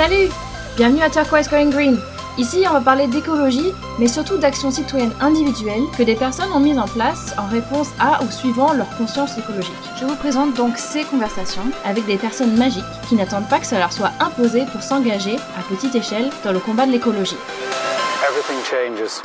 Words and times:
Salut 0.00 0.30
Bienvenue 0.78 1.02
à 1.02 1.10
Turquoise 1.10 1.50
Going 1.50 1.68
Green. 1.68 2.00
Ici, 2.38 2.64
on 2.66 2.72
va 2.72 2.80
parler 2.80 3.06
d'écologie, 3.06 3.74
mais 3.98 4.08
surtout 4.08 4.38
d'actions 4.38 4.70
citoyennes 4.70 5.12
individuelles 5.20 5.82
que 5.94 6.02
des 6.02 6.14
personnes 6.14 6.50
ont 6.54 6.58
mises 6.58 6.78
en 6.78 6.88
place 6.88 7.34
en 7.36 7.46
réponse 7.48 7.90
à 8.00 8.22
ou 8.22 8.30
suivant 8.30 8.72
leur 8.72 8.88
conscience 8.96 9.36
écologique. 9.36 9.74
Je 10.00 10.06
vous 10.06 10.16
présente 10.16 10.54
donc 10.54 10.78
ces 10.78 11.04
conversations 11.04 11.70
avec 11.84 12.06
des 12.06 12.16
personnes 12.16 12.56
magiques 12.56 12.82
qui 13.10 13.14
n'attendent 13.14 13.50
pas 13.50 13.58
que 13.58 13.66
ça 13.66 13.78
leur 13.78 13.92
soit 13.92 14.12
imposé 14.20 14.64
pour 14.72 14.82
s'engager 14.82 15.36
à 15.36 15.62
petite 15.68 15.94
échelle 15.94 16.30
dans 16.44 16.52
le 16.52 16.60
combat 16.60 16.86
de 16.86 16.92
l'écologie. 16.92 17.36
Everything 18.26 18.64
changes. 18.64 19.20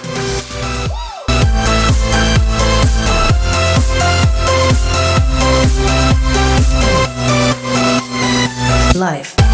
Life. 8.93 9.44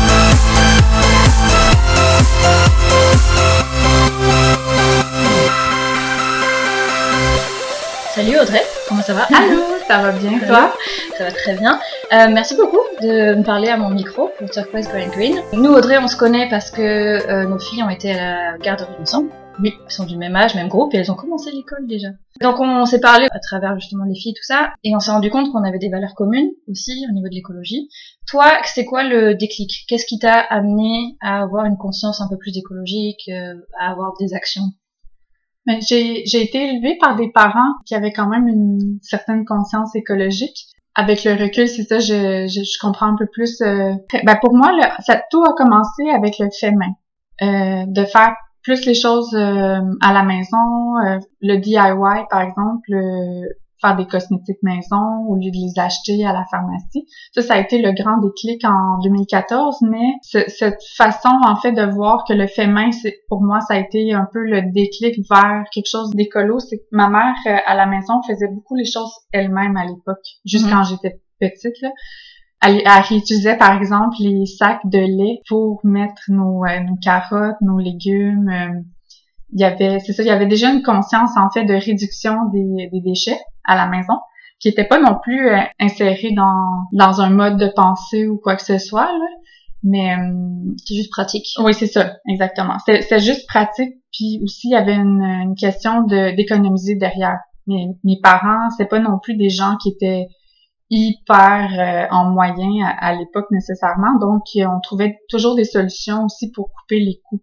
Salut 8.14 8.38
Audrey, 8.40 8.62
comment 8.88 9.02
ça 9.02 9.14
va? 9.14 9.28
Allô, 9.36 9.62
ça 9.88 9.98
va 10.00 10.12
bien, 10.12 10.38
toi? 10.46 10.74
Ça 11.18 11.24
va 11.24 11.32
très 11.32 11.56
bien. 11.56 11.80
Euh, 12.14 12.28
merci 12.30 12.56
beaucoup 12.56 12.82
de 13.02 13.36
me 13.36 13.44
parler 13.44 13.70
à 13.70 13.78
mon 13.78 13.90
micro 13.90 14.30
pour 14.38 14.50
Turquoise 14.50 14.90
Green 14.90 15.10
Green. 15.10 15.42
Nous 15.54 15.72
Audrey, 15.72 15.98
on 15.98 16.08
se 16.08 16.18
connaît 16.18 16.48
parce 16.50 16.72
que 16.72 16.82
euh, 16.82 17.46
nos 17.46 17.58
filles 17.58 17.84
ont 17.84 17.90
été 17.90 18.12
à 18.12 18.52
la 18.52 18.58
garderie 18.58 18.90
ensemble. 19.02 19.30
Oui, 19.62 19.74
elles 19.86 19.92
sont 19.92 20.06
du 20.06 20.18
même 20.18 20.36
âge, 20.36 20.56
même 20.56 20.70
groupe, 20.70 20.94
et 20.94 20.98
elles 20.98 21.12
ont 21.12 21.16
commencé 21.16 21.52
l'école 21.52 21.86
déjà. 21.88 22.10
Donc 22.42 22.60
on 22.60 22.86
s'est 22.86 23.00
parlé 23.00 23.28
à 23.32 23.40
travers 23.40 23.80
justement 23.80 24.06
les 24.06 24.16
filles, 24.16 24.34
tout 24.34 24.44
ça, 24.44 24.74
et 24.84 24.96
on 24.96 25.00
s'est 25.00 25.12
rendu 25.12 25.30
compte 25.30 25.52
qu'on 25.52 25.64
avait 25.64 25.78
des 25.78 25.90
valeurs 25.90 26.16
communes 26.16 26.50
aussi 26.68 27.06
au 27.10 27.14
niveau 27.14 27.28
de 27.30 27.36
l'écologie. 27.36 27.88
Toi, 28.28 28.46
c'est 28.66 28.86
quoi 28.86 29.04
le 29.04 29.36
déclic? 29.36 29.86
Qu'est-ce 29.88 30.08
qui 30.08 30.18
t'a 30.18 30.40
amené 30.40 31.16
à 31.22 31.44
avoir 31.44 31.66
une 31.66 31.78
conscience 31.78 32.22
un 32.22 32.28
peu 32.28 32.38
plus 32.38 32.58
écologique, 32.58 33.30
euh, 33.30 33.54
à 33.80 33.92
avoir 33.92 34.14
des 34.20 34.34
actions? 34.34 34.70
Ben, 35.68 35.80
j'ai 35.88 36.26
j'ai 36.26 36.42
été 36.42 36.58
élevée 36.74 36.98
par 37.00 37.16
des 37.16 37.30
parents 37.32 37.74
qui 37.86 37.94
avaient 37.94 38.14
quand 38.14 38.28
même 38.28 38.48
une 38.48 38.98
certaine 39.04 39.46
conscience 39.46 39.96
écologique. 39.96 40.58
Avec 40.96 41.24
le 41.24 41.34
recul, 41.34 41.68
c'est 41.70 41.84
ça, 41.84 42.00
je, 42.00 42.48
je, 42.48 42.64
je 42.64 42.80
comprends 42.82 43.08
un 43.08 43.16
peu 43.16 43.28
plus. 43.28 43.62
euh, 43.62 43.94
ben 44.26 44.38
pour 44.42 44.56
moi, 44.56 44.72
ça 45.06 45.22
tout 45.30 45.44
a 45.44 45.54
commencé 45.54 46.10
avec 46.10 46.40
le 46.40 46.50
fait 46.50 46.72
main, 46.72 46.96
Euh, 47.44 47.86
de 47.88 48.06
faire 48.06 48.36
plus 48.64 48.86
les 48.86 48.94
choses 48.94 49.34
euh, 49.34 49.80
à 50.02 50.14
la 50.14 50.24
maison, 50.24 50.98
euh, 51.06 51.20
le 51.42 51.58
DIY 51.58 52.26
par 52.30 52.42
exemple, 52.42 52.94
euh, 52.94 53.42
faire 53.82 53.96
des 53.96 54.06
cosmétiques 54.06 54.62
maison 54.62 55.26
au 55.28 55.34
lieu 55.36 55.50
de 55.50 55.58
les 55.58 55.82
acheter 55.82 56.24
à 56.24 56.34
la 56.34 56.46
pharmacie. 56.52 57.08
Ça, 57.34 57.42
ça 57.42 57.56
a 57.56 57.58
été 57.60 57.82
le 57.82 57.92
grand 57.94 58.20
déclic 58.20 58.64
en 58.64 59.00
2014, 59.04 59.78
mais 59.90 60.14
ce- 60.22 60.48
cette 60.50 60.78
façon, 60.98 61.30
en 61.48 61.56
fait, 61.56 61.72
de 61.72 61.82
voir 61.92 62.24
que 62.28 62.34
le 62.34 62.46
fait 62.46 62.68
main, 62.68 62.92
pour 63.28 63.42
moi, 63.42 63.60
ça 63.62 63.74
a 63.74 63.78
été 63.80 64.14
un 64.14 64.28
peu 64.32 64.40
le 64.44 64.72
déclic 64.72 65.16
vers 65.28 65.64
quelque 65.74 65.90
chose 65.90 66.12
d'écolo. 66.12 66.60
C'est 66.60 66.78
que 66.78 66.84
ma 66.92 67.10
mère, 67.10 67.34
euh, 67.48 67.58
à 67.66 67.74
la 67.76 67.88
maison, 67.88 68.22
faisait 68.28 68.50
beaucoup 68.54 68.76
les 68.76 68.86
choses 68.86 69.12
elle-même 69.32 69.76
à 69.78 69.86
l'époque, 69.86 70.26
juste 70.46 70.66
Mhm. 70.68 70.72
quand 70.72 70.84
j'étais 70.84 71.20
petite, 71.40 71.82
là. 71.82 71.90
Elle, 72.62 72.82
elle 72.86 73.02
réutilisait, 73.04 73.58
par 73.58 73.76
exemple, 73.78 74.16
les 74.20 74.46
sacs 74.46 74.86
de 74.86 75.00
lait 75.00 75.42
pour 75.48 75.80
mettre 75.84 76.22
nos, 76.30 76.64
euh, 76.66 76.80
nos 76.82 76.96
carottes, 76.98 77.60
nos 77.62 77.80
légumes. 77.80 78.50
euh, 78.50 78.82
il 79.54 79.60
y 79.60 79.64
avait, 79.66 80.00
c'est 80.00 80.14
ça, 80.14 80.24
il 80.24 80.28
y 80.28 80.30
avait 80.32 80.46
déjà 80.48 80.72
une 80.72 80.82
conscience, 80.84 81.32
en 81.38 81.50
fait, 81.50 81.66
de 81.66 81.74
réduction 81.74 82.34
des, 82.54 82.88
des 82.92 83.02
déchets 83.02 83.40
à 83.66 83.76
la 83.76 83.88
maison 83.88 84.14
qui 84.60 84.70
était 84.70 84.86
pas 84.86 85.00
non 85.00 85.18
plus 85.22 85.50
euh, 85.50 85.58
inséré 85.80 86.32
dans 86.36 86.68
dans 86.94 87.20
un 87.22 87.30
mode 87.32 87.58
de 87.58 87.68
pensée 87.76 88.28
ou 88.28 88.38
quoi 88.38 88.56
que 88.56 88.64
ce 88.64 88.78
soit 88.78 89.06
là. 89.12 89.28
mais 89.84 90.14
euh, 90.14 90.74
C'est 90.86 90.96
juste 90.96 91.12
pratique. 91.12 91.46
oui 91.60 91.74
c'est 91.74 91.88
ça 91.88 92.18
exactement 92.30 92.78
c'était 92.86 93.20
juste 93.20 93.48
pratique 93.48 93.96
puis 94.14 94.40
aussi 94.44 94.68
il 94.70 94.72
y 94.72 94.76
avait 94.76 94.94
une, 94.96 95.22
une 95.24 95.56
question 95.56 96.04
de 96.04 96.36
d'économiser 96.36 96.96
derrière 96.96 97.40
mes 97.68 97.88
mes 98.04 98.20
parents 98.22 98.70
c'est 98.78 98.86
pas 98.86 99.00
non 99.00 99.18
plus 99.22 99.36
des 99.36 99.50
gens 99.50 99.76
qui 99.82 99.90
étaient 99.90 100.28
hyper 100.92 101.70
euh, 101.80 102.16
en 102.16 102.30
moyen 102.30 102.86
à, 102.86 103.08
à 103.08 103.16
l'époque 103.16 103.50
nécessairement 103.50 104.20
donc 104.20 104.44
on 104.56 104.80
trouvait 104.82 105.18
toujours 105.30 105.56
des 105.56 105.64
solutions 105.64 106.26
aussi 106.26 106.52
pour 106.52 106.72
couper 106.72 107.00
les 107.00 107.20
coûts 107.28 107.42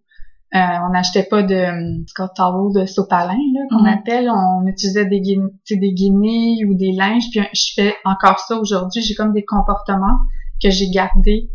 euh, 0.55 0.57
on 0.87 0.89
n'achetait 0.89 1.23
pas 1.23 1.43
de 1.43 2.03
Scott 2.07 2.31
Towel 2.35 2.73
de 2.73 2.87
sopalin 2.87 3.37
là 3.53 3.61
qu'on 3.69 3.85
appelle. 3.85 4.31
On 4.31 4.65
utilisait 4.65 5.05
des 5.05 5.21
des 5.21 5.93
guenilles 5.93 6.65
ou 6.65 6.73
des 6.73 6.91
linges. 6.91 7.29
Puis 7.31 7.41
je 7.53 7.73
fais 7.75 7.93
encore 8.03 8.39
ça 8.39 8.57
aujourd'hui. 8.57 9.03
J'ai 9.03 9.13
comme 9.13 9.33
des 9.33 9.45
comportements 9.45 10.17
que 10.61 10.71
j'ai 10.71 10.89
gardés 10.89 11.51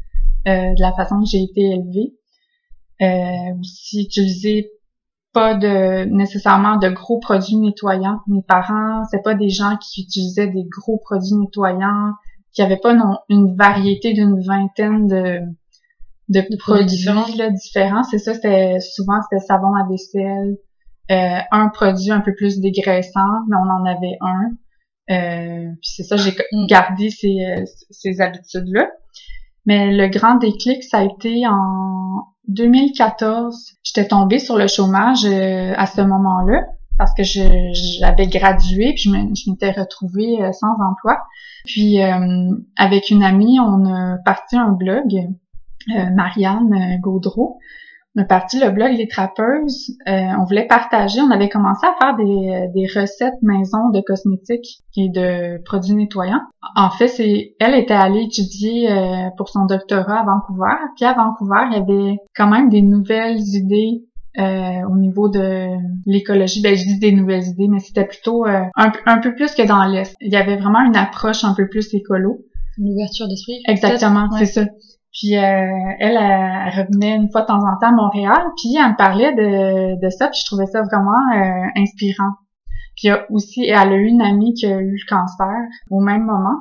euh, 0.47 0.73
de 0.75 0.81
la 0.81 0.93
façon 0.93 1.21
que 1.21 1.27
j'ai 1.27 1.43
été 1.43 1.61
élevée. 1.61 2.15
Euh, 3.03 3.59
aussi 3.59 4.03
utiliser 4.05 4.71
pas 5.35 5.55
de 5.55 6.05
nécessairement 6.05 6.77
de 6.77 6.89
gros 6.89 7.19
produits 7.19 7.57
nettoyants. 7.57 8.21
Mes 8.29 8.43
parents, 8.43 9.05
c'est 9.11 9.23
pas 9.23 9.35
des 9.35 9.51
gens 9.51 9.77
qui 9.77 10.03
utilisaient 10.03 10.47
des 10.47 10.65
gros 10.65 10.99
produits 11.05 11.35
nettoyants, 11.35 12.13
qui 12.53 12.63
avaient 12.63 12.79
pas 12.79 12.95
non 12.95 13.19
une 13.29 13.57
variété 13.57 14.15
d'une 14.15 14.41
vingtaine 14.41 15.07
de 15.09 15.41
de, 16.31 16.43
produits 16.59 16.87
différents. 16.87 17.27
là, 17.37 17.51
différents. 17.51 18.03
C'est 18.05 18.19
ça, 18.19 18.33
c'était 18.33 18.79
souvent 18.81 19.21
c'était 19.29 19.45
savon 19.45 19.75
à 19.75 19.87
vaisselle, 19.91 20.57
euh, 21.11 21.41
un 21.51 21.69
produit 21.69 22.11
un 22.11 22.21
peu 22.21 22.35
plus 22.35 22.61
dégraissant, 22.61 23.45
mais 23.49 23.57
on 23.57 23.71
en 23.71 23.85
avait 23.85 24.17
un. 24.23 24.51
Euh, 25.11 25.71
puis 25.83 25.91
c'est 25.97 26.03
ça, 26.05 26.17
j'ai 26.17 26.35
Mm. 26.53 26.67
gardé 26.67 27.11
ces, 27.11 27.37
euh, 27.45 27.65
ces 27.91 28.21
habitudes-là. 28.21 28.89
Mais 29.67 29.91
le 29.91 30.09
grand 30.09 30.35
déclic, 30.37 30.83
ça 30.83 30.99
a 30.99 31.05
été 31.05 31.47
en 31.47 32.27
2014. 32.49 33.77
J'étais 33.83 34.09
tombée 34.09 34.39
sur 34.39 34.57
le 34.57 34.67
chômage 34.67 35.25
euh, 35.25 35.73
à 35.77 35.87
ce 35.87 36.03
moment-là 36.03 36.67
parce 36.99 37.13
que 37.15 37.23
j'avais 37.25 38.29
gradué 38.29 38.93
puis 38.95 39.11
je 39.11 39.51
m'étais 39.51 39.71
retrouvée 39.71 40.43
euh, 40.43 40.53
sans 40.53 40.75
emploi. 40.91 41.19
Puis 41.65 42.03
euh, 42.03 42.51
avec 42.77 43.11
une 43.11 43.23
amie, 43.23 43.59
on 43.59 43.87
a 43.87 44.19
parti 44.25 44.57
un 44.57 44.71
blog, 44.71 45.13
euh, 45.91 46.11
Marianne 46.15 46.73
euh, 46.73 46.99
Gaudreau. 47.01 47.59
On 48.17 48.23
a 48.23 48.25
parti 48.25 48.61
le 48.61 48.71
blog 48.71 48.93
Les 48.93 49.09
Trappeuses. 49.09 49.91
Euh, 50.07 50.13
on 50.41 50.45
voulait 50.45 50.67
partager. 50.69 51.21
On 51.21 51.31
avait 51.33 51.49
commencé 51.49 51.85
à 51.85 51.95
faire 52.01 52.17
des, 52.17 52.69
des 52.73 52.87
recettes 52.87 53.43
maison 53.43 53.89
de 53.91 54.01
cosmétiques 54.07 54.79
et 54.97 55.09
de 55.09 55.61
produits 55.65 55.95
nettoyants. 55.95 56.43
En 56.77 56.91
fait, 56.91 57.09
c'est 57.09 57.55
elle 57.59 57.75
était 57.75 57.95
allée 57.95 58.23
étudier 58.23 58.91
euh, 58.91 59.31
pour 59.37 59.49
son 59.49 59.65
doctorat 59.67 60.21
à 60.21 60.25
Vancouver. 60.25 60.77
Puis 60.97 61.05
à 61.05 61.15
Vancouver, 61.15 61.67
il 61.71 61.73
y 61.73 61.81
avait 61.81 62.17
quand 62.37 62.49
même 62.49 62.69
des 62.69 62.83
nouvelles 62.83 63.41
idées 63.41 64.05
euh, 64.39 64.89
au 64.89 64.97
niveau 64.97 65.29
de 65.29 65.67
l'écologie. 66.07 66.63
Ben, 66.63 66.77
je 66.77 66.85
dis 66.85 66.99
des 67.01 67.13
nouvelles 67.13 67.45
idées, 67.49 67.67
mais 67.69 67.81
c'était 67.81 68.05
plutôt 68.07 68.47
euh, 68.47 68.63
un, 68.77 68.91
peu- 68.91 69.01
un 69.07 69.19
peu 69.19 69.35
plus 69.35 69.55
que 69.57 69.67
dans 69.67 69.85
l'Est. 69.87 70.15
Il 70.21 70.33
y 70.33 70.37
avait 70.37 70.57
vraiment 70.57 70.83
une 70.83 70.97
approche 70.97 71.43
un 71.45 71.55
peu 71.55 71.69
plus 71.69 71.93
écolo. 71.95 72.39
Une 72.79 72.93
ouverture 72.93 73.27
d'esprit. 73.29 73.61
Exactement, 73.67 74.29
c'est 74.39 74.47
ça. 74.47 74.63
Puis 75.15 75.37
euh, 75.37 75.41
elle, 76.01 76.17
elle, 76.21 76.73
revenait 76.77 77.15
une 77.17 77.31
fois 77.31 77.43
de 77.43 77.47
temps 77.47 77.59
en 77.59 77.79
temps 77.81 77.89
à 77.89 77.93
Montréal, 77.93 78.43
puis 78.57 78.77
elle 78.77 78.91
me 78.91 78.97
parlait 78.97 79.33
de, 79.33 80.01
de 80.05 80.11
ça, 80.11 80.27
puis 80.29 80.41
je 80.41 80.47
trouvais 80.47 80.67
ça 80.67 80.83
vraiment 80.83 81.13
euh, 81.35 81.67
inspirant. 81.77 82.33
Puis 82.97 83.09
aussi, 83.31 83.65
elle 83.65 83.75
a 83.93 83.95
eu 83.97 84.07
une 84.07 84.23
amie 84.23 84.55
qui 84.55 84.67
a 84.67 84.77
eu 84.81 84.93
le 84.97 85.09
cancer 85.09 85.57
au 85.91 86.01
même 86.01 86.25
moment. 86.25 86.59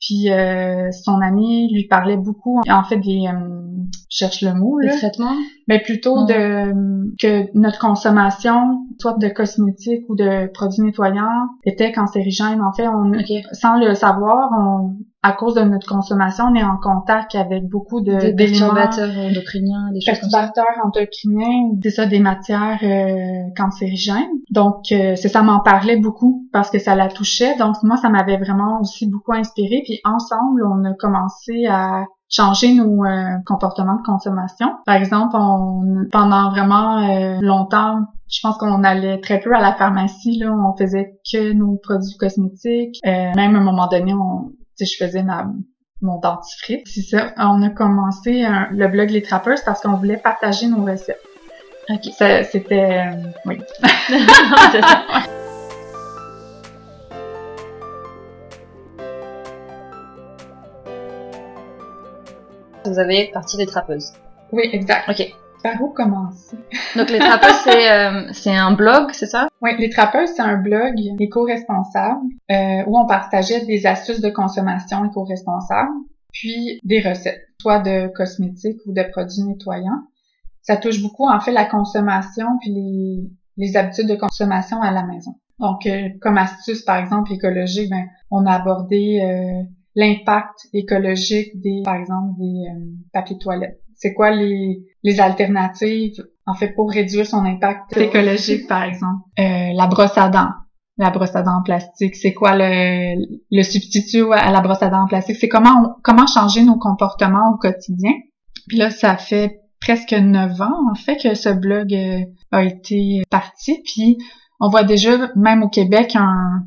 Puis 0.00 0.30
euh, 0.32 0.90
son 0.92 1.20
amie 1.20 1.70
lui 1.74 1.86
parlait 1.86 2.16
beaucoup, 2.16 2.58
en 2.70 2.84
fait, 2.84 2.96
des... 2.96 3.26
euh, 3.28 3.82
je 4.10 4.16
cherche 4.16 4.40
le 4.40 4.54
mot, 4.54 4.78
là 4.78 4.92
Le 4.92 4.98
traitement. 4.98 5.34
mais 5.68 5.80
plutôt 5.80 6.20
Mhm. 6.22 6.26
de 6.26 7.16
que 7.20 7.58
notre 7.58 7.78
consommation, 7.78 8.86
soit 8.98 9.18
de 9.18 9.28
cosmétiques 9.28 10.04
ou 10.08 10.16
de 10.16 10.50
produits 10.54 10.82
nettoyants, 10.82 11.48
était 11.64 11.92
cancérigène. 11.92 12.62
En 12.62 12.72
fait, 12.72 12.88
on, 12.88 13.12
sans 13.52 13.78
le 13.78 13.94
savoir, 13.94 14.48
on, 14.58 14.96
à 15.22 15.32
cause 15.32 15.54
de 15.54 15.60
notre 15.60 15.86
consommation, 15.86 16.46
on 16.50 16.54
est 16.54 16.64
en 16.64 16.78
contact 16.78 17.34
avec 17.34 17.68
beaucoup 17.68 18.00
de 18.00 18.12
Des 18.12 18.34
perturbateurs 18.34 19.16
endocriniens, 19.18 19.90
des 19.92 20.00
choses 20.00 20.18
comme 20.20 20.30
ça. 20.30 20.38
perturbateurs 20.38 20.84
endocriniens, 20.86 21.72
c'est 21.82 21.90
ça, 21.90 22.06
des 22.06 22.20
matières 22.20 22.78
euh, 22.82 23.50
cancérigènes. 23.56 24.30
Donc, 24.50 24.92
euh, 24.92 25.16
c'est 25.16 25.28
ça 25.28 25.42
m'en 25.42 25.60
parlait 25.60 25.98
beaucoup 25.98 26.48
parce 26.52 26.70
que 26.70 26.78
ça 26.78 26.94
la 26.94 27.08
touchait. 27.08 27.56
Donc, 27.56 27.76
moi, 27.82 27.96
ça 27.98 28.08
m'avait 28.08 28.38
vraiment 28.38 28.80
aussi 28.80 29.08
beaucoup 29.08 29.32
inspiré. 29.32 29.82
Puis 29.84 30.00
ensemble, 30.04 30.64
on 30.66 30.84
a 30.84 30.94
commencé 30.94 31.66
à 31.66 32.04
changer 32.30 32.74
nos 32.74 33.04
euh, 33.04 33.36
comportements 33.44 33.96
de 33.96 34.02
consommation. 34.02 34.68
Par 34.86 34.94
exemple, 34.94 35.36
on, 35.36 36.06
pendant 36.10 36.50
vraiment 36.50 37.02
euh, 37.02 37.38
longtemps, 37.40 38.06
je 38.28 38.38
pense 38.42 38.56
qu'on 38.56 38.84
allait 38.84 39.20
très 39.20 39.40
peu 39.40 39.54
à 39.54 39.60
la 39.60 39.74
pharmacie. 39.74 40.38
Là, 40.38 40.52
on 40.52 40.76
faisait 40.76 41.18
que 41.30 41.52
nos 41.52 41.76
produits 41.82 42.16
cosmétiques. 42.16 42.98
Euh, 43.04 43.32
même 43.34 43.56
à 43.56 43.58
un 43.58 43.64
moment 43.64 43.88
donné, 43.88 44.14
on, 44.14 44.52
sais, 44.84 44.96
je 44.98 45.04
faisais 45.04 45.22
ma 45.22 45.46
mon 46.02 46.18
dentifrice. 46.18 46.82
C'est 46.86 47.02
ça. 47.02 47.32
On 47.36 47.60
a 47.62 47.68
commencé 47.70 48.42
un- 48.44 48.68
le 48.72 48.88
blog 48.88 49.10
Les 49.10 49.22
Trappeuses 49.22 49.60
parce 49.64 49.80
qu'on 49.82 49.94
voulait 49.96 50.16
partager 50.16 50.66
nos 50.66 50.84
recettes. 50.84 51.20
Ok. 51.90 52.04
Ça, 52.16 52.42
C'était... 52.44 53.06
euh, 53.06 53.30
oui. 53.46 53.58
Vous 62.84 62.98
avez 62.98 63.30
partie 63.32 63.56
des 63.56 63.66
trappeuses. 63.66 64.12
Oui, 64.52 64.68
exact. 64.72 65.08
Ok. 65.08 65.34
Par 65.62 65.82
où 65.82 65.90
commencer? 65.90 66.56
Donc 66.96 67.10
les 67.10 67.18
trapeuses, 67.18 67.60
c'est 67.64 67.90
euh, 67.90 68.28
c'est 68.32 68.56
un 68.56 68.72
blog, 68.72 69.10
c'est 69.12 69.26
ça? 69.26 69.48
Oui, 69.62 69.72
Les 69.78 69.90
Trapeuses, 69.90 70.30
c'est 70.34 70.42
un 70.42 70.56
blog 70.56 70.94
éco-responsable 71.18 72.20
euh, 72.50 72.82
où 72.86 72.98
on 72.98 73.06
partageait 73.06 73.64
des 73.66 73.86
astuces 73.86 74.22
de 74.22 74.30
consommation 74.30 75.04
éco-responsable, 75.04 75.90
puis 76.32 76.80
des 76.82 77.00
recettes, 77.00 77.46
soit 77.60 77.80
de 77.80 78.08
cosmétiques 78.14 78.80
ou 78.86 78.94
de 78.94 79.02
produits 79.10 79.42
nettoyants. 79.42 80.02
Ça 80.62 80.76
touche 80.76 81.02
beaucoup, 81.02 81.28
en 81.28 81.40
fait, 81.40 81.52
la 81.52 81.66
consommation 81.66 82.46
puis 82.60 82.70
les, 82.72 83.30
les 83.58 83.76
habitudes 83.76 84.08
de 84.08 84.16
consommation 84.16 84.80
à 84.80 84.90
la 84.90 85.04
maison. 85.04 85.34
Donc, 85.58 85.86
euh, 85.86 86.08
comme 86.22 86.38
astuce, 86.38 86.82
par 86.82 86.96
exemple, 86.96 87.32
écologique, 87.32 87.90
ben, 87.90 88.06
on 88.30 88.46
a 88.46 88.52
abordé 88.52 89.20
euh, 89.22 89.62
l'impact 89.94 90.68
écologique 90.72 91.60
des, 91.60 91.82
par 91.84 91.96
exemple, 91.96 92.38
des 92.38 92.68
euh, 92.70 92.92
papiers 93.12 93.38
toilettes. 93.38 93.80
C'est 94.02 94.14
quoi 94.14 94.30
les, 94.30 94.82
les 95.02 95.20
alternatives, 95.20 96.24
en 96.46 96.54
fait, 96.54 96.74
pour 96.74 96.90
réduire 96.90 97.26
son 97.26 97.44
impact 97.44 97.92
écologique, 98.06 98.66
par 98.66 98.82
exemple? 98.84 99.20
Euh, 99.38 99.72
la 99.74 99.86
brosse 99.86 100.16
à 100.16 100.28
dents. 100.30 100.48
La 100.96 101.10
brosse 101.10 101.36
à 101.36 101.42
dents 101.42 101.58
en 101.58 101.62
plastique. 101.62 102.16
C'est 102.16 102.32
quoi 102.32 102.56
le, 102.56 103.14
le 103.50 103.62
substitut 103.62 104.24
à 104.32 104.50
la 104.50 104.60
brosse 104.62 104.82
à 104.82 104.88
dents 104.88 105.02
en 105.02 105.06
plastique? 105.06 105.36
C'est 105.36 105.48
comment, 105.48 105.70
on- 105.82 106.00
comment 106.02 106.26
changer 106.26 106.62
nos 106.64 106.78
comportements 106.78 107.50
au 107.54 107.58
quotidien. 107.58 108.12
Puis 108.68 108.78
là, 108.78 108.90
ça 108.90 109.16
fait 109.16 109.60
presque 109.80 110.12
neuf 110.12 110.60
ans, 110.60 110.90
en 110.90 110.94
fait, 110.94 111.16
que 111.16 111.34
ce 111.34 111.50
blog 111.50 111.92
euh, 111.94 112.20
a 112.52 112.64
été 112.64 113.22
parti. 113.30 113.82
Puis 113.84 114.16
on 114.60 114.68
voit 114.70 114.84
déjà, 114.84 115.30
même 115.36 115.62
au 115.62 115.68
Québec, 115.68 116.16
un, 116.16 116.62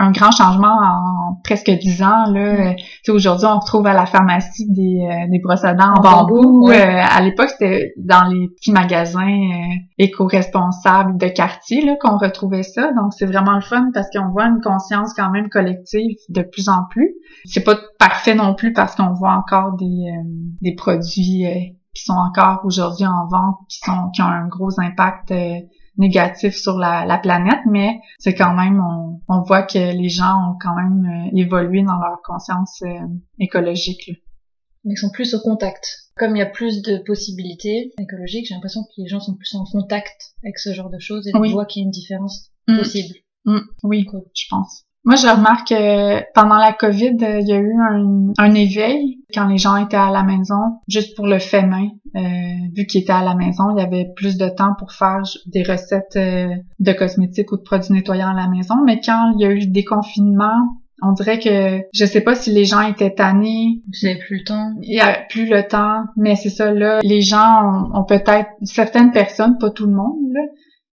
un 0.00 0.12
grand 0.12 0.30
changement 0.30 0.76
en 0.80 1.40
presque 1.42 1.70
dix 1.70 2.02
ans. 2.02 2.30
Là, 2.32 2.72
Mm. 2.72 2.76
Tu 2.76 2.84
sais, 3.04 3.12
aujourd'hui, 3.12 3.46
on 3.46 3.58
retrouve 3.58 3.86
à 3.86 3.94
la 3.94 4.06
pharmacie 4.06 4.66
des, 4.70 5.08
euh, 5.10 5.30
des 5.30 5.38
brosses 5.40 5.64
à 5.64 5.74
dents 5.74 5.92
en, 5.96 6.00
En 6.00 6.02
bambou. 6.02 6.42
bambou, 6.42 6.68
ouais. 6.68 6.80
Euh, 6.80 7.02
à 7.02 7.20
l'époque, 7.20 7.48
c'était 7.50 7.92
dans 7.96 8.24
les 8.28 8.48
petits 8.48 8.72
magasins 8.72 9.26
euh, 9.26 9.74
éco-responsables 9.98 11.18
de 11.18 11.28
quartier 11.28 11.84
là, 11.84 11.96
qu'on 12.00 12.18
retrouvait 12.18 12.62
ça. 12.62 12.92
Donc, 12.92 13.12
c'est 13.12 13.26
vraiment 13.26 13.54
le 13.54 13.60
fun 13.60 13.90
parce 13.94 14.08
qu'on 14.10 14.28
voit 14.30 14.46
une 14.46 14.60
conscience 14.62 15.14
quand 15.14 15.30
même 15.30 15.48
collective 15.48 16.16
de 16.28 16.42
plus 16.42 16.68
en 16.68 16.84
plus. 16.90 17.10
C'est 17.44 17.64
pas 17.64 17.76
parfait 17.98 18.34
non 18.34 18.54
plus 18.54 18.72
parce 18.72 18.94
qu'on 18.94 19.12
voit 19.14 19.32
encore 19.32 19.72
des, 19.76 19.84
euh, 19.84 20.22
des 20.62 20.74
produits 20.74 21.46
euh, 21.46 21.54
qui 21.94 22.04
sont 22.04 22.14
encore 22.14 22.60
aujourd'hui 22.64 23.06
en 23.06 23.26
vente, 23.28 23.56
qui 23.68 23.78
sont 23.84 24.10
qui 24.14 24.22
ont 24.22 24.26
un 24.26 24.46
gros 24.46 24.78
impact 24.80 25.30
euh, 25.32 25.58
négatif 25.98 26.54
sur 26.56 26.78
la, 26.78 27.04
la 27.04 27.18
planète, 27.18 27.60
mais 27.70 28.00
c'est 28.18 28.34
quand 28.34 28.54
même, 28.54 28.80
on, 28.80 29.20
on 29.28 29.42
voit 29.42 29.62
que 29.62 29.78
les 29.96 30.08
gens 30.08 30.52
ont 30.52 30.56
quand 30.60 30.74
même 30.74 31.04
euh, 31.26 31.36
évolué 31.36 31.82
dans 31.82 31.98
leur 31.98 32.22
conscience 32.24 32.80
euh, 32.82 33.06
écologique. 33.38 34.06
là. 34.08 34.14
Mais 34.84 34.94
ils 34.94 34.96
sont 34.96 35.10
plus 35.10 35.34
au 35.34 35.40
contact. 35.40 35.84
Comme 36.16 36.34
il 36.36 36.38
y 36.38 36.42
a 36.42 36.46
plus 36.46 36.82
de 36.82 36.98
possibilités 36.98 37.92
écologiques, 38.00 38.46
j'ai 38.48 38.54
l'impression 38.54 38.82
que 38.84 39.02
les 39.02 39.08
gens 39.08 39.20
sont 39.20 39.34
plus 39.34 39.54
en 39.54 39.64
contact 39.64 40.34
avec 40.44 40.58
ce 40.58 40.72
genre 40.72 40.88
de 40.90 40.98
choses 40.98 41.26
et 41.26 41.32
Oui. 41.34 41.48
on 41.50 41.52
voit 41.52 41.66
qu'il 41.66 41.82
y 41.82 41.84
a 41.84 41.86
une 41.86 41.90
différence 41.90 42.50
Mm. 42.68 42.76
possible. 42.78 43.14
Mm, 43.46 43.58
oui, 43.84 44.06
je 44.34 44.44
pense. 44.50 44.84
Moi, 45.08 45.16
je 45.16 45.26
remarque 45.26 45.68
que 45.68 46.32
pendant 46.34 46.58
la 46.58 46.74
COVID, 46.74 47.16
euh, 47.22 47.40
il 47.40 47.48
y 47.48 47.52
a 47.54 47.56
eu 47.56 47.72
un, 47.80 48.34
un 48.36 48.52
éveil 48.52 49.20
quand 49.32 49.46
les 49.48 49.56
gens 49.56 49.76
étaient 49.76 49.96
à 49.96 50.10
la 50.10 50.22
maison, 50.22 50.80
juste 50.86 51.16
pour 51.16 51.26
le 51.26 51.38
fait 51.38 51.62
main. 51.62 51.88
Euh, 52.14 52.20
vu 52.76 52.84
qu'ils 52.84 53.00
étaient 53.00 53.12
à 53.14 53.24
la 53.24 53.34
maison, 53.34 53.74
il 53.74 53.80
y 53.80 53.82
avait 53.82 54.12
plus 54.16 54.36
de 54.36 54.50
temps 54.50 54.74
pour 54.78 54.92
faire 54.92 55.22
des 55.46 55.62
recettes 55.62 56.16
euh, 56.16 56.48
de 56.78 56.92
cosmétiques 56.92 57.50
ou 57.52 57.56
de 57.56 57.62
produits 57.62 57.94
nettoyants 57.94 58.28
à 58.28 58.34
la 58.34 58.48
maison. 58.48 58.74
Mais 58.84 59.00
quand 59.02 59.32
il 59.34 59.40
y 59.40 59.46
a 59.46 59.50
eu 59.50 59.60
le 59.60 59.72
déconfinement, 59.72 60.76
on 61.00 61.12
dirait 61.12 61.38
que 61.38 61.80
je 61.94 62.04
sais 62.04 62.20
pas 62.20 62.34
si 62.34 62.52
les 62.52 62.66
gens 62.66 62.82
étaient 62.82 63.14
tannés, 63.14 63.80
avez 64.04 64.16
plus 64.16 64.40
le 64.40 64.44
temps. 64.44 64.72
il 64.82 64.94
y 64.94 65.00
a 65.00 65.20
plus 65.30 65.48
le 65.48 65.66
temps, 65.66 66.02
mais 66.18 66.36
c'est 66.36 66.50
ça 66.50 66.70
là. 66.70 66.98
Les 67.02 67.22
gens 67.22 67.62
ont, 67.94 68.00
ont 68.00 68.04
peut-être 68.04 68.50
certaines 68.62 69.12
personnes, 69.12 69.56
pas 69.58 69.70
tout 69.70 69.86
le 69.86 69.94
monde 69.94 70.18
là, 70.34 70.42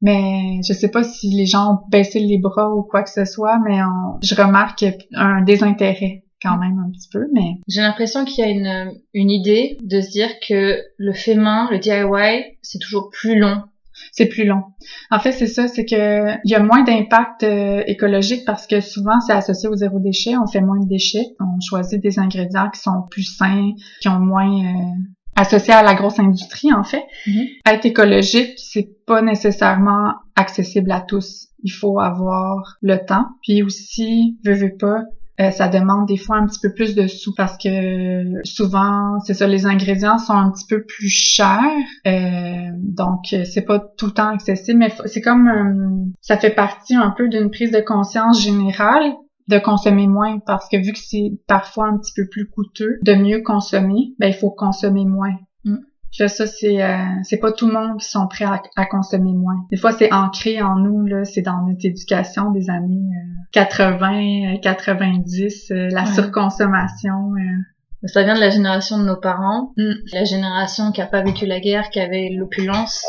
mais 0.01 0.59
je 0.67 0.73
sais 0.73 0.89
pas 0.89 1.03
si 1.03 1.29
les 1.29 1.45
gens 1.45 1.73
ont 1.73 1.79
baissé 1.89 2.19
les 2.19 2.37
bras 2.37 2.69
ou 2.73 2.83
quoi 2.83 3.03
que 3.03 3.09
ce 3.09 3.25
soit, 3.25 3.59
mais 3.67 3.81
on- 3.81 4.19
je 4.21 4.35
remarque 4.35 4.85
un 5.13 5.41
désintérêt 5.41 6.23
quand 6.43 6.57
même 6.57 6.77
un 6.85 6.91
petit 6.91 7.09
peu, 7.11 7.25
mais 7.33 7.55
J'ai 7.67 7.81
l'impression 7.81 8.23
qu'il 8.25 8.45
y 8.45 8.47
a 8.47 8.51
une, 8.51 8.91
une 9.13 9.31
idée 9.31 9.77
de 9.81 10.01
se 10.01 10.11
dire 10.11 10.29
que 10.47 10.79
le 10.97 11.13
fait 11.13 11.35
main, 11.35 11.67
le 11.71 11.79
DIY, 11.79 12.57
c'est 12.61 12.77
toujours 12.79 13.09
plus 13.09 13.39
long. 13.39 13.63
c'est 14.11 14.25
plus 14.27 14.43
long. 14.45 14.61
En 15.09 15.19
fait, 15.19 15.31
c'est 15.31 15.47
ça, 15.47 15.67
c'est 15.69 15.85
que 15.85 16.31
il 16.43 16.51
y 16.51 16.55
a 16.55 16.61
moins 16.61 16.83
d'impact 16.83 17.43
euh, 17.43 17.81
écologique 17.87 18.43
parce 18.45 18.67
que 18.67 18.81
souvent 18.81 19.19
c'est 19.21 19.31
associé 19.33 19.69
au 19.69 19.75
zéro 19.75 19.99
déchet, 19.99 20.35
on 20.37 20.45
fait 20.47 20.59
moins 20.61 20.79
de 20.79 20.87
déchets, 20.87 21.25
on 21.39 21.59
choisit 21.61 22.01
des 22.03 22.19
ingrédients 22.19 22.69
qui 22.69 22.81
sont 22.81 23.03
plus 23.09 23.23
sains, 23.23 23.71
qui 24.01 24.09
ont 24.09 24.19
moins 24.19 24.51
euh, 24.51 24.91
associés 25.35 25.73
à 25.73 25.83
la 25.83 25.93
grosse 25.93 26.19
industrie 26.19 26.73
en 26.73 26.83
fait. 26.83 27.03
Mhm. 27.27 27.45
Être 27.65 27.85
écologique, 27.85 28.53
c'est 28.57 28.89
pas 29.05 29.21
nécessairement 29.21 30.13
accessible 30.35 30.91
à 30.91 31.01
tous. 31.01 31.47
Il 31.63 31.71
faut 31.71 31.99
avoir 31.99 32.77
le 32.81 32.97
temps, 33.05 33.27
puis 33.41 33.63
aussi, 33.63 34.37
veux 34.45 34.53
veux 34.53 34.75
pas, 34.77 35.03
euh, 35.41 35.51
ça 35.51 35.67
demande 35.67 36.07
des 36.07 36.15
fois 36.15 36.37
un 36.37 36.47
petit 36.47 36.59
peu 36.61 36.73
plus 36.73 36.95
de 36.95 37.07
sous 37.07 37.33
parce 37.35 37.57
que 37.57 38.23
souvent, 38.45 39.19
c'est 39.25 39.33
ça, 39.33 39.47
les 39.47 39.65
ingrédients 39.65 40.17
sont 40.17 40.33
un 40.33 40.49
petit 40.51 40.65
peu 40.65 40.83
plus 40.83 41.09
chers, 41.09 41.59
euh, 42.07 42.69
donc 42.77 43.33
euh, 43.33 43.43
c'est 43.43 43.63
pas 43.63 43.79
tout 43.79 44.05
le 44.05 44.13
temps 44.13 44.29
accessible, 44.29 44.79
mais 44.79 44.93
c'est 45.05 45.21
comme 45.21 45.47
euh, 45.47 46.11
ça 46.21 46.37
fait 46.37 46.51
partie 46.51 46.95
un 46.95 47.13
peu 47.17 47.27
d'une 47.27 47.51
prise 47.51 47.71
de 47.71 47.81
conscience 47.81 48.41
générale 48.41 49.11
de 49.47 49.57
consommer 49.59 50.07
moins 50.07 50.39
parce 50.39 50.67
que 50.69 50.77
vu 50.77 50.91
que 50.93 50.99
c'est 50.99 51.31
parfois 51.47 51.87
un 51.87 51.97
petit 51.97 52.13
peu 52.15 52.27
plus 52.27 52.49
coûteux 52.49 52.97
de 53.03 53.13
mieux 53.13 53.41
consommer, 53.41 54.13
ben 54.19 54.27
il 54.27 54.33
faut 54.33 54.49
consommer 54.51 55.05
moins. 55.05 55.35
Mm. 55.65 55.75
Là, 56.17 56.29
ça, 56.29 56.47
c'est 56.47 56.81
euh, 56.81 56.97
c'est 57.23 57.37
pas 57.37 57.51
tout 57.51 57.67
le 57.67 57.73
monde 57.73 57.99
qui 57.99 58.09
sont 58.09 58.25
prêts 58.27 58.45
à, 58.45 58.61
à 58.77 58.85
consommer 58.85 59.33
moins. 59.33 59.65
Des 59.69 59.75
fois, 59.77 59.91
c'est 59.91 60.13
ancré 60.13 60.61
en 60.61 60.77
nous, 60.77 61.05
là, 61.05 61.25
c'est 61.25 61.41
dans 61.41 61.61
notre 61.67 61.85
éducation 61.85 62.51
des 62.51 62.69
années 62.69 63.09
euh, 63.13 63.41
80, 63.51 64.53
euh, 64.55 64.57
90, 64.61 65.71
euh, 65.71 65.89
la 65.91 66.03
Ouais. 66.03 66.05
surconsommation. 66.13 67.33
euh. 67.35 68.07
Ça 68.07 68.23
vient 68.23 68.35
de 68.35 68.39
la 68.39 68.49
génération 68.51 68.97
de 68.99 69.03
nos 69.05 69.15
parents, 69.19 69.73
Mm. 69.77 69.93
la 70.13 70.23
génération 70.23 70.91
qui 70.91 71.01
a 71.01 71.05
pas 71.07 71.21
vécu 71.21 71.45
la 71.45 71.59
guerre, 71.59 71.89
qui 71.89 71.99
avait 71.99 72.29
l'opulence. 72.29 73.03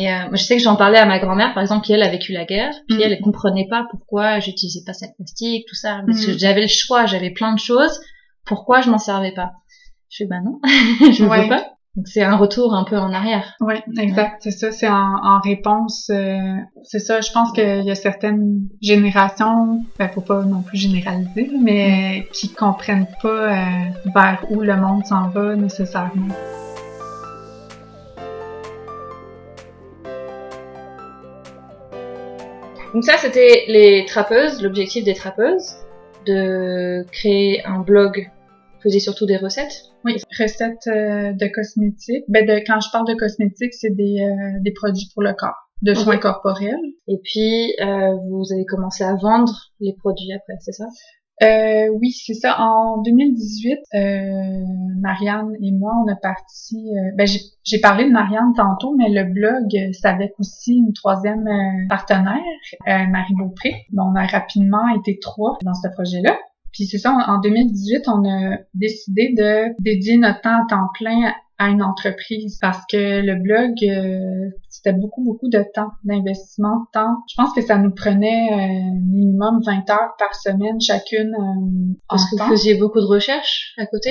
Et 0.00 0.08
euh, 0.12 0.28
je 0.30 0.36
sais 0.36 0.56
que 0.56 0.62
j'en 0.62 0.76
parlais 0.76 0.98
à 0.98 1.06
ma 1.06 1.18
grand-mère, 1.18 1.52
par 1.54 1.62
exemple, 1.62 1.84
qui 1.84 1.92
elle 1.92 2.04
a 2.04 2.08
vécu 2.08 2.32
la 2.32 2.44
guerre, 2.44 2.72
puis 2.88 2.98
Mm. 2.98 3.02
elle, 3.02 3.20
comprenait 3.20 3.66
pas 3.68 3.84
pourquoi 3.90 4.38
j'utilisais 4.38 4.84
pas 4.86 4.92
sac 4.92 5.10
plastique, 5.16 5.66
tout 5.68 5.74
ça, 5.74 6.02
parce 6.06 6.24
que 6.24 6.30
Mm. 6.34 6.38
j'avais 6.38 6.60
le 6.62 6.68
choix, 6.68 7.06
j'avais 7.06 7.30
plein 7.30 7.52
de 7.52 7.58
choses, 7.58 7.98
pourquoi 8.46 8.80
je 8.80 8.90
m'en 8.90 8.98
servais 8.98 9.32
pas? 9.32 9.50
Je 10.08 10.18
fais 10.18 10.26
bah 10.28 10.36
non, 10.44 10.60
je 11.12 11.24
ne 11.24 11.28
Ouais. 11.28 11.42
veux 11.42 11.48
pas. 11.48 11.64
Donc 11.96 12.06
c'est 12.06 12.22
un 12.22 12.36
retour 12.36 12.74
un 12.76 12.84
peu 12.84 12.96
en 12.96 13.12
arrière. 13.12 13.54
Ouais, 13.60 13.82
exact, 13.98 14.36
c'est 14.40 14.52
ça, 14.52 14.70
c'est 14.70 14.86
en, 14.88 15.16
en 15.24 15.40
réponse, 15.40 16.08
euh, 16.10 16.38
c'est 16.84 17.00
ça, 17.00 17.20
je 17.20 17.32
pense 17.32 17.50
qu'il 17.50 17.82
y 17.84 17.90
a 17.90 17.94
certaines 17.96 18.68
générations, 18.80 19.84
ben 19.98 20.08
faut 20.14 20.20
pas 20.20 20.44
non 20.44 20.62
plus 20.62 20.78
généraliser, 20.78 21.50
mais 21.60 22.28
qui 22.32 22.54
comprennent 22.54 23.08
pas 23.20 23.28
euh, 23.52 23.84
vers 24.14 24.44
où 24.50 24.60
le 24.60 24.76
monde 24.76 25.04
s'en 25.06 25.30
va 25.30 25.56
nécessairement. 25.56 26.28
Donc 32.98 33.04
ça, 33.04 33.16
c'était 33.16 33.62
les 33.68 34.06
trappeuses, 34.06 34.60
l'objectif 34.60 35.04
des 35.04 35.14
trappeuses, 35.14 35.76
de 36.26 37.06
créer 37.12 37.64
un 37.64 37.78
blog 37.78 38.28
faisait 38.82 38.98
surtout 38.98 39.24
des 39.24 39.36
recettes. 39.36 39.84
Oui, 40.04 40.16
recettes 40.36 40.88
euh, 40.88 41.32
de 41.32 41.46
cosmétiques. 41.46 42.24
Ben 42.26 42.44
de, 42.44 42.54
quand 42.66 42.80
je 42.80 42.90
parle 42.90 43.06
de 43.06 43.14
cosmétiques, 43.14 43.72
c'est 43.72 43.94
des, 43.94 44.16
euh, 44.20 44.58
des 44.62 44.72
produits 44.72 45.08
pour 45.14 45.22
le 45.22 45.32
corps, 45.32 45.54
de 45.82 45.94
soins 45.94 46.16
Ok. 46.16 46.22
corporels. 46.22 46.74
Et 47.06 47.20
puis, 47.22 47.72
euh, 47.80 48.16
vous 48.30 48.52
avez 48.52 48.64
commencé 48.64 49.04
à 49.04 49.14
vendre 49.14 49.52
les 49.78 49.94
produits 49.96 50.32
après, 50.32 50.54
c'est 50.58 50.72
ça? 50.72 50.86
Euh, 51.42 51.88
oui, 52.00 52.10
c'est 52.10 52.34
ça. 52.34 52.56
En 52.60 53.00
2018, 53.02 53.78
euh, 53.94 54.64
Marianne 55.00 55.52
et 55.62 55.70
moi, 55.70 55.92
on 56.04 56.10
a 56.10 56.16
parti. 56.16 56.76
euh, 56.76 57.10
ben, 57.16 57.26
j'ai- 57.26 57.80
parlé 57.80 58.04
de 58.06 58.10
Marianne 58.10 58.52
tantôt, 58.56 58.94
mais 58.96 59.08
le 59.08 59.24
blog, 59.32 59.68
c'est 59.92 60.08
avec 60.08 60.32
aussi 60.40 60.76
une 60.78 60.92
troisième 60.92 61.46
euh, 61.46 61.86
partenaire, 61.88 62.34
euh, 62.88 63.06
Marie 63.10 63.34
Beaupré. 63.38 63.86
Bon, 63.92 64.04
on 64.12 64.14
a 64.16 64.26
rapidement 64.26 64.88
été 64.98 65.18
trois 65.20 65.58
dans 65.64 65.74
ce 65.74 65.86
projet-là. 65.94 66.36
Puis 66.72 66.86
c'est 66.86 66.98
ça, 66.98 67.16
en 67.28 67.38
2018, 67.40 68.08
on 68.08 68.28
a 68.28 68.56
décidé 68.74 69.32
de 69.36 69.74
dédier 69.80 70.16
notre 70.18 70.40
temps 70.40 70.62
à 70.62 70.66
temps 70.68 70.88
plein 70.98 71.32
à 71.58 71.68
une 71.68 71.82
entreprise 71.82 72.56
parce 72.60 72.80
que 72.90 73.20
le 73.20 73.34
blog, 73.42 73.72
euh, 73.82 74.50
c'était 74.68 74.92
beaucoup, 74.92 75.24
beaucoup 75.24 75.48
de 75.48 75.64
temps, 75.74 75.90
d'investissement 76.04 76.76
de 76.80 76.86
temps. 76.92 77.16
Je 77.28 77.34
pense 77.36 77.52
que 77.52 77.60
ça 77.60 77.78
nous 77.78 77.90
prenait 77.92 78.48
euh, 78.52 78.90
minimum 79.10 79.60
20 79.66 79.90
heures 79.90 80.14
par 80.18 80.34
semaine 80.34 80.80
chacune 80.80 81.34
euh, 81.34 81.94
Parce 82.08 82.30
que 82.30 82.36
temps. 82.36 82.44
vous 82.44 82.50
faisiez 82.52 82.74
beaucoup 82.76 83.00
de 83.00 83.06
recherches 83.06 83.74
à 83.76 83.86
côté? 83.86 84.10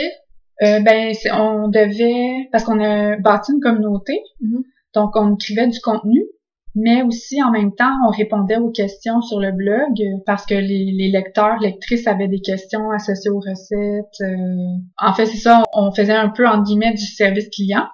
Euh, 0.63 0.79
ben, 0.81 1.13
c'est- 1.13 1.31
on 1.31 1.67
devait, 1.69 2.49
parce 2.51 2.63
qu'on 2.65 2.83
a 2.83 3.15
bâti 3.17 3.53
une 3.53 3.59
communauté, 3.61 4.19
Mhm. 4.41 4.63
donc 4.95 5.11
on 5.15 5.35
écrivait 5.35 5.67
du 5.67 5.79
contenu, 5.79 6.25
mais 6.77 7.01
aussi 7.01 7.41
en 7.41 7.49
même 7.49 7.73
temps, 7.73 7.93
on 8.07 8.11
répondait 8.11 8.57
aux 8.57 8.69
questions 8.69 9.21
sur 9.21 9.39
le 9.39 9.51
blog 9.51 9.93
parce 10.25 10.45
que 10.45 10.53
les, 10.53 10.93
les 10.95 11.09
lecteurs, 11.09 11.57
lectrices 11.59 12.05
avaient 12.07 12.27
des 12.27 12.39
questions 12.39 12.91
associées 12.91 13.31
aux 13.31 13.39
recettes. 13.39 14.21
euh. 14.21 14.77
En 14.99 15.13
fait, 15.13 15.25
c'est 15.25 15.37
ça, 15.37 15.63
on 15.73 15.91
faisait 15.91 16.13
un 16.13 16.29
peu 16.29 16.47
en 16.47 16.61
guillemets 16.61 16.93
du 16.93 17.05
service 17.05 17.49
client. 17.49 17.85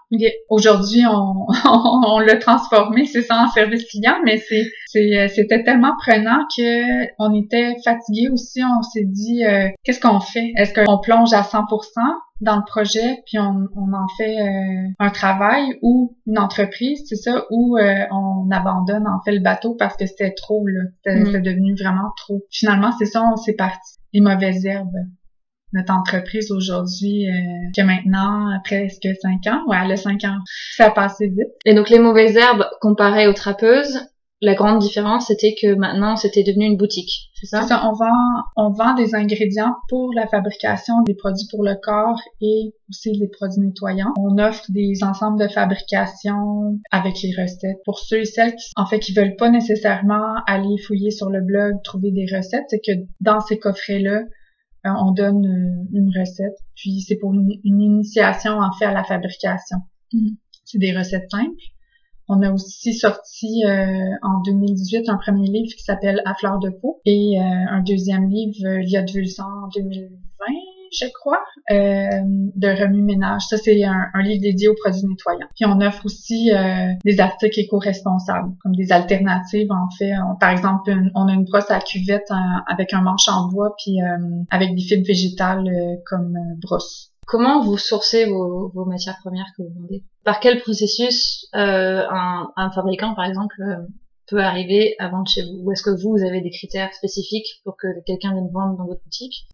Aujourd'hui, 0.49 1.05
on, 1.07 1.47
on, 1.65 2.19
l'a 2.19 2.35
transformé, 2.35 3.05
c'est 3.05 3.21
ça, 3.21 3.43
en 3.45 3.47
service 3.47 3.85
client, 3.85 4.15
mais 4.25 4.41
euh, 4.95 5.27
c'était 5.33 5.63
tellement 5.63 5.93
prenant 6.05 6.45
que 6.55 7.05
on 7.19 7.33
était 7.33 7.75
fatigué 7.85 8.27
aussi. 8.29 8.61
On 8.63 8.81
s'est 8.81 9.05
dit, 9.05 9.45
euh, 9.45 9.69
qu'est-ce 9.83 10.01
qu'on 10.01 10.19
fait? 10.19 10.51
Est-ce 10.57 10.73
qu'on 10.73 10.99
plonge 10.99 11.31
à 11.33 11.41
100% 11.41 11.63
dans 12.43 12.57
le 12.57 12.63
projet 12.65 13.23
puis 13.25 13.39
on, 13.39 13.67
on 13.75 13.93
en 13.93 14.07
fait 14.17 14.39
euh, 14.39 14.89
un 14.99 15.09
travail 15.09 15.79
ou 15.81 16.17
une 16.27 16.37
entreprise, 16.39 17.03
c'est 17.07 17.15
ça, 17.15 17.45
ou 17.49 17.77
euh, 17.77 18.05
on 18.11 18.49
abandonne 18.51 19.07
en 19.07 19.21
fait 19.23 19.31
le 19.31 19.39
bateau 19.41 19.75
parce 19.75 19.95
que 19.97 20.05
c'était 20.05 20.33
trop 20.33 20.65
là, 20.67 20.83
c'était 20.97 21.19
Mm. 21.19 21.25
c'était 21.25 21.41
devenu 21.41 21.75
vraiment 21.75 22.11
trop. 22.17 22.43
Finalement, 22.51 22.91
c'est 22.97 23.05
ça, 23.05 23.23
on 23.23 23.35
s'est 23.35 23.53
parti. 23.55 23.97
Les 24.13 24.21
mauvaises 24.21 24.65
herbes. 24.65 24.89
Notre 25.73 25.91
entreprise 25.93 26.51
aujourd'hui, 26.51 27.27
euh, 27.27 27.33
que 27.75 27.81
maintenant, 27.81 28.47
presque 28.63 29.07
cinq 29.21 29.47
ans, 29.47 29.63
ouais, 29.67 29.77
elle 29.83 29.91
a 29.91 29.97
cinq 29.97 30.23
ans, 30.23 30.37
ça 30.75 30.85
a 30.85 30.91
passé 30.91 31.27
vite. 31.27 31.49
Et 31.65 31.73
donc 31.73 31.89
les 31.89 31.97
mauvaises 31.97 32.35
herbes 32.35 32.65
comparées 32.79 33.27
aux 33.27 33.33
trappeuses, 33.33 33.99
la 34.43 34.55
grande 34.55 34.79
différence 34.79 35.27
c'était 35.27 35.55
que 35.59 35.73
maintenant 35.75 36.15
c'était 36.17 36.43
devenu 36.43 36.65
une 36.65 36.77
boutique, 36.77 37.31
c'est 37.43 37.47
ça? 37.47 37.63
Ça, 37.63 37.81
on 37.89 37.93
vend, 37.93 38.43
on 38.55 38.71
vend 38.71 38.93
des 38.93 39.15
ingrédients 39.15 39.75
pour 39.89 40.13
la 40.13 40.27
fabrication 40.27 41.01
des 41.01 41.13
produits 41.13 41.47
pour 41.49 41.63
le 41.63 41.75
corps 41.75 42.21
et 42.41 42.73
aussi 42.89 43.11
des 43.19 43.27
produits 43.27 43.61
nettoyants. 43.61 44.13
On 44.17 44.37
offre 44.37 44.63
des 44.69 45.03
ensembles 45.03 45.39
de 45.39 45.49
fabrication 45.49 46.79
avec 46.91 47.15
les 47.21 47.31
recettes 47.41 47.79
pour 47.83 47.99
ceux 47.99 48.19
et 48.19 48.25
celles 48.25 48.55
qui, 48.55 48.71
en 48.77 48.85
fait, 48.85 48.99
qui 48.99 49.13
veulent 49.13 49.35
pas 49.35 49.49
nécessairement 49.49 50.35
aller 50.47 50.77
fouiller 50.85 51.11
sur 51.11 51.29
le 51.29 51.41
blog, 51.41 51.75
trouver 51.83 52.11
des 52.11 52.25
recettes. 52.33 52.65
C'est 52.67 52.79
que 52.79 52.93
dans 53.19 53.41
ces 53.41 53.59
coffrets-là, 53.59 54.21
euh, 54.85 54.89
on 55.01 55.11
donne 55.11 55.45
euh, 55.45 55.97
une 55.97 56.11
recette, 56.17 56.57
puis 56.75 57.01
c'est 57.01 57.15
pour 57.15 57.33
une, 57.33 57.49
une 57.63 57.81
initiation 57.81 58.51
en 58.51 58.71
fait 58.77 58.85
à 58.85 58.93
la 58.93 59.03
fabrication. 59.03 59.77
Mhm. 60.11 60.37
C'est 60.65 60.79
des 60.79 60.97
recettes 60.97 61.29
simples. 61.29 61.51
On 62.29 62.41
a 62.41 62.51
aussi 62.51 62.93
sorti 62.93 63.63
euh, 63.65 64.09
en 64.21 64.41
2018 64.45 65.09
un 65.09 65.17
premier 65.17 65.47
livre 65.47 65.73
qui 65.75 65.83
s'appelle 65.83 66.21
À 66.25 66.33
fleur 66.35 66.59
de 66.59 66.69
peau 66.69 67.01
et 67.05 67.39
euh, 67.39 67.43
un 67.43 67.81
deuxième 67.81 68.29
livre 68.29 68.65
euh, 68.65 68.81
il 68.81 68.89
y 68.89 68.97
a 68.97 69.01
ans, 69.01 69.65
en 69.65 69.67
2020, 69.75 70.09
je 70.95 71.05
crois, 71.11 71.43
de 71.69 72.81
remue-ménage. 72.81 73.41
Ça, 73.49 73.57
c'est 73.57 73.83
un, 73.83 74.21
livre 74.21 74.41
dédié 74.41 74.67
aux 74.67 74.75
produits 74.75 75.07
nettoyants. 75.07 75.47
Puis 75.55 75.65
on 75.65 75.81
offre 75.81 76.05
aussi 76.05 76.51
des 77.03 77.19
articles 77.19 77.59
éco-responsables, 77.59 78.53
comme 78.61 78.75
des 78.75 78.91
alternatives. 78.91 79.71
En 79.71 79.89
fait, 79.97 80.11
par 80.39 80.51
exemple, 80.51 80.95
on 81.15 81.27
a 81.27 81.33
une 81.33 81.45
brosse 81.45 81.71
à 81.71 81.79
cuvette 81.79 82.31
avec 82.67 82.93
un 82.93 83.01
manche 83.01 83.27
en 83.27 83.47
bois 83.47 83.73
puis 83.83 83.97
avec 84.51 84.75
des 84.75 84.81
fibres 84.81 85.07
végétales 85.07 85.67
comme 86.05 86.37
brosse. 86.61 87.12
Comment 87.25 87.63
vous 87.63 87.77
sourcez 87.77 88.25
vos, 88.25 88.69
vos 88.69 88.85
matières 88.85 89.17
premières 89.21 89.51
que 89.57 89.63
vous 89.63 89.73
vendez? 89.81 90.03
Par 90.23 90.39
quel 90.39 90.61
processus 90.61 91.47
euh, 91.55 92.05
un, 92.09 92.71
fabricant, 92.71 93.15
par 93.15 93.25
exemple, 93.25 93.55
euh, 93.61 93.87
peut 94.27 94.41
arriver 94.41 94.95
à 94.99 95.09
vendre 95.09 95.27
chez 95.27 95.41
vous? 95.41 95.63
Ou 95.63 95.71
est-ce 95.71 95.83
que 95.83 95.89
vous, 95.89 96.11
vous 96.11 96.25
avez 96.25 96.41
des 96.41 96.51
critères 96.51 96.93
spécifiques 96.93 97.61
pour 97.63 97.77
que 97.77 97.87
quelqu'un 98.05 98.33
vienne 98.33 98.49
vendre 98.51 98.77
dans 98.77 98.85
votre 98.85 99.03
boutique? 99.03 99.47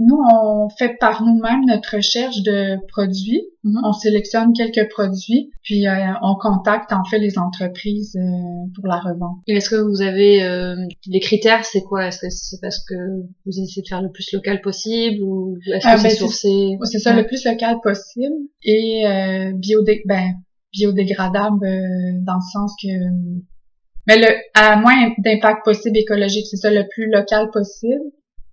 Nous, 0.00 0.18
on 0.32 0.68
fait 0.76 0.96
par 0.98 1.22
nous-mêmes 1.22 1.64
notre 1.66 1.96
recherche 1.96 2.42
de 2.42 2.76
produits. 2.88 3.42
Mhm. 3.62 3.80
On 3.84 3.92
sélectionne 3.92 4.52
quelques 4.52 4.90
produits, 4.90 5.50
puis 5.62 5.86
euh, 5.86 5.92
on 6.20 6.34
contacte 6.34 6.92
en 6.92 7.04
fait 7.04 7.18
les 7.18 7.38
entreprises 7.38 8.16
euh, 8.16 8.20
pour 8.74 8.88
la 8.88 8.98
revente. 8.98 9.36
Et 9.46 9.54
est-ce 9.56 9.70
que 9.70 9.76
vous 9.76 10.02
avez 10.02 10.42
euh, 10.42 10.74
les 11.06 11.20
critères 11.20 11.64
C'est 11.64 11.82
quoi? 11.82 12.06
Est-ce 12.08 12.18
que 12.18 12.26
c'est 12.28 12.60
parce 12.60 12.84
que 12.84 12.94
vous 13.46 13.52
essayez 13.60 13.82
de 13.82 13.88
faire 13.88 14.02
le 14.02 14.10
plus 14.10 14.32
local 14.32 14.60
possible 14.60 15.22
ou 15.22 15.56
est-ce 15.72 15.84
que 15.84 15.88
Ah, 15.92 15.96
c'est 15.96 16.02
ben, 16.02 16.10
c'est- 16.10 16.16
sourcé? 16.16 16.76
C'est 16.84 16.98
ça, 16.98 17.12
Ouais. 17.14 17.22
le 17.22 17.26
plus 17.26 17.44
local 17.44 17.76
possible 17.82 18.34
et 18.64 19.06
euh, 19.06 19.52
biodé 19.54 20.02
ben, 20.06 20.32
biodégradable 20.76 21.64
euh, 21.64 22.18
dans 22.26 22.34
le 22.34 22.52
sens 22.52 22.74
que 22.82 22.88
mais 24.06 24.18
le 24.18 24.26
à 24.54 24.76
moins 24.76 25.12
d'impact 25.18 25.64
possible 25.64 25.96
écologique, 25.96 26.46
c'est 26.50 26.56
ça, 26.58 26.70
le 26.70 26.84
plus 26.92 27.08
local 27.10 27.48
possible, 27.52 28.02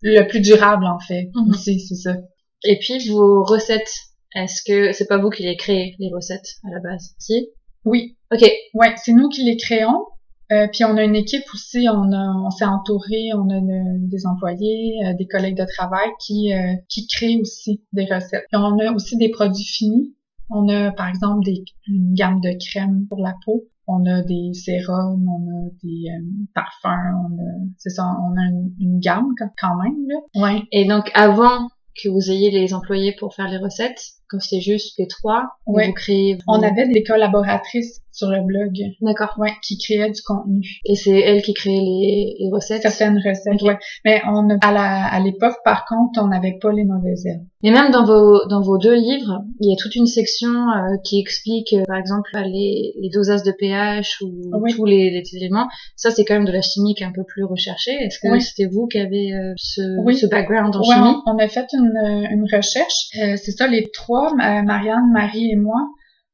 le 0.01 0.27
plus 0.27 0.41
durable 0.41 0.85
en 0.85 0.99
fait. 0.99 1.29
Mhm. 1.35 1.49
Aussi, 1.51 1.79
c'est 1.79 1.95
ça. 1.95 2.15
Et 2.63 2.77
puis 2.79 3.07
vos 3.09 3.43
recettes, 3.43 3.93
est-ce 4.35 4.61
que 4.65 4.91
c'est 4.93 5.07
pas 5.07 5.17
vous 5.17 5.29
qui 5.29 5.43
les 5.43 5.57
créez 5.57 5.95
les 5.99 6.09
recettes 6.13 6.47
à 6.65 6.71
la 6.73 6.79
base? 6.79 7.15
Si? 7.17 7.49
Oui, 7.85 8.15
Ok. 8.33 8.49
Ouais, 8.75 8.93
c'est 9.03 9.11
nous 9.13 9.27
qui 9.29 9.43
les 9.43 9.57
créons. 9.57 10.05
Euh, 10.53 10.67
puis 10.71 10.83
on 10.85 10.95
a 10.97 11.03
une 11.03 11.15
équipe 11.15 11.43
aussi, 11.53 11.87
on 11.89 12.11
a, 12.13 12.33
on 12.45 12.49
s'est 12.49 12.65
entouré, 12.65 13.31
on 13.35 13.49
a 13.49 13.55
une- 13.57 14.07
des 14.09 14.25
employés, 14.25 14.95
euh, 15.05 15.13
des 15.17 15.25
collègues 15.27 15.57
de 15.57 15.65
travail 15.65 16.07
qui 16.25 16.53
euh, 16.53 16.73
qui 16.89 17.07
créent 17.07 17.39
aussi 17.41 17.83
des 17.93 18.03
recettes. 18.05 18.45
Puis 18.51 18.61
on 18.61 18.77
a 18.79 18.91
aussi 18.93 19.17
des 19.17 19.29
produits 19.29 19.63
finis. 19.65 20.13
On 20.49 20.67
a 20.69 20.91
par 20.91 21.07
exemple 21.09 21.43
des 21.45 21.63
une 21.87 22.13
gamme 22.13 22.39
de 22.41 22.51
crèmes 22.69 23.05
pour 23.09 23.19
la 23.21 23.33
peau. 23.45 23.65
On 23.93 24.05
a 24.05 24.21
des 24.21 24.53
sérums, 24.53 25.27
on 25.27 25.41
a 25.49 25.69
des 25.83 26.09
euh, 26.09 26.45
parfums, 26.55 27.15
on 27.29 27.33
a 27.35 27.47
c'est 27.77 27.89
ça, 27.89 28.03
on 28.05 28.37
a 28.37 28.45
une, 28.49 28.71
une 28.79 28.99
gamme 28.99 29.27
quand- 29.37 29.75
même 29.83 29.97
là. 30.07 30.41
Ouais. 30.43 30.61
Et 30.71 30.85
donc 30.85 31.11
avant 31.13 31.67
que 32.01 32.07
vous 32.07 32.31
ayez 32.31 32.51
les 32.51 32.73
employés 32.73 33.13
pour 33.19 33.33
faire 33.35 33.49
les 33.49 33.57
recettes, 33.57 34.01
quand 34.29 34.39
c'était 34.39 34.61
juste 34.61 34.97
les 34.97 35.07
trois, 35.07 35.49
Ouais. 35.67 35.87
vous 35.87 35.93
créez. 35.93 36.35
vos- 36.35 36.41
On 36.47 36.63
avait 36.63 36.87
des 36.87 37.03
collaboratrices 37.03 38.01
sur 38.11 38.29
le 38.29 38.41
blog, 38.45 38.71
D'accord. 39.01 39.35
ouais, 39.39 39.51
qui 39.65 39.77
créaient 39.77 40.09
du 40.11 40.21
contenu. 40.21 40.61
Et 40.85 40.95
c'est 40.95 41.17
elles 41.19 41.41
qui 41.41 41.53
créent 41.53 41.69
les, 41.71 42.35
les 42.39 42.49
recettes? 42.51 42.81
certaines 42.81 43.17
recettes, 43.17 43.61
ouais. 43.61 43.77
Mais 44.05 44.21
on 44.27 44.49
à 44.61 44.71
la, 44.71 45.05
à 45.05 45.19
l'époque, 45.19 45.55
par 45.63 45.85
contre, 45.85 46.21
on 46.21 46.27
n'avait 46.27 46.57
pas 46.61 46.71
les 46.71 46.83
mauvaises 46.83 47.25
herbes. 47.25 47.45
Mais 47.63 47.71
même 47.71 47.91
dans 47.91 48.03
vos 48.05 48.45
dans 48.47 48.61
vos 48.61 48.77
deux 48.77 48.95
livres, 48.95 49.43
il 49.59 49.69
y 49.69 49.73
a 49.73 49.75
toute 49.77 49.95
une 49.95 50.07
section 50.07 50.49
euh, 50.49 50.97
qui 51.03 51.19
explique, 51.19 51.73
euh, 51.73 51.83
par 51.85 51.97
exemple, 51.97 52.29
les, 52.45 52.93
les 52.99 53.09
dosages 53.09 53.43
de 53.43 53.51
pH 53.51 54.19
ou 54.21 54.31
Oui. 54.61 54.73
tous 54.75 54.85
les, 54.85 55.09
les 55.11 55.23
éléments. 55.37 55.67
Ça, 55.95 56.09
c'est 56.11 56.25
quand 56.25 56.33
même 56.33 56.45
de 56.45 56.51
la 56.51 56.61
chimie 56.61 56.95
qui 56.95 57.03
est 57.03 57.07
un 57.07 57.11
peu 57.11 57.23
plus 57.23 57.43
recherchée. 57.43 57.91
Est-ce 57.93 58.17
que 58.19 58.31
Oui. 58.31 58.41
c'était 58.41 58.67
vous 58.71 58.87
qui 58.87 58.97
avez 58.99 59.33
euh, 59.33 59.53
ce, 59.57 59.81
Oui. 60.03 60.15
ce 60.15 60.25
background 60.25 60.75
en 60.75 60.79
Ouais, 60.79 60.95
chimie 60.95 61.15
on, 61.27 61.35
on 61.35 61.37
a 61.37 61.47
fait 61.47 61.67
une, 61.73 61.93
euh, 62.03 62.27
une 62.31 62.43
recherche. 62.51 63.09
Euh, 63.21 63.35
c'est 63.37 63.51
ça, 63.51 63.67
les 63.67 63.89
trois, 63.93 64.31
euh, 64.31 64.61
Marianne, 64.63 65.11
Marie 65.13 65.51
et 65.51 65.55
moi, 65.55 65.79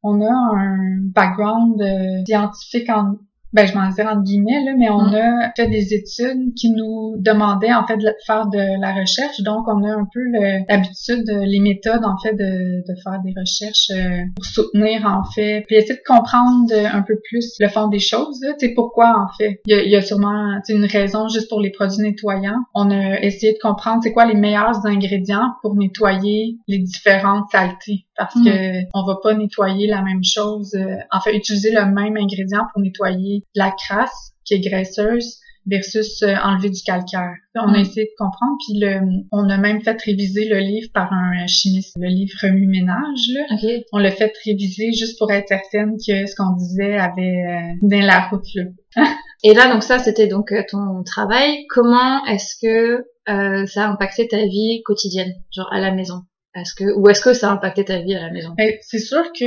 on 0.08 0.22
a 0.22 0.32
un 0.32 1.00
background 1.14 1.82
euh, 1.82 2.24
scientifique 2.26 2.90
en 2.90 3.18
ben 3.54 3.66
je 3.66 3.74
m'en 3.74 3.90
dire 3.90 4.06
entre 4.08 4.24
guillemets 4.24 4.64
là, 4.66 4.72
mais 4.78 4.90
on 4.90 5.04
Mm. 5.08 5.16
a 5.16 5.52
fait 5.56 5.68
des 5.70 5.94
études 5.94 6.54
qui 6.56 6.72
nous 6.72 7.16
demandaient 7.20 7.74
en 7.74 7.86
fait 7.88 7.98
de 7.98 8.14
faire 8.26 8.48
de 8.48 8.82
la 8.82 8.94
recherche, 8.94 9.42
donc 9.42 9.68
on 9.68 9.84
a 9.84 9.92
un 9.94 10.08
peu 10.14 10.20
l'habitude, 10.68 11.24
les 11.46 11.60
méthodes 11.60 12.04
en 12.04 12.18
fait 12.18 12.34
de, 12.34 12.82
de 12.88 12.96
faire 13.04 13.20
des 13.24 13.34
recherches 13.40 13.90
euh, 13.92 14.24
pour 14.36 14.46
soutenir 14.46 15.06
en 15.06 15.24
fait, 15.34 15.64
puis 15.68 15.76
essayer 15.78 15.96
de 15.96 16.02
comprendre 16.06 16.72
euh, 16.72 16.86
un 16.92 17.02
peu 17.02 17.16
plus 17.30 17.56
le 17.60 17.68
fond 17.70 17.88
des 17.88 18.00
choses, 18.00 18.40
tu 18.60 18.68
sais 18.68 18.74
pourquoi 18.74 19.16
en 19.18 19.28
fait. 19.38 19.62
Il 19.66 19.76
y 19.76 19.80
a, 19.80 19.84
il 19.84 19.92
y 19.92 19.96
a 19.96 20.02
sûrement 20.02 20.60
une 20.70 20.86
raison 20.86 21.28
juste 21.30 21.50
pour 21.50 21.62
les 21.62 21.72
produits 21.72 22.02
nettoyants. 22.02 22.60
On 22.74 22.92
a 22.92 23.20
essayé 23.22 23.54
de 23.54 23.60
comprendre 23.62 24.00
c'est 24.04 24.12
quoi 24.14 24.26
les 24.26 24.36
meilleurs 24.36 24.86
ingrédients 24.86 25.54
pour 25.62 25.76
nettoyer 25.76 26.58
les 26.68 26.80
différentes 26.80 27.50
saletés 27.52 28.06
parce 28.18 28.36
Mm. 28.36 28.44
que 28.46 28.84
on 28.94 29.04
va 29.06 29.18
pas 29.22 29.34
nettoyer 29.36 29.88
la 29.88 30.02
même 30.02 30.24
chose, 30.24 30.74
euh, 30.76 30.96
en 31.12 31.20
fait 31.22 31.36
utiliser 31.36 31.72
le 31.72 31.86
même 31.86 32.18
ingrédient 32.18 32.64
pour 32.74 32.82
nettoyer 32.82 33.37
la 33.56 33.72
crasse 33.72 34.32
qui 34.46 34.54
est 34.56 34.60
graisseuse 34.60 35.38
versus 35.70 36.22
euh, 36.24 36.34
enlever 36.44 36.70
du 36.70 36.82
calcaire. 36.82 37.34
On 37.56 37.74
a 37.74 37.78
Mm. 37.78 37.82
essayé 37.82 38.06
de 38.06 38.12
comprendre, 38.18 38.56
puis 38.66 38.80
le, 38.80 39.02
on 39.34 39.50
a 39.50 39.58
même 39.58 39.82
fait 39.82 40.02
réviser 40.02 40.48
le 40.48 40.60
livre 40.60 40.88
par 40.94 41.12
un 41.12 41.46
chimiste, 41.48 41.94
le 42.00 42.08
livre 42.08 42.32
Remue-ménage. 42.42 43.20
Là. 43.34 43.42
Ok. 43.52 43.84
On 43.92 43.98
l'a 43.98 44.12
fait 44.12 44.32
réviser 44.46 44.94
juste 44.94 45.18
pour 45.20 45.30
être 45.32 45.50
certaine 45.50 45.96
que 45.98 46.26
ce 46.26 46.36
qu'on 46.36 46.56
disait 46.56 46.98
avait 46.98 47.44
euh, 47.50 47.74
dans 47.82 48.06
la 48.06 48.28
route. 48.30 48.46
Là. 48.56 48.64
Et 49.44 49.54
là, 49.54 49.72
donc 49.72 49.84
ça, 49.84 50.00
c'était 50.00 50.28
donc 50.28 50.52
euh, 50.54 50.64
ton 50.72 51.04
travail. 51.04 51.66
Comment 51.70 52.26
est-ce 52.28 52.56
que 52.62 53.06
euh, 53.30 53.66
ça 53.66 53.88
a 53.88 53.90
impacté 53.92 54.28
ta 54.30 54.38
vie 54.38 54.82
quotidienne, 54.86 55.34
genre 55.54 55.68
à 55.74 55.80
la 55.82 55.92
maison? 55.92 56.22
Est-ce 56.60 56.74
que 56.76 56.98
ou 56.98 57.08
est-ce 57.10 57.22
que 57.22 57.34
ça 57.34 57.50
a 57.50 57.54
impacté 57.54 57.86
ta 57.86 58.00
vie 58.00 58.16
à 58.16 58.22
la 58.22 58.32
maison? 58.32 58.54
Ben, 58.58 58.72
c'est 58.82 59.00
sûr 59.00 59.24
que 59.38 59.46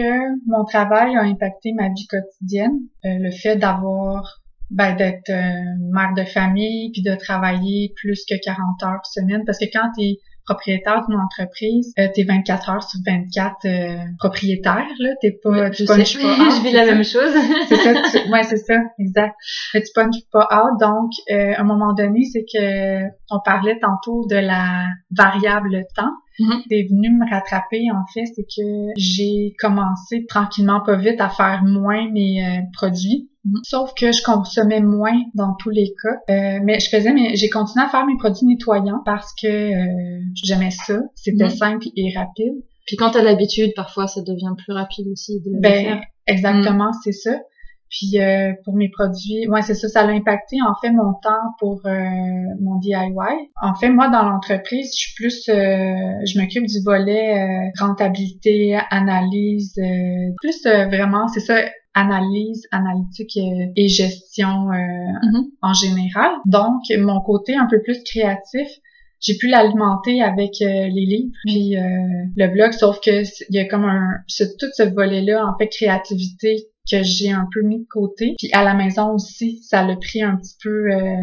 mon 0.48 0.64
travail 0.64 1.16
a 1.16 1.22
impacté 1.22 1.72
ma 1.72 1.88
vie 1.88 2.06
quotidienne. 2.08 2.78
Euh, 3.04 3.08
le 3.18 3.30
fait 3.30 3.56
d'avoir 3.56 4.40
ben, 4.70 4.94
d'être 4.94 5.30
euh, 5.30 5.62
mère 5.92 6.14
de 6.16 6.24
famille 6.24 6.90
puis 6.92 7.02
de 7.02 7.14
travailler 7.16 7.92
plus 7.96 8.24
que 8.28 8.34
40 8.42 8.82
heures 8.84 9.04
semaine 9.04 9.42
parce 9.44 9.58
que 9.58 9.64
quand 9.72 9.90
tu 9.98 10.04
es 10.04 10.16
propriétaire 10.46 11.04
d'une 11.08 11.18
entreprise, 11.20 11.92
euh, 11.98 12.08
t'es 12.14 12.24
24 12.24 12.70
heures 12.70 12.82
sur 12.82 12.98
24 13.06 13.54
euh, 13.66 13.96
propriétaire 14.18 14.86
là, 14.98 15.10
t'es 15.20 15.32
pas 15.42 15.70
tu 15.70 15.86
sais, 15.86 15.94
punches 15.94 16.20
pas 16.20 16.32
out, 16.34 16.52
je 16.56 16.62
vis 16.62 16.72
la 16.72 16.86
ça. 16.86 16.92
même 16.94 17.04
chose. 17.04 17.32
c'est 17.68 17.76
ça, 17.76 17.92
tu- 18.10 18.30
ouais, 18.32 18.42
c'est 18.44 18.56
ça, 18.56 18.74
exact. 18.98 19.34
Mais 19.74 19.82
tu 19.82 19.92
punches 19.94 20.22
pas 20.32 20.48
out, 20.52 20.80
donc 20.80 21.10
euh, 21.30 21.52
à 21.56 21.60
un 21.60 21.64
moment 21.64 21.92
donné, 21.92 22.24
c'est 22.24 22.44
que 22.44 23.02
on 23.30 23.40
parlait 23.44 23.78
tantôt 23.80 24.26
de 24.28 24.36
la 24.36 24.86
variable 25.16 25.84
temps. 25.94 26.12
Mhm. 26.38 26.62
c'est 26.70 26.82
venu 26.88 27.10
me 27.10 27.28
rattraper 27.30 27.90
en 27.92 28.04
fait, 28.14 28.24
c'est 28.34 28.44
que 28.44 28.92
j'ai 28.96 29.54
commencé 29.58 30.24
tranquillement 30.26 30.80
pas 30.80 30.96
vite 30.96 31.20
à 31.20 31.28
faire 31.28 31.62
moins 31.64 32.10
mes 32.12 32.42
euh, 32.44 32.60
produits. 32.72 33.28
Mhm. 33.44 33.60
Sauf 33.64 33.92
que 33.94 34.12
je 34.12 34.22
consommais 34.22 34.80
moins 34.80 35.18
dans 35.34 35.54
tous 35.54 35.70
les 35.70 35.92
cas. 36.02 36.32
Euh, 36.34 36.60
mais 36.62 36.78
je 36.78 36.88
faisais 36.90 37.12
mes, 37.12 37.36
j'ai 37.36 37.48
continué 37.48 37.84
à 37.84 37.88
faire 37.88 38.06
mes 38.06 38.16
produits 38.18 38.46
nettoyants 38.46 39.02
parce 39.04 39.32
que 39.40 39.46
euh, 39.48 40.22
j'aimais 40.44 40.70
ça. 40.70 40.98
C'était 41.14 41.44
Mhm. 41.44 41.50
simple 41.50 41.86
et 41.96 42.12
rapide. 42.16 42.54
Puis 42.86 42.96
quand 42.96 43.10
t'as 43.12 43.22
l'habitude, 43.22 43.72
parfois 43.76 44.06
ça 44.08 44.20
devient 44.22 44.54
plus 44.58 44.72
rapide 44.72 45.06
aussi 45.12 45.40
de 45.40 45.50
le 45.52 45.60
Ben, 45.60 45.84
faire. 45.84 46.00
exactement, 46.26 46.92
c'est 47.04 47.12
ça. 47.12 47.38
Puis 47.90 48.20
euh, 48.20 48.52
pour 48.64 48.74
mes 48.76 48.88
produits, 48.88 49.48
ouais, 49.48 49.62
c'est 49.62 49.74
ça, 49.74 49.88
ça 49.88 50.00
a 50.02 50.06
impacté 50.06 50.56
en 50.66 50.74
fait 50.80 50.90
mon 50.90 51.12
temps 51.14 51.54
pour 51.58 51.80
euh, 51.86 51.90
mon 52.60 52.76
DIY. 52.78 52.94
En 53.60 53.74
fait, 53.74 53.88
moi 53.90 54.08
dans 54.08 54.22
l'entreprise, 54.22 54.92
je 54.94 55.00
suis 55.00 55.14
plus, 55.16 55.48
euh, 55.48 55.54
je 56.24 56.40
m'occupe 56.40 56.66
du 56.66 56.80
volet 56.84 57.38
euh, 57.38 57.70
rentabilité, 57.84 58.78
analyse, 58.90 59.74
euh, 59.78 60.32
plus 60.40 60.64
euh, 60.66 60.86
vraiment, 60.86 61.26
c'est 61.28 61.40
ça, 61.40 61.56
analyse, 61.94 62.62
analytique 62.70 63.36
et 63.76 63.88
gestion 63.88 64.70
euh, 64.70 64.76
Mhm. 65.22 65.44
en 65.60 65.72
général. 65.74 66.30
Donc 66.46 66.82
mon 66.98 67.20
côté 67.20 67.56
un 67.56 67.66
peu 67.68 67.82
plus 67.82 68.02
créatif, 68.04 68.68
j'ai 69.20 69.36
pu 69.36 69.48
l'alimenter 69.48 70.22
avec 70.22 70.52
euh, 70.62 70.66
les 70.88 71.04
livres 71.06 71.32
puis 71.44 71.76
euh, 71.76 71.80
le 72.36 72.46
blog 72.48 72.72
sauf 72.72 73.00
que 73.00 73.22
il 73.50 73.54
y 73.54 73.58
a 73.58 73.66
comme 73.66 73.84
un 73.84 74.08
ce, 74.28 74.44
tout 74.44 74.70
ce 74.72 74.82
volet 74.84 75.20
là 75.22 75.46
en 75.46 75.58
fait 75.58 75.68
créativité 75.68 76.68
que 76.90 77.02
j'ai 77.02 77.30
un 77.30 77.46
peu 77.52 77.62
mis 77.62 77.80
de 77.80 77.86
côté 77.90 78.34
puis 78.38 78.48
à 78.52 78.62
la 78.64 78.74
maison 78.74 79.12
aussi 79.14 79.62
ça 79.62 79.84
l'a 79.84 79.96
pris 79.96 80.22
un 80.22 80.36
petit 80.36 80.56
peu 80.62 80.92
euh, 80.92 81.16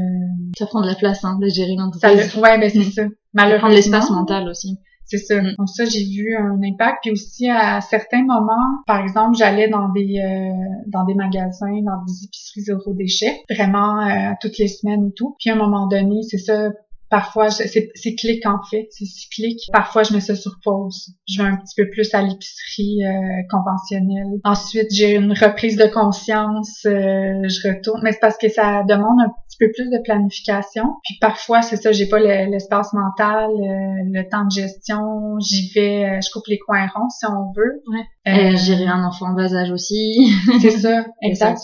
Ça 0.58 0.66
prend 0.66 0.82
de 0.82 0.88
la 0.88 0.96
place, 0.96 1.24
hein, 1.24 1.38
de 1.42 1.48
gérer 1.48 1.76
ça 2.00 2.14
l'entreprise. 2.14 2.36
l'a 2.36 2.42
ouais 2.42 2.60
ben 2.60 2.70
c'est 2.70 2.84
ça 2.84 3.04
Ça 3.04 3.10
malheureusement 3.34 3.70
de 3.70 3.76
l'espace 3.76 4.10
mental 4.10 4.48
aussi. 4.50 4.78
c'est 5.06 5.18
ça. 5.18 5.42
Mm. 5.42 5.56
Donc 5.58 5.70
ça, 5.70 5.86
j'ai 5.86 6.04
vu 6.04 6.36
un 6.36 6.60
impact. 6.64 6.98
Puis 7.02 7.12
aussi, 7.12 7.50
à 7.50 7.80
certains 7.82 8.24
moments, 8.24 8.68
par 8.86 9.00
exemple, 9.02 9.38
j'allais 9.38 9.70
dans 9.70 9.90
des 9.90 10.20
euh, 10.20 10.52
dans 10.88 11.06
des 11.06 11.14
magasins, 11.14 11.82
dans 11.84 12.04
des 12.06 12.26
épiceries 12.26 12.62
zéro 12.62 12.94
déchet, 12.94 13.42
vraiment 13.50 14.02
euh, 14.02 14.32
toutes 14.42 14.58
les 14.58 14.68
semaines 14.68 15.08
et 15.08 15.14
tout. 15.16 15.36
Puis 15.40 15.50
à 15.50 15.54
un 15.54 15.58
moment 15.58 15.88
donné, 15.88 16.22
c'est 16.24 16.38
ça. 16.38 16.72
Parfois, 17.10 17.50
c'est 17.50 17.68
c'est 17.96 18.16
clic 18.16 18.46
en 18.46 18.60
fait, 18.70 18.88
c'est 18.92 19.06
cyclique. 19.06 19.62
Parfois, 19.72 20.04
je 20.04 20.14
mets 20.14 20.20
ça 20.20 20.36
sur 20.36 20.58
pause. 20.64 21.14
Je 21.28 21.42
vais 21.42 21.48
un 21.48 21.56
petit 21.58 21.76
peu 21.82 21.90
plus 21.90 22.14
à 22.14 22.22
l'épicerie 22.22 23.06
euh, 23.06 23.44
conventionnelle. 23.50 24.40
Ensuite, 24.44 24.88
j'ai 24.94 25.16
une 25.16 25.32
reprise 25.32 25.78
de 25.78 25.86
conscience. 25.86 26.86
euh, 26.86 27.48
je 27.48 27.68
retourne, 27.70 28.02
mais 28.04 28.12
c'est 28.12 28.20
parce 28.20 28.38
que 28.38 28.50
ça 28.50 28.84
demande 28.88 29.20
un 29.22 29.30
petit 29.48 29.58
peu 29.60 29.72
plus 29.74 29.90
de 29.90 30.02
planification. 30.04 30.84
Puis 31.04 31.18
parfois, 31.22 31.62
c'est 31.62 31.78
ça, 31.78 31.92
j'ai 31.92 32.08
pas 32.08 32.20
le- 32.20 32.52
l'espace 32.52 32.92
mental, 32.94 33.50
euh, 33.52 34.04
le 34.12 34.30
temps 34.30 34.46
de 34.46 34.52
gestion. 34.52 35.40
J'y 35.40 35.72
vais, 35.74 36.06
euh, 36.06 36.20
je 36.22 36.30
coupe 36.32 36.48
les 36.48 36.60
coins 36.60 36.88
ronds 36.94 37.10
si 37.10 37.26
on 37.26 37.52
veut. 37.56 37.82
Ouais. 37.88 38.06
Euh, 38.54 38.56
gérer 38.58 38.88
un 38.88 39.04
enfant 39.06 39.28
en 39.32 39.34
bas 39.34 39.54
âge 39.56 39.72
aussi. 39.72 40.30
c'est 40.62 40.72
ça, 40.72 41.06
ça 41.36 41.56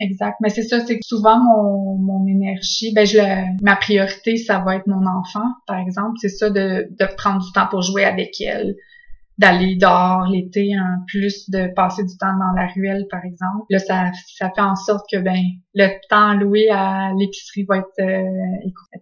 exact. 0.00 0.36
Mais 0.40 0.48
c'est 0.50 0.62
ça, 0.62 0.84
c'est 0.84 0.96
que 0.98 1.04
souvent 1.04 1.38
mon, 1.38 1.96
mon 1.98 2.26
énergie, 2.26 2.92
ben 2.94 3.06
je 3.06 3.18
le, 3.18 3.62
ma 3.62 3.76
priorité, 3.76 4.36
ça 4.36 4.58
va 4.60 4.76
être 4.76 4.86
mon 4.86 5.06
enfant, 5.06 5.46
par 5.66 5.78
exemple. 5.78 6.12
C'est 6.20 6.28
ça 6.28 6.50
de, 6.50 6.88
de 6.90 7.14
prendre 7.16 7.44
du 7.44 7.52
temps 7.52 7.66
pour 7.68 7.82
jouer 7.82 8.04
avec 8.04 8.40
elle, 8.40 8.74
d'aller 9.38 9.76
dehors 9.76 10.26
l'été, 10.28 10.74
un 10.74 11.04
plus 11.06 11.50
de 11.50 11.72
passer 11.74 12.02
du 12.04 12.16
temps 12.16 12.36
dans 12.38 12.52
la 12.60 12.66
ruelle, 12.68 13.06
par 13.10 13.24
exemple. 13.24 13.64
Là, 13.70 13.78
ça, 13.78 14.10
ça 14.38 14.50
fait 14.54 14.60
en 14.62 14.76
sorte 14.76 15.04
que 15.12 15.18
ben 15.18 15.40
le 15.74 15.88
temps 16.08 16.30
alloué 16.30 16.68
à 16.70 17.12
l'épicerie 17.18 17.64
va 17.64 17.78
être 17.78 18.00
euh, 18.00 18.56
écourté. 18.66 18.98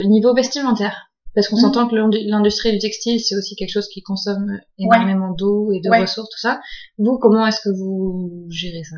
Le 0.00 0.06
niveau 0.06 0.34
vestimentaire. 0.34 1.06
Parce 1.34 1.46
qu'on 1.48 1.56
Mhm. 1.56 1.60
s'entend 1.62 1.88
que 1.88 1.94
l'indu- 1.94 2.24
l'industrie 2.24 2.72
du 2.72 2.78
textile, 2.78 3.20
c'est 3.20 3.36
aussi 3.36 3.54
quelque 3.54 3.70
chose 3.70 3.88
qui 3.88 4.02
consomme 4.02 4.58
énormément 4.78 5.30
d'eau 5.32 5.70
et 5.72 5.80
de 5.80 5.88
Ouais. 5.88 6.00
ressources, 6.00 6.28
tout 6.30 6.40
ça. 6.40 6.60
Vous, 6.98 7.18
comment 7.18 7.46
est-ce 7.46 7.60
que 7.60 7.68
vous 7.68 8.46
gérez 8.50 8.82
ça? 8.82 8.96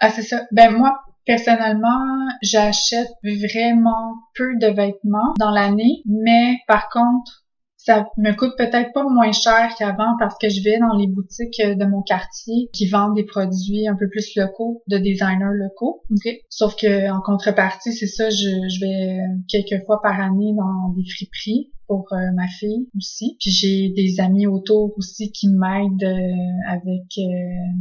Ah, 0.00 0.10
c'est 0.10 0.22
ça. 0.22 0.42
Ben 0.52 0.70
moi, 0.70 0.98
personnellement, 1.26 2.28
j'achète 2.42 3.08
vraiment 3.22 4.14
peu 4.34 4.56
de 4.60 4.68
vêtements 4.68 5.34
dans 5.38 5.50
l'année, 5.50 6.02
mais 6.06 6.58
par 6.66 6.88
contre, 6.88 7.44
ça 7.76 8.06
me 8.18 8.32
coûte 8.32 8.52
peut-être 8.58 8.92
pas 8.92 9.04
moins 9.04 9.32
cher 9.32 9.70
qu'avant 9.78 10.16
parce 10.18 10.36
que 10.38 10.48
je 10.48 10.62
vais 10.62 10.78
dans 10.78 10.94
les 10.96 11.06
boutiques 11.06 11.60
euh, 11.60 11.74
de 11.74 11.84
mon 11.86 12.02
quartier 12.02 12.68
qui 12.74 12.86
vendent 12.86 13.14
des 13.14 13.24
produits 13.24 13.88
un 13.88 13.96
peu 13.96 14.08
plus 14.10 14.34
locaux, 14.36 14.82
de 14.88 14.98
designers 14.98 15.54
locaux. 15.54 16.02
Ok. 16.10 16.34
Sauf 16.50 16.76
que 16.76 17.10
en 17.10 17.22
contrepartie, 17.22 17.92
c'est 17.92 18.06
ça, 18.06 18.28
je, 18.28 18.34
je 18.36 18.80
vais 18.80 19.20
quelques 19.48 19.84
fois 19.86 20.02
par 20.02 20.20
année 20.20 20.54
dans 20.54 20.92
des 20.94 21.08
friperies 21.08 21.70
pour 21.88 22.06
euh, 22.12 22.16
ma 22.36 22.46
fille 22.46 22.86
aussi. 22.96 23.36
Puis 23.40 23.50
j'ai 23.50 23.88
des 23.96 24.20
amis 24.20 24.46
autour 24.46 24.92
aussi 24.96 25.32
qui 25.32 25.48
m'aident 25.48 26.04
euh, 26.04 26.70
avec 26.70 27.06
euh, 27.18 27.22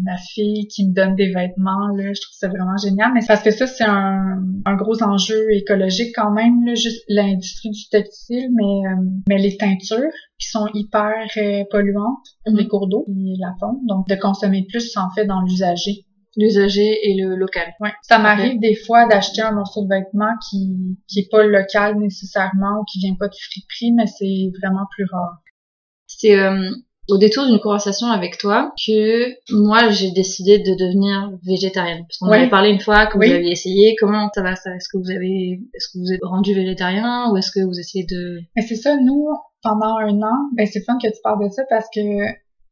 ma 0.03 0.17
fille, 0.17 0.67
qui 0.67 0.87
me 0.87 0.93
donnent 0.93 1.15
des 1.15 1.31
vêtements. 1.31 1.89
Là, 1.95 2.13
je 2.13 2.21
trouve 2.21 2.37
ça 2.39 2.47
vraiment 2.47 2.77
génial. 2.81 3.11
Mais 3.13 3.19
parce 3.27 3.43
que 3.43 3.51
ça, 3.51 3.67
c'est 3.67 3.83
un, 3.85 4.41
un 4.65 4.75
gros 4.75 5.03
enjeu 5.03 5.53
écologique 5.53 6.13
quand 6.15 6.31
même, 6.31 6.65
là, 6.65 6.73
juste 6.73 7.03
l'industrie 7.09 7.69
du 7.69 7.87
textile, 7.91 8.49
mais, 8.55 8.89
euh, 8.89 9.05
mais 9.27 9.37
les 9.37 9.57
teintures 9.57 10.11
qui 10.39 10.47
sont 10.49 10.67
hyper 10.73 11.27
euh, 11.37 11.63
polluantes 11.69 12.25
pour 12.45 12.53
Mhm. 12.53 12.59
les 12.59 12.67
cours 12.67 12.87
d'eau 12.87 13.05
et 13.09 13.33
la 13.39 13.53
faune. 13.59 13.85
Donc 13.87 14.07
de 14.07 14.15
consommer 14.15 14.65
plus 14.69 14.95
en 14.97 15.09
fait 15.13 15.25
dans 15.25 15.41
l'usager. 15.41 16.05
L'usager 16.39 16.99
et 17.03 17.15
le 17.15 17.35
local. 17.35 17.73
Ouais. 17.79 17.91
Ça 18.03 18.19
m'arrive 18.19 18.59
des 18.59 18.75
fois 18.75 19.07
d'acheter 19.07 19.41
un 19.41 19.51
morceau 19.53 19.83
de 19.83 19.89
vêtement 19.89 20.31
qui 20.49 20.97
qui 21.07 21.19
est 21.21 21.29
pas 21.31 21.43
local 21.43 21.97
nécessairement 21.97 22.79
ou 22.81 22.83
qui 22.85 22.99
vient 22.99 23.15
pas 23.15 23.27
de 23.27 23.35
friperie, 23.35 23.91
mais 23.93 24.05
c'est 24.05 24.51
vraiment 24.61 24.85
plus 24.95 25.05
rare. 25.11 25.41
C'est 26.05 26.37
euh, 26.39 26.69
au 27.09 27.17
détour 27.17 27.45
d'une 27.47 27.59
conversation 27.59 28.07
avec 28.07 28.37
toi 28.37 28.71
que 28.85 29.29
moi 29.51 29.89
j'ai 29.89 30.11
décidé 30.11 30.59
de 30.59 30.71
devenir 30.75 31.31
végétarienne. 31.43 32.03
Parce 32.07 32.17
qu'on 32.19 32.29
Ouais. 32.29 32.37
avait 32.41 32.49
parlé 32.49 32.69
une 32.69 32.79
fois 32.81 33.07
que 33.07 33.17
Oui. 33.17 33.29
vous 33.29 33.33
aviez 33.35 33.51
essayé. 33.51 33.95
Comment 33.99 34.29
ça 34.35 34.43
va? 34.43 34.55
Ça 34.55 34.75
Est-ce 34.75 34.89
que 34.93 34.97
vous 34.97 35.09
avez, 35.09 35.59
est-ce 35.73 35.87
que 35.87 35.97
vous 35.99 36.13
êtes 36.13 36.19
rendu 36.23 36.53
végétarien 36.53 37.31
ou 37.31 37.37
est-ce 37.37 37.49
que 37.51 37.65
vous 37.65 37.79
essayez 37.79 38.05
de 38.05 38.41
Mais 38.55 38.61
c'est 38.61 38.75
ça, 38.75 38.95
nous, 38.97 39.25
pendant 39.63 39.97
un 39.97 40.21
an, 40.21 40.37
ben 40.55 40.67
c'est 40.67 40.83
fun 40.85 40.97
que 41.01 41.07
tu 41.07 41.19
parles 41.23 41.43
de 41.43 41.49
ça 41.51 41.63
parce 41.69 41.87
que 41.93 42.01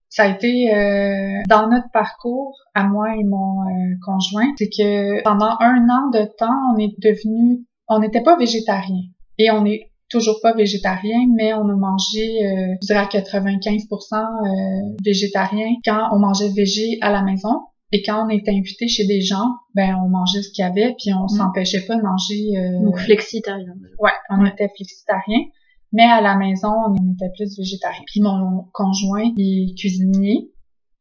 ça 0.10 0.24
a 0.24 0.28
été 0.30 0.74
euh, 0.74 1.42
dans 1.50 1.70
notre 1.70 1.90
parcours, 1.92 2.58
à 2.74 2.84
moi 2.84 3.16
et 3.16 3.24
mon 3.24 3.62
euh, 3.62 3.96
conjoint, 4.06 4.48
c'est 4.58 4.70
que 4.70 5.22
pendant 5.24 5.58
un 5.60 5.88
an 5.90 6.10
de 6.10 6.26
temps, 6.38 6.74
on 6.74 6.78
est 6.80 6.94
devenu, 7.00 7.66
on 7.90 8.00
n'était 8.00 8.22
pas 8.24 8.38
végétarien 8.38 9.02
et 9.38 9.52
on 9.52 9.66
est 9.66 9.92
toujours 10.10 10.40
pas 10.42 10.54
végétarien, 10.54 11.28
mais 11.36 11.54
on 11.54 11.68
a 11.68 11.76
mangé, 11.76 12.46
euh, 12.46 12.76
je 12.82 12.88
dirais 12.88 13.00
à 13.00 13.06
95% 13.06 14.16
euh, 14.16 14.96
végétarien 15.04 15.68
quand 15.84 16.10
on 16.12 16.20
mangeait 16.20 16.52
végé 16.56 16.98
à 17.02 17.12
la 17.12 17.24
maison. 17.24 17.62
Et 17.92 18.02
quand 18.02 18.26
on 18.26 18.30
était 18.30 18.52
invité 18.52 18.88
chez 18.88 19.06
des 19.06 19.22
gens, 19.22 19.52
ben 19.74 19.96
on 20.04 20.10
mangeait 20.10 20.42
ce 20.42 20.50
qu'il 20.52 20.64
y 20.64 20.68
avait, 20.68 20.96
puis 20.98 21.14
on 21.14 21.28
s'empêchait 21.28 21.86
pas 21.86 21.96
de 21.96 22.02
manger. 22.02 22.58
euh, 22.58 22.84
donc 22.84 22.98
flexitarien 22.98 23.74
Ouais, 24.00 24.12
on 24.30 24.44
était 24.46 24.70
flexitarien, 24.76 25.40
mais 25.96 26.04
à 26.04 26.22
la 26.22 26.36
maison, 26.36 26.70
on 26.90 27.14
était 27.14 27.32
plus 27.36 27.58
végétarien. 27.58 28.02
Puis 28.06 28.22
mon 28.22 28.66
conjoint, 28.74 29.32
il 29.38 29.72
est 29.72 29.76
cuisinier 29.76 30.52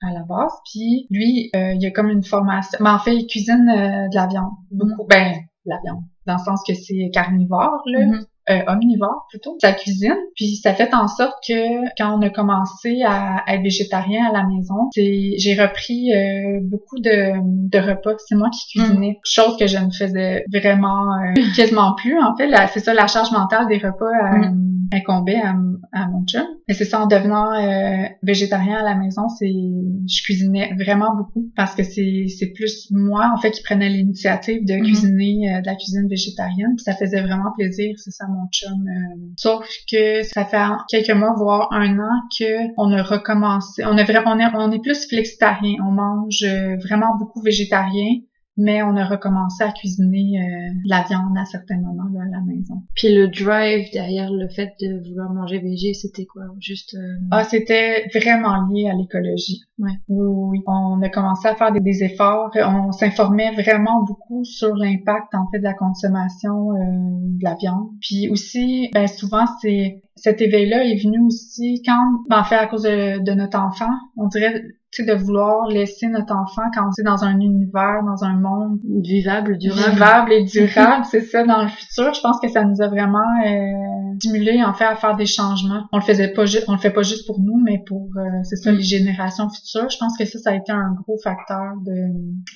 à 0.00 0.12
la 0.12 0.22
base, 0.22 0.52
puis 0.70 1.06
lui, 1.10 1.50
euh, 1.56 1.74
il 1.74 1.86
a 1.86 1.90
comme 1.90 2.10
une 2.10 2.22
formation. 2.22 2.78
Mais 2.80 2.90
en 2.90 2.98
fait, 2.98 3.16
il 3.16 3.26
cuisine 3.26 3.68
euh, 3.70 4.08
de 4.08 4.14
la 4.14 4.26
viande, 4.26 4.52
beaucoup. 4.70 5.06
Ben, 5.08 5.32
de 5.66 5.70
la 5.70 5.78
viande, 5.84 6.02
dans 6.26 6.34
le 6.34 6.44
sens 6.44 6.62
que 6.66 6.74
c'est 6.74 7.10
carnivore, 7.12 7.82
là. 7.86 8.06
Mhm. 8.06 8.26
Euh, 8.50 8.60
omnivore 8.66 9.24
plutôt, 9.30 9.56
sa 9.58 9.72
cuisine. 9.72 10.18
Puis 10.36 10.56
ça 10.56 10.74
fait 10.74 10.92
en 10.92 11.08
sorte 11.08 11.32
que 11.48 11.80
quand 11.96 12.18
on 12.18 12.20
a 12.20 12.28
commencé 12.28 13.02
à 13.02 13.42
être 13.48 13.62
végétarien 13.62 14.26
à 14.26 14.32
la 14.32 14.46
maison, 14.46 14.90
c'est 14.92 15.30
j'ai 15.38 15.58
repris 15.58 16.12
euh, 16.12 16.60
beaucoup 16.62 16.98
de, 16.98 17.40
de 17.42 17.78
repas. 17.78 18.16
C'est 18.28 18.34
moi 18.34 18.50
qui 18.50 18.78
cuisinais, 18.78 19.18
chose 19.24 19.56
que 19.56 19.66
je 19.66 19.78
ne 19.78 19.90
faisais 19.90 20.44
vraiment 20.52 21.14
euh, 21.14 21.32
quasiment 21.56 21.94
plus. 21.94 22.20
En 22.20 22.36
fait, 22.36 22.50
c'est 22.74 22.80
ça 22.80 22.92
la 22.92 23.06
charge 23.06 23.32
mentale 23.32 23.66
des 23.66 23.78
repas 23.78 24.04
euh, 24.04 24.50
incombait 24.92 25.40
à, 25.40 25.54
à 25.92 26.06
mon 26.08 26.24
chum. 26.26 26.44
Mais 26.68 26.74
c'est 26.74 26.84
ça 26.84 27.00
en 27.02 27.06
devenant 27.06 27.52
euh, 27.54 28.06
végétarien 28.22 28.76
à 28.78 28.82
la 28.82 28.94
maison, 28.94 29.28
c'est 29.28 29.50
je 29.50 30.22
cuisinais 30.22 30.72
vraiment 30.78 31.14
beaucoup 31.16 31.50
parce 31.56 31.74
que 31.74 31.82
c'est 31.82 32.26
c'est 32.28 32.52
plus 32.52 32.88
moi 32.90 33.30
en 33.34 33.38
fait 33.40 33.50
qui 33.50 33.62
prenais 33.62 33.88
l'initiative 33.88 34.64
de 34.66 34.74
Mhm. 34.74 34.82
cuisiner 34.84 35.54
euh, 35.54 35.60
de 35.60 35.66
la 35.66 35.74
cuisine 35.74 36.08
végétarienne. 36.08 36.74
Puis 36.76 36.84
ça 36.84 36.94
faisait 36.94 37.20
vraiment 37.22 37.52
plaisir, 37.56 37.94
c'est 37.98 38.10
ça 38.10 38.26
mon 38.28 38.46
chum. 38.50 38.72
euh. 38.72 39.16
Sauf 39.36 39.66
que 39.90 40.22
ça 40.22 40.44
fait 40.44 40.62
quelques 40.88 41.10
mois, 41.16 41.34
voire 41.36 41.68
un 41.72 41.98
an, 41.98 42.10
que 42.38 42.44
on 42.76 42.90
a 42.92 43.02
recommencé. 43.02 43.84
On 43.84 43.96
est 43.96 44.04
vraiment, 44.04 44.32
on 44.32 44.38
est, 44.38 44.44
on 44.54 44.72
est 44.72 44.80
plus 44.82 45.06
flexitarien. 45.08 45.74
On 45.86 45.92
mange 45.92 46.42
euh, 46.44 46.76
vraiment 46.84 47.16
beaucoup 47.18 47.40
végétarien, 47.42 48.20
mais 48.56 48.82
on 48.82 48.96
a 48.96 49.04
recommencé 49.04 49.64
à 49.64 49.72
cuisiner 49.72 50.40
euh, 50.40 50.72
la 50.86 51.02
viande 51.02 51.36
à 51.36 51.44
certains 51.44 51.76
moments 51.76 52.08
là, 52.12 52.22
à 52.22 52.30
la 52.30 52.40
maison. 52.46 52.82
Puis 52.94 53.14
le 53.14 53.28
drive 53.28 53.88
derrière 53.92 54.30
le 54.30 54.48
fait 54.48 54.70
de 54.80 55.08
vouloir 55.08 55.32
manger 55.32 55.58
végé, 55.58 55.94
c'était 55.94 56.24
quoi? 56.24 56.44
Juste 56.60 56.94
euh, 56.94 57.14
Ah, 57.30 57.44
c'était 57.44 58.06
vraiment 58.14 58.66
lié 58.68 58.88
à 58.88 58.94
l'écologie. 58.94 59.62
Ouais. 59.78 59.92
Oui, 60.08 60.26
oui, 60.26 60.48
oui. 60.50 60.58
On 60.66 61.02
a 61.02 61.08
commencé 61.08 61.48
à 61.48 61.54
faire 61.54 61.72
des, 61.72 61.80
des 61.80 62.04
efforts. 62.04 62.50
On 62.54 62.92
s'informait 62.92 63.52
vraiment 63.52 64.04
beaucoup 64.04 64.44
sur 64.44 64.74
l'impact 64.76 65.34
en 65.34 65.48
fait 65.50 65.58
de 65.58 65.64
la 65.64 65.74
consommation 65.74 66.72
euh, 66.72 66.76
de 66.78 67.44
la 67.44 67.54
viande. 67.54 67.88
Puis 68.00 68.28
aussi, 68.28 68.90
ben 68.92 69.06
souvent 69.08 69.44
c'est 69.60 70.02
cet 70.16 70.40
éveil-là 70.40 70.84
est 70.84 71.02
venu 71.02 71.20
aussi 71.26 71.82
quand, 71.84 72.04
ben, 72.28 72.38
en 72.40 72.44
fait, 72.44 72.56
à 72.56 72.66
cause 72.66 72.82
de, 72.82 73.22
de 73.22 73.32
notre 73.32 73.58
enfant, 73.58 73.90
on 74.16 74.28
dirait, 74.28 74.62
tu 74.92 75.04
sais, 75.04 75.12
de 75.12 75.18
vouloir 75.18 75.66
laisser 75.66 76.06
notre 76.06 76.32
enfant 76.34 76.62
quand 76.72 76.92
c'est 76.92 77.02
dans 77.02 77.24
un 77.24 77.40
univers, 77.40 78.02
dans 78.04 78.22
un 78.24 78.34
monde 78.34 78.78
Vivable, 79.02 79.58
durable. 79.58 79.90
vivable 79.92 80.32
et 80.32 80.44
durable, 80.52 81.04
c'est 81.10 81.22
ça, 81.22 81.44
dans 81.44 81.62
le 81.62 81.68
futur. 81.68 82.14
Je 82.14 82.20
pense 82.20 82.38
que 82.40 82.48
ça 82.48 82.64
nous 82.64 82.80
a 82.80 82.86
vraiment 82.86 83.18
euh, 83.44 84.14
stimulé, 84.20 84.62
en 84.62 84.72
fait, 84.72 84.84
à 84.84 84.94
faire 84.94 85.16
des 85.16 85.26
changements. 85.26 85.82
On 85.92 85.98
le 85.98 86.04
faisait 86.04 86.28
pas 86.32 86.46
juste, 86.46 86.64
on 86.68 86.72
le 86.72 86.78
fait 86.78 86.92
pas 86.92 87.02
juste 87.02 87.26
pour 87.26 87.40
nous, 87.40 87.60
mais 87.60 87.82
pour, 87.86 88.08
euh, 88.16 88.22
c'est 88.44 88.56
ça, 88.56 88.70
Mm. 88.70 88.76
les 88.76 88.82
générations 88.82 89.48
futures. 89.50 89.90
Je 89.90 89.98
pense 89.98 90.16
que 90.16 90.24
ça, 90.24 90.38
ça 90.38 90.50
a 90.50 90.54
été 90.54 90.70
un 90.70 90.92
gros 91.02 91.18
facteur 91.24 91.74
de 91.84 91.92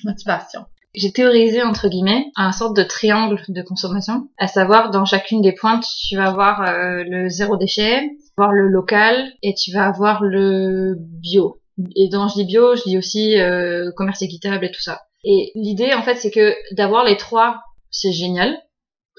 motivation. 0.05 0.61
J'ai 0.95 1.11
théorisé, 1.11 1.61
entre 1.61 1.87
guillemets, 1.87 2.31
un 2.35 2.51
sorte 2.51 2.75
de 2.75 2.83
triangle 2.83 3.41
de 3.47 3.61
consommation. 3.61 4.27
À 4.37 4.47
savoir, 4.47 4.89
dans 4.89 5.05
chacune 5.05 5.41
des 5.41 5.53
pointes, 5.53 5.85
tu 6.07 6.15
vas 6.15 6.27
avoir 6.27 6.67
euh, 6.67 7.03
le 7.05 7.29
zéro 7.29 7.57
déchet, 7.57 8.09
avoir 8.37 8.51
le 8.53 8.67
local 8.67 9.31
et 9.43 9.53
tu 9.53 9.71
vas 9.71 9.85
avoir 9.85 10.23
le 10.23 10.95
bio. 10.97 11.61
Et 11.95 12.09
dans 12.09 12.27
je 12.27 12.35
dis 12.35 12.45
bio, 12.45 12.75
je 12.75 12.83
dis 12.83 12.97
aussi 12.97 13.39
euh, 13.39 13.91
commerce 13.95 14.21
équitable 14.21 14.65
et 14.65 14.71
tout 14.71 14.81
ça. 14.81 15.03
Et 15.23 15.51
l'idée, 15.55 15.93
en 15.93 16.01
fait, 16.01 16.15
c'est 16.15 16.31
que 16.31 16.55
d'avoir 16.73 17.05
les 17.05 17.17
trois, 17.17 17.61
c'est 17.91 18.11
génial. 18.11 18.57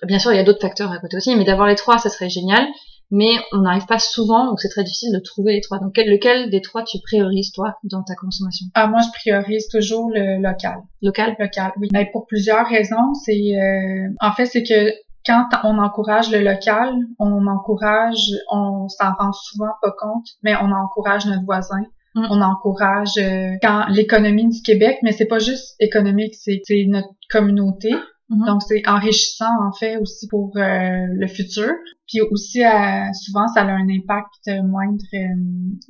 Bien 0.02 0.18
sûr, 0.18 0.32
il 0.32 0.36
y 0.36 0.40
a 0.40 0.44
d'autres 0.44 0.60
facteurs 0.60 0.90
à 0.90 0.98
côté 0.98 1.16
aussi, 1.16 1.36
mais 1.36 1.44
d'avoir 1.44 1.68
les 1.68 1.74
trois, 1.76 1.98
ça 1.98 2.08
serait 2.08 2.30
génial. 2.30 2.66
Mais 3.10 3.32
on 3.52 3.62
n'arrive 3.62 3.86
pas 3.86 3.98
souvent, 3.98 4.46
donc 4.46 4.60
c'est 4.60 4.68
très 4.68 4.84
difficile 4.84 5.12
de 5.12 5.18
trouver 5.20 5.54
les 5.54 5.60
trois. 5.60 5.78
Donc 5.78 5.92
quel- 5.94 6.08
lequel 6.10 6.50
des 6.50 6.60
trois 6.60 6.84
tu 6.84 6.98
priorises, 7.02 7.50
toi, 7.52 7.74
dans 7.84 8.02
ta 8.02 8.14
consommation? 8.14 8.66
Ah, 8.74 8.86
moi, 8.86 9.00
je 9.02 9.10
priorise 9.18 9.68
toujours 9.68 10.10
le 10.14 10.40
local. 10.40 10.78
Local? 11.02 11.34
Local, 11.38 11.72
oui. 11.78 11.88
Mais 11.92 12.08
pour 12.12 12.26
plusieurs 12.26 12.66
raisons, 12.66 13.14
c'est 13.24 13.56
euh, 13.56 14.08
en 14.20 14.32
fait 14.32 14.46
c'est 14.46 14.62
que 14.62 14.92
quand 15.26 15.44
on 15.64 15.78
encourage 15.78 16.30
le 16.30 16.40
local, 16.40 16.94
on 17.18 17.46
encourage, 17.46 18.30
on 18.50 18.88
s'en 18.88 19.12
rend 19.18 19.32
souvent 19.32 19.72
pas 19.82 19.92
compte, 19.98 20.26
mais 20.42 20.54
on 20.56 20.70
encourage 20.72 21.26
notre 21.26 21.44
voisin. 21.44 21.82
Mm. 22.14 22.26
On 22.30 22.40
encourage 22.40 23.18
euh, 23.18 23.50
quand 23.62 23.86
l'économie 23.88 24.48
du 24.48 24.62
Québec, 24.62 24.98
mais 25.02 25.12
c'est 25.12 25.26
pas 25.26 25.38
juste 25.38 25.74
économique, 25.80 26.34
c'est 26.34 26.60
notre 26.86 27.08
communauté. 27.28 27.90
Mhm. 28.30 28.46
Donc 28.46 28.62
c'est 28.62 28.82
enrichissant 28.88 29.50
en 29.68 29.72
fait 29.72 29.96
aussi 29.96 30.28
pour 30.28 30.52
euh, 30.56 31.06
le 31.10 31.26
futur. 31.26 31.70
Puis 32.10 32.20
aussi 32.30 32.64
euh, 32.64 33.12
souvent 33.14 33.46
ça 33.48 33.60
a 33.62 33.66
un 33.70 33.86
impact 33.88 34.48
moindre 34.64 34.98
euh, 35.14 35.18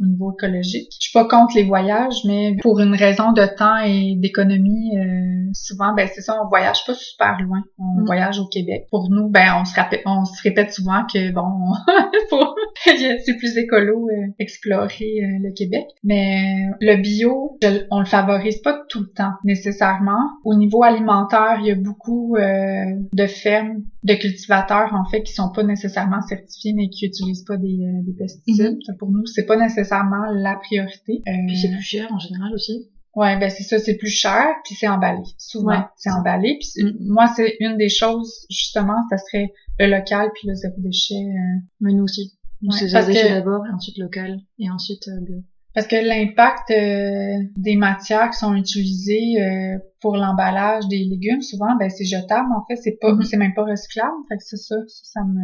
au 0.02 0.06
niveau 0.06 0.32
écologique. 0.38 0.88
Je 1.00 1.08
suis 1.08 1.12
pas 1.12 1.26
contre 1.26 1.56
les 1.56 1.64
voyages, 1.64 2.14
mais 2.26 2.56
pour 2.62 2.78
une 2.80 2.94
raison 2.94 3.32
de 3.32 3.44
temps 3.56 3.78
et 3.78 4.16
d'économie, 4.18 4.98
euh, 4.98 5.50
souvent 5.54 5.94
ben 5.94 6.06
c'est 6.14 6.20
ça, 6.20 6.36
on 6.44 6.48
voyage 6.48 6.84
pas 6.86 6.94
super 6.94 7.38
loin. 7.40 7.62
On 7.78 8.00
Mm. 8.02 8.04
voyage 8.04 8.38
au 8.38 8.46
Québec. 8.46 8.86
Pour 8.90 9.08
nous, 9.10 9.28
ben 9.30 9.54
on 9.60 9.64
se 9.64 9.74
répète, 9.74 10.02
on 10.06 10.24
se 10.24 10.42
répète 10.42 10.72
souvent 10.72 11.02
que 11.12 11.32
bon, 11.32 11.42
c'est 13.24 13.36
plus 13.38 13.56
écolo 13.56 14.08
explorer 14.38 15.20
le 15.42 15.52
Québec. 15.54 15.84
Mais 16.04 16.66
le 16.80 16.96
bio, 17.00 17.58
je- 17.62 17.86
on 17.90 18.00
le 18.00 18.04
favorise 18.06 18.60
pas 18.62 18.78
tout 18.88 19.00
le 19.00 19.12
temps 19.14 19.32
nécessairement. 19.44 20.20
Au 20.44 20.54
niveau 20.54 20.82
alimentaire, 20.82 21.58
il 21.60 21.66
y 21.66 21.70
a 21.70 21.74
beaucoup 21.74 22.36
de 22.36 23.26
fermes, 23.26 23.82
de 24.02 24.14
cultivateurs 24.14 24.94
en 24.94 25.04
fait 25.10 25.22
qui 25.22 25.32
sont 25.34 25.50
pas 25.52 25.62
nécessairement 25.62 26.22
certifiés 26.22 26.72
mais 26.74 26.88
qui 26.88 27.06
utilisent 27.06 27.44
pas 27.44 27.56
des, 27.58 27.78
euh, 27.84 28.02
des 28.04 28.12
pesticides. 28.14 28.78
Ça, 28.86 28.92
Pour 28.98 29.10
nous, 29.10 29.26
c'est 29.26 29.44
pas 29.46 29.56
nécessairement 29.56 30.24
la 30.32 30.56
priorité. 30.56 31.22
Euh, 31.28 31.32
Puis 31.46 31.56
c'est 31.58 31.68
plus 31.70 31.82
cher 31.82 32.08
en 32.12 32.18
général 32.18 32.52
aussi. 32.54 32.88
Ouais, 33.16 33.36
ben 33.38 33.50
c'est 33.50 33.64
ça, 33.64 33.78
c'est 33.80 33.96
plus 33.96 34.08
cher, 34.08 34.46
puis 34.64 34.74
c'est 34.76 34.86
emballé. 34.88 35.22
Souvent, 35.36 35.70
Ouais. 35.72 35.84
c'est 35.96 36.12
emballé. 36.12 36.56
Puis 36.60 36.68
c'est- 36.68 36.94
moi, 37.00 37.26
c'est 37.34 37.56
une 37.58 37.76
des 37.76 37.88
choses, 37.88 38.46
justement, 38.48 38.96
ça 39.10 39.18
serait 39.18 39.52
le 39.80 39.86
local 39.90 40.28
puis 40.34 40.46
le 40.48 40.54
zéro 40.54 40.74
déchet. 40.78 41.14
euh, 41.16 41.60
Mais 41.80 41.92
nous 41.92 42.04
aussi. 42.04 42.32
Ouais, 42.62 42.68
c'est 42.78 42.88
zéro 42.88 43.04
déchet 43.06 43.24
que- 43.28 43.34
d'abord, 43.34 43.66
et 43.66 43.74
ensuite 43.74 43.98
local, 43.98 44.38
et 44.60 44.70
ensuite 44.70 45.08
euh, 45.08 45.20
bio. 45.24 45.42
Parce 45.74 45.86
que 45.86 45.96
l'impact 45.96 46.70
euh, 46.72 47.44
des 47.56 47.76
matières 47.76 48.30
qui 48.30 48.38
sont 48.38 48.54
utilisées 48.54 49.40
euh, 49.40 49.78
pour 50.00 50.16
l'emballage 50.16 50.88
des 50.88 51.04
légumes, 51.04 51.42
souvent, 51.42 51.76
ben 51.78 51.88
c'est 51.90 52.04
jetable. 52.04 52.48
En 52.56 52.64
fait, 52.66 52.76
c'est 52.76 52.98
pas, 53.00 53.12
Mhm. 53.12 53.22
c'est 53.22 53.36
même 53.36 53.54
pas 53.54 53.64
recyclable. 53.64 54.10
Fait 54.28 54.36
que 54.36 54.42
c'est 54.44 54.56
ça, 54.56 54.76
ça, 54.88 55.20
ça 55.20 55.20
me, 55.24 55.40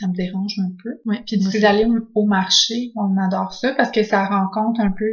ça 0.00 0.08
me 0.08 0.14
dérange 0.14 0.54
un 0.58 0.70
peu. 0.82 0.90
Ouais. 1.06 1.22
Puis 1.26 1.38
d'aller 1.60 1.86
au 2.14 2.26
marché, 2.26 2.92
on 2.96 3.16
adore 3.16 3.52
ça 3.54 3.72
parce 3.76 3.90
que 3.90 4.02
ça 4.02 4.26
rend 4.26 4.48
compte 4.52 4.78
un 4.80 4.90
peu 4.90 5.06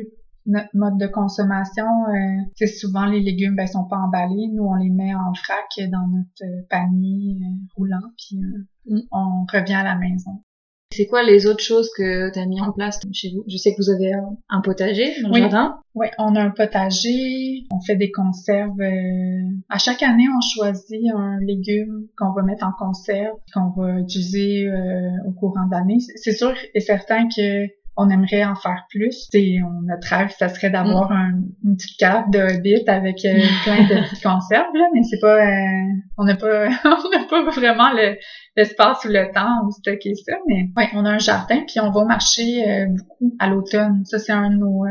notre 0.50 0.70
mode 0.74 0.98
de 0.98 1.08
consommation. 1.08 1.86
Euh, 2.10 2.42
c'est 2.56 2.68
souvent 2.68 3.06
les 3.06 3.22
légumes, 3.22 3.56
ben 3.56 3.68
sont 3.68 3.86
pas 3.86 3.98
emballés. 3.98 4.48
Nous, 4.54 4.64
on 4.64 4.76
les 4.76 4.90
met 4.90 5.14
en 5.14 5.32
vrac 5.32 5.90
dans 5.92 6.08
notre 6.08 6.44
euh, 6.44 6.62
panier 6.70 7.38
euh, 7.42 7.56
roulant, 7.76 8.00
puis 8.18 8.38
euh, 8.42 8.66
Mm. 8.90 9.02
on 9.12 9.46
revient 9.52 9.74
à 9.74 9.84
la 9.84 9.96
maison. 9.98 10.42
C'est 10.92 11.06
quoi 11.06 11.22
les 11.22 11.46
autres 11.48 11.64
choses 11.64 11.90
que 11.98 12.32
tu 12.32 12.40
as 12.40 12.46
mis 12.46 12.62
en 12.62 12.72
place 12.72 13.00
chez 13.12 13.30
vous? 13.36 13.44
Je 13.48 13.58
sais 13.58 13.72
que 13.72 13.78
vous 13.82 13.90
avez 13.90 14.12
un, 14.50 14.62
potager 14.62 15.22
dans 15.22 15.30
le 15.30 15.34
Oui. 15.34 15.40
jardin. 15.42 15.76
Oui, 15.96 16.08
on 16.18 16.34
a 16.36 16.42
un 16.42 16.50
potager, 16.50 17.66
on 17.72 17.82
fait 17.82 17.98
des 17.98 18.10
conserves. 18.12 18.80
euh, 18.80 19.50
À 19.70 19.80
chaque 19.80 20.02
année, 20.02 20.26
on 20.36 20.40
choisit 20.42 21.02
un 21.14 21.40
légume 21.42 22.08
qu'on 22.18 22.32
va 22.32 22.42
mettre 22.44 22.66
en 22.66 22.72
conserve, 22.78 23.36
qu'on 23.54 23.70
va 23.76 24.00
utiliser 24.00 24.68
euh, 24.68 25.28
au 25.28 25.32
courant 25.34 25.66
de 25.70 25.76
l'année. 25.76 26.00
C'est- 26.00 26.14
C'est 26.18 26.32
sûr 26.38 26.54
et 26.74 26.80
certain 26.80 27.28
que 27.28 27.66
on 27.98 28.10
aimerait 28.10 28.46
en 28.46 28.56
faire 28.56 28.86
plus. 28.90 29.28
On- 29.36 29.82
notre 29.88 30.08
rêve, 30.10 30.30
ça 30.38 30.50
serait 30.50 30.70
d'avoir 30.70 31.12
un- 31.12 31.42
une 31.66 31.76
petite 31.76 31.98
cave 31.98 32.30
de 32.32 32.40
Hobbit 32.40 32.84
avec 32.88 33.26
euh, 33.26 33.38
plein 33.64 33.84
de 33.88 34.04
petites 34.04 34.24
conserves, 34.24 34.74
là, 34.76 34.86
mais 34.94 35.02
c'est 35.04 35.20
pas, 35.20 35.36
euh, 35.36 35.92
on 36.18 36.24
n'a 36.26 36.36
pas, 36.36 36.68
on 36.86 37.10
n'a 37.10 37.26
pas 37.30 37.44
vraiment 37.52 37.92
le, 37.94 38.18
l'espace 38.56 39.04
ou 39.06 39.10
le 39.10 39.32
temps 39.34 39.66
où 39.66 39.72
stocker 39.72 40.14
ça. 40.16 40.34
Mais 40.48 40.70
ouais, 40.78 40.90
on 40.94 41.06
a 41.06 41.12
un 41.12 41.18
jardin 41.20 41.62
puis 41.68 41.80
on 41.80 41.92
va 41.92 42.06
marcher 42.06 42.70
euh, 42.70 42.86
beaucoup 42.88 43.36
à 43.40 43.48
l'automne. 43.50 44.04
Ça 44.06 44.20
c'est 44.20 44.32
un 44.32 44.50
de 44.52 44.56
nos 44.58 44.86
euh, 44.86 44.90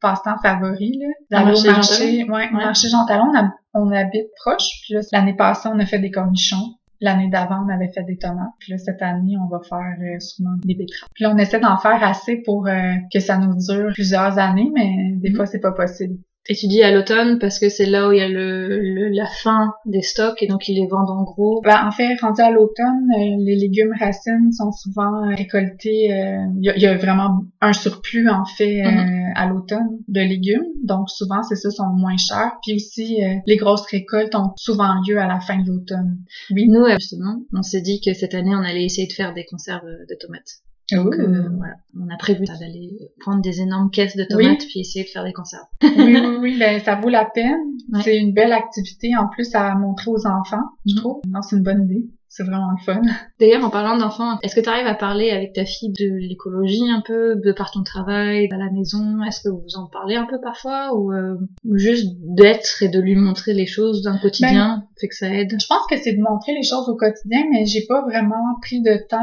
passe-temps 0.00 0.36
favoris 0.42 0.96
là. 1.00 1.08
D'aller 1.30 1.58
au 1.58 1.64
marché 1.64 1.70
marché, 1.70 2.24
ouais, 2.24 2.30
Ouais. 2.30 2.50
marché 2.52 2.88
Jean 2.88 3.04
Talon. 3.06 3.30
On, 3.32 3.38
a- 3.38 3.52
on 3.74 3.92
habite 3.92 4.26
proche. 4.44 4.68
Puis 4.84 4.94
là, 4.94 5.00
l'année 5.12 5.34
passée, 5.36 5.68
on 5.72 5.78
a 5.78 5.84
fait 5.86 5.98
des 5.98 6.10
cornichons. 6.10 6.74
L'année 7.00 7.28
d'avant, 7.28 7.64
on 7.66 7.68
avait 7.68 7.88
fait 7.92 8.04
des 8.04 8.16
tomates. 8.16 8.48
Puis 8.58 8.72
là, 8.72 8.78
cette 8.78 9.02
année, 9.02 9.36
on 9.38 9.48
va 9.48 9.60
faire 9.68 9.96
euh, 10.00 10.18
sûrement 10.20 10.56
des 10.64 10.74
betteraves. 10.74 11.08
Puis 11.14 11.24
là, 11.24 11.32
on 11.34 11.38
essaie 11.38 11.60
d'en 11.60 11.76
faire 11.76 12.02
assez 12.02 12.36
pour 12.44 12.66
euh, 12.66 12.94
que 13.12 13.20
ça 13.20 13.36
nous 13.38 13.54
dure 13.54 13.92
plusieurs 13.92 14.38
années, 14.38 14.70
mais 14.74 15.12
des 15.16 15.30
Mhm. 15.30 15.36
fois, 15.36 15.46
c'est 15.46 15.60
pas 15.60 15.72
possible. 15.72 16.16
Et 16.48 16.54
tu 16.54 16.68
dis 16.68 16.82
à 16.82 16.92
l'automne 16.92 17.38
parce 17.40 17.58
que 17.58 17.68
c'est 17.68 17.86
là 17.86 18.08
où 18.08 18.12
il 18.12 18.18
y 18.18 18.20
a 18.22 18.28
le, 18.28 18.68
le- 18.80 19.08
la 19.08 19.26
fin 19.26 19.72
des 19.84 20.02
stocks 20.02 20.40
et 20.42 20.46
donc 20.46 20.68
ils 20.68 20.74
les 20.76 20.86
vendent 20.86 21.10
en 21.10 21.24
gros. 21.24 21.60
Ben, 21.64 21.84
en 21.86 21.90
fait, 21.90 22.14
rendu 22.20 22.40
à 22.40 22.50
l'automne, 22.50 23.08
euh, 23.18 23.36
les 23.38 23.56
légumes 23.56 23.92
racines 23.98 24.52
sont 24.52 24.70
souvent 24.70 25.24
euh, 25.24 25.34
récoltés. 25.34 26.12
euh, 26.12 26.36
Il 26.58 26.64
y, 26.64 26.70
a, 26.70 26.76
il 26.76 26.82
y 26.82 26.86
a 26.86 26.96
vraiment 26.96 27.40
un 27.60 27.72
surplus, 27.72 28.28
en 28.28 28.44
fait, 28.44 28.84
euh, 28.84 28.90
Mhm. 28.90 29.32
à 29.34 29.46
l'automne 29.46 29.88
de 30.08 30.20
légumes. 30.20 30.66
Donc, 30.84 31.10
souvent, 31.10 31.42
c'est 31.42 31.56
ça, 31.56 31.70
sont 31.70 31.88
moins 31.88 32.16
chers. 32.16 32.52
Puis 32.62 32.76
aussi, 32.76 33.24
euh, 33.24 33.34
les 33.46 33.56
grosses 33.56 33.86
récoltes 33.90 34.34
ont 34.36 34.52
souvent 34.56 34.94
lieu 35.06 35.18
à 35.18 35.26
la 35.26 35.40
fin 35.40 35.60
de 35.60 35.66
l'automne. 35.68 36.18
Oui. 36.52 36.68
Nous, 36.68 36.80
euh, 36.82 36.94
justement, 36.98 37.40
on 37.52 37.62
s'est 37.62 37.80
dit 37.80 38.00
que 38.00 38.14
cette 38.14 38.34
année, 38.34 38.54
on 38.54 38.62
allait 38.62 38.84
essayer 38.84 39.08
de 39.08 39.12
faire 39.12 39.34
des 39.34 39.44
conserves 39.44 39.84
de 40.08 40.14
tomates. 40.20 40.60
Donc, 40.92 41.06
Ouh. 41.06 41.20
euh, 41.20 41.48
voilà, 41.56 41.74
on 41.98 42.08
a 42.14 42.16
prévu 42.16 42.44
d'aller 42.44 43.10
prendre 43.20 43.42
des 43.42 43.60
énormes 43.60 43.90
caisses 43.90 44.16
de 44.16 44.24
tomates 44.24 44.58
puis 44.68 44.80
essayer 44.80 45.04
de 45.04 45.10
faire 45.10 45.24
des 45.24 45.32
conserves. 45.32 45.64
oui, 45.82 46.16
oui, 46.16 46.36
oui, 46.40 46.58
ben, 46.58 46.80
ça 46.80 46.94
vaut 46.94 47.08
la 47.08 47.24
peine. 47.24 47.58
Ouais. 47.92 48.02
C'est 48.02 48.16
une 48.18 48.32
belle 48.32 48.52
activité, 48.52 49.10
en 49.16 49.26
plus, 49.28 49.52
à 49.54 49.74
montrer 49.74 50.10
aux 50.10 50.26
enfants, 50.26 50.62
je 50.86 50.94
Mhm. 50.94 51.00
trouve. 51.00 51.20
Non, 51.28 51.42
c'est 51.42 51.56
une 51.56 51.62
bonne 51.62 51.84
idée. 51.84 52.06
C'est 52.28 52.42
vraiment 52.44 52.70
le 52.70 52.84
fun. 52.84 53.00
D'ailleurs, 53.40 53.64
en 53.64 53.70
parlant 53.70 53.96
d'enfants, 53.96 54.38
est-ce 54.42 54.54
que 54.54 54.60
tu 54.60 54.68
arrives 54.68 54.86
à 54.86 54.94
parler 54.94 55.30
avec 55.30 55.54
ta 55.54 55.64
fille 55.64 55.90
de 55.92 56.14
l'écologie 56.28 56.88
un 56.90 57.00
peu, 57.06 57.36
de 57.36 57.52
par 57.52 57.70
ton 57.70 57.82
travail, 57.82 58.46
à 58.52 58.56
la 58.58 58.70
maison? 58.70 59.22
Est-ce 59.26 59.40
que 59.40 59.48
vous 59.48 59.76
en 59.76 59.86
parlez 59.86 60.16
un 60.16 60.26
peu 60.26 60.38
parfois 60.40 60.94
ou, 60.94 61.12
euh, 61.12 61.36
juste 61.72 62.14
d'être 62.20 62.82
et 62.82 62.88
de 62.88 63.00
lui 63.00 63.16
montrer 63.16 63.54
les 63.54 63.66
choses 63.66 64.02
d'un 64.02 64.18
quotidien 64.18 64.84
fait 65.00 65.08
que 65.08 65.14
ça 65.16 65.28
aide? 65.30 65.50
Je 65.58 65.66
pense 65.66 65.86
que 65.88 65.96
c'est 65.96 66.12
de 66.12 66.20
montrer 66.22 66.52
les 66.52 66.62
choses 66.62 66.88
au 66.90 66.96
quotidien, 66.96 67.42
mais 67.50 67.64
j'ai 67.64 67.86
pas 67.88 68.02
vraiment 68.02 68.54
pris 68.60 68.82
de 68.82 68.98
temps 69.08 69.22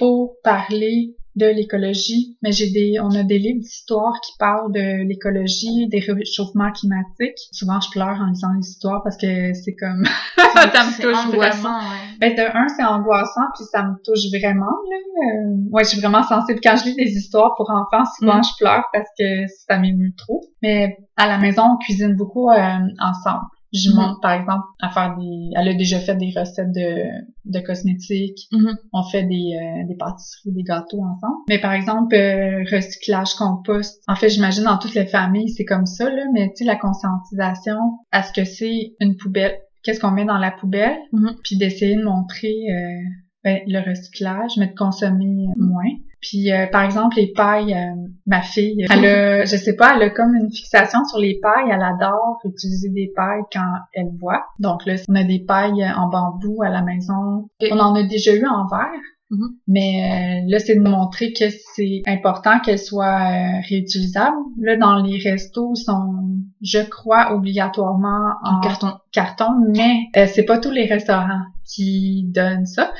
pour 0.00 0.32
parler 0.42 1.14
de 1.36 1.46
l'écologie. 1.46 2.36
Mais 2.42 2.50
j'ai 2.50 2.70
des, 2.72 2.98
on 3.00 3.10
a 3.14 3.22
des 3.22 3.38
livres 3.38 3.60
d'histoire 3.60 4.12
qui 4.20 4.32
parlent 4.38 4.72
de 4.72 5.06
l'écologie, 5.06 5.86
des 5.88 6.00
réchauffements 6.00 6.72
climatiques. 6.72 7.38
Souvent, 7.52 7.78
je 7.80 7.88
pleure 7.92 8.18
en 8.20 8.26
lisant 8.30 8.48
les 8.60 8.68
histoires 8.68 9.00
parce 9.04 9.16
que 9.16 9.54
c'est 9.54 9.76
comme, 9.76 10.04
ça 10.36 10.84
me 10.84 10.96
touche 11.02 11.26
vraiment. 11.36 11.78
ouais. 11.78 12.18
Ben, 12.20 12.34
de 12.34 12.42
un, 12.42 12.66
c'est 12.68 12.82
angoissant, 12.84 13.46
puis 13.54 13.64
ça 13.70 13.84
me 13.84 13.94
touche 14.04 14.26
vraiment, 14.36 14.66
là. 14.66 14.96
Euh, 14.96 15.70
ouais, 15.70 15.84
je 15.84 15.90
suis 15.90 16.00
vraiment 16.00 16.24
sensible. 16.24 16.58
Quand 16.62 16.74
je 16.76 16.86
lis 16.86 16.96
des 16.96 17.12
histoires 17.16 17.54
pour 17.56 17.70
enfants, 17.70 18.04
souvent, 18.18 18.38
Mm. 18.38 18.42
je 18.44 18.56
pleure 18.58 18.84
parce 18.92 19.08
que 19.18 19.46
ça 19.68 19.78
m'émeut 19.78 20.12
trop. 20.16 20.40
Mais 20.62 20.96
à 21.16 21.28
la 21.28 21.38
maison, 21.38 21.62
on 21.74 21.76
cuisine 21.78 22.16
beaucoup 22.16 22.50
euh, 22.50 22.78
ensemble. 22.98 23.46
Je 23.72 23.90
Mhm. 23.90 23.96
montre, 23.96 24.20
par 24.20 24.32
exemple, 24.32 24.64
à 24.80 24.90
faire 24.90 25.16
des... 25.16 25.50
Elle 25.56 25.68
a 25.68 25.74
déjà 25.74 25.98
fait 26.00 26.16
des 26.16 26.32
recettes 26.36 26.72
de, 26.72 27.04
de 27.44 27.60
cosmétiques. 27.60 28.48
Mhm. 28.52 28.74
On 28.92 29.02
fait 29.04 29.22
des, 29.22 29.56
euh, 29.56 29.86
des 29.86 29.94
pâtisseries, 29.96 30.52
des 30.52 30.62
gâteaux 30.64 31.02
ensemble. 31.04 31.36
Mais 31.48 31.58
par 31.60 31.72
exemple, 31.72 32.14
euh, 32.14 32.64
recyclage, 32.70 33.34
compost. 33.34 34.02
En 34.08 34.16
fait, 34.16 34.28
j'imagine 34.28 34.64
dans 34.64 34.78
toutes 34.78 34.94
les 34.94 35.06
familles, 35.06 35.50
c'est 35.50 35.64
comme 35.64 35.86
ça, 35.86 36.10
là. 36.10 36.24
Mais 36.34 36.48
tu 36.48 36.56
sais, 36.56 36.64
la 36.64 36.76
conscientisation 36.76 37.78
à 38.10 38.22
ce 38.22 38.32
que 38.32 38.44
c'est 38.44 38.94
une 39.00 39.16
poubelle? 39.16 39.54
Qu'est-ce 39.82 40.00
qu'on 40.00 40.10
met 40.10 40.24
dans 40.26 40.38
la 40.38 40.50
poubelle? 40.50 40.96
Mhm. 41.12 41.34
Puis 41.44 41.56
d'essayer 41.56 41.96
de 41.96 42.04
montrer... 42.04 42.52
euh, 42.70 43.00
ben, 43.44 43.60
le 43.66 43.80
recyclage, 43.88 44.52
mais 44.58 44.68
de 44.68 44.74
consommer 44.74 45.48
moins. 45.56 45.90
Puis 46.20 46.52
euh, 46.52 46.66
par 46.66 46.82
exemple 46.82 47.16
les 47.16 47.32
pailles, 47.32 47.72
euh, 47.72 47.94
ma 48.26 48.42
fille, 48.42 48.84
elle 48.90 49.06
a, 49.06 49.44
je 49.46 49.56
sais 49.56 49.74
pas, 49.74 49.94
elle 49.96 50.02
a 50.02 50.10
comme 50.10 50.34
une 50.34 50.50
fixation 50.50 51.04
sur 51.04 51.18
les 51.18 51.38
pailles. 51.40 51.70
Elle 51.70 51.82
adore 51.82 52.38
utiliser 52.44 52.90
des 52.90 53.10
pailles 53.16 53.42
quand 53.52 53.74
elle 53.94 54.10
boit. 54.12 54.44
Donc 54.58 54.84
là, 54.84 54.94
on 55.08 55.14
a 55.14 55.24
des 55.24 55.40
pailles 55.40 55.84
en 55.96 56.08
bambou 56.08 56.62
à 56.62 56.68
la 56.68 56.82
maison. 56.82 57.48
On 57.70 57.78
en 57.78 57.94
a 57.94 58.02
déjà 58.02 58.34
eu 58.34 58.46
en 58.46 58.66
verre. 58.66 59.00
Mhm. 59.30 59.48
Mais 59.68 60.42
euh, 60.44 60.50
là, 60.50 60.58
c'est 60.58 60.74
de 60.74 60.80
montrer 60.80 61.32
que 61.32 61.44
c'est 61.74 62.02
important 62.06 62.58
qu'elles 62.60 62.80
soient 62.80 63.30
euh, 63.30 63.60
réutilisables. 63.68 64.36
Là, 64.60 64.76
dans 64.76 65.02
les 65.02 65.18
restos, 65.18 65.72
ils 65.76 65.82
sont, 65.82 66.40
je 66.62 66.80
crois, 66.80 67.32
obligatoirement 67.34 68.34
en, 68.42 68.56
En 68.56 68.60
carton. 68.60 68.92
carton, 69.12 69.50
mais 69.74 70.00
euh, 70.16 70.26
c'est 70.26 70.44
pas 70.44 70.58
tous 70.58 70.72
les 70.72 70.86
restaurants 70.86 71.44
qui 71.64 72.24
donnent 72.28 72.66
ça. 72.66 72.92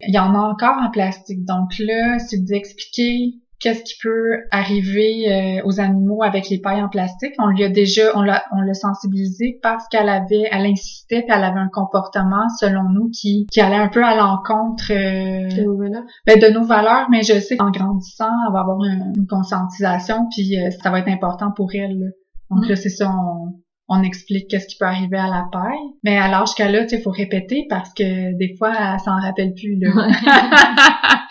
Il 0.00 0.14
y 0.14 0.18
en 0.18 0.34
a 0.34 0.38
encore 0.38 0.76
en 0.82 0.90
plastique. 0.90 1.44
Donc 1.44 1.78
là, 1.78 2.18
c'est 2.18 2.42
d'expliquer 2.42 3.34
qu'est-ce 3.60 3.82
qui 3.84 3.94
peut 4.02 4.42
arriver 4.50 5.32
euh, 5.60 5.62
aux 5.64 5.80
animaux 5.80 6.22
avec 6.22 6.48
les 6.50 6.58
pailles 6.60 6.82
en 6.82 6.88
plastique. 6.88 7.32
On 7.38 7.48
lui 7.48 7.64
a 7.64 7.68
déjà, 7.68 8.02
on 8.14 8.22
l'a, 8.22 8.44
on 8.52 8.60
l'a 8.60 8.74
sensibilisé 8.74 9.58
parce 9.62 9.86
qu'elle 9.88 10.08
avait, 10.08 10.44
elle 10.52 10.66
insistait, 10.66 11.22
puis 11.22 11.34
elle 11.34 11.44
avait 11.44 11.60
un 11.60 11.70
comportement, 11.72 12.48
selon 12.60 12.84
nous, 12.92 13.10
qui, 13.10 13.46
qui 13.50 13.60
allait 13.60 13.76
un 13.76 13.88
peu 13.88 14.04
à 14.04 14.14
l'encontre 14.14 14.92
euh, 14.92 15.48
ben, 16.26 16.38
de 16.38 16.52
nos 16.52 16.64
valeurs. 16.64 17.08
Mais 17.10 17.22
je 17.22 17.38
sais 17.40 17.56
qu'en 17.56 17.70
grandissant, 17.70 18.28
elle 18.46 18.52
va 18.52 18.60
avoir 18.60 18.78
une, 18.84 19.12
une 19.16 19.26
conscientisation, 19.26 20.26
puis 20.34 20.58
euh, 20.60 20.70
ça 20.82 20.90
va 20.90 20.98
être 21.00 21.08
important 21.08 21.50
pour 21.50 21.70
elle. 21.74 21.98
là. 21.98 22.06
Donc 22.50 22.62
Mhm. 22.64 22.68
là, 22.68 22.76
c'est 22.76 22.88
ça, 22.90 23.10
on, 23.10 23.54
on 23.88 24.02
explique 24.02 24.48
qu'est-ce 24.48 24.66
qui 24.66 24.76
peut 24.78 24.84
arriver 24.84 25.16
à 25.18 25.28
la 25.28 25.46
paille. 25.52 25.78
Mais 26.04 26.18
à 26.18 26.28
l'âge 26.28 26.54
qu'elle 26.56 26.74
a, 26.76 26.82
tu 26.82 26.90
sais, 26.90 26.96
il 26.98 27.02
faut 27.02 27.10
répéter 27.10 27.66
parce 27.70 27.92
que 27.94 28.36
des 28.36 28.54
fois, 28.56 28.72
elle 28.94 29.00
s'en 29.00 29.16
rappelle 29.20 29.52
plus. 29.54 29.78
Là. 29.80 29.90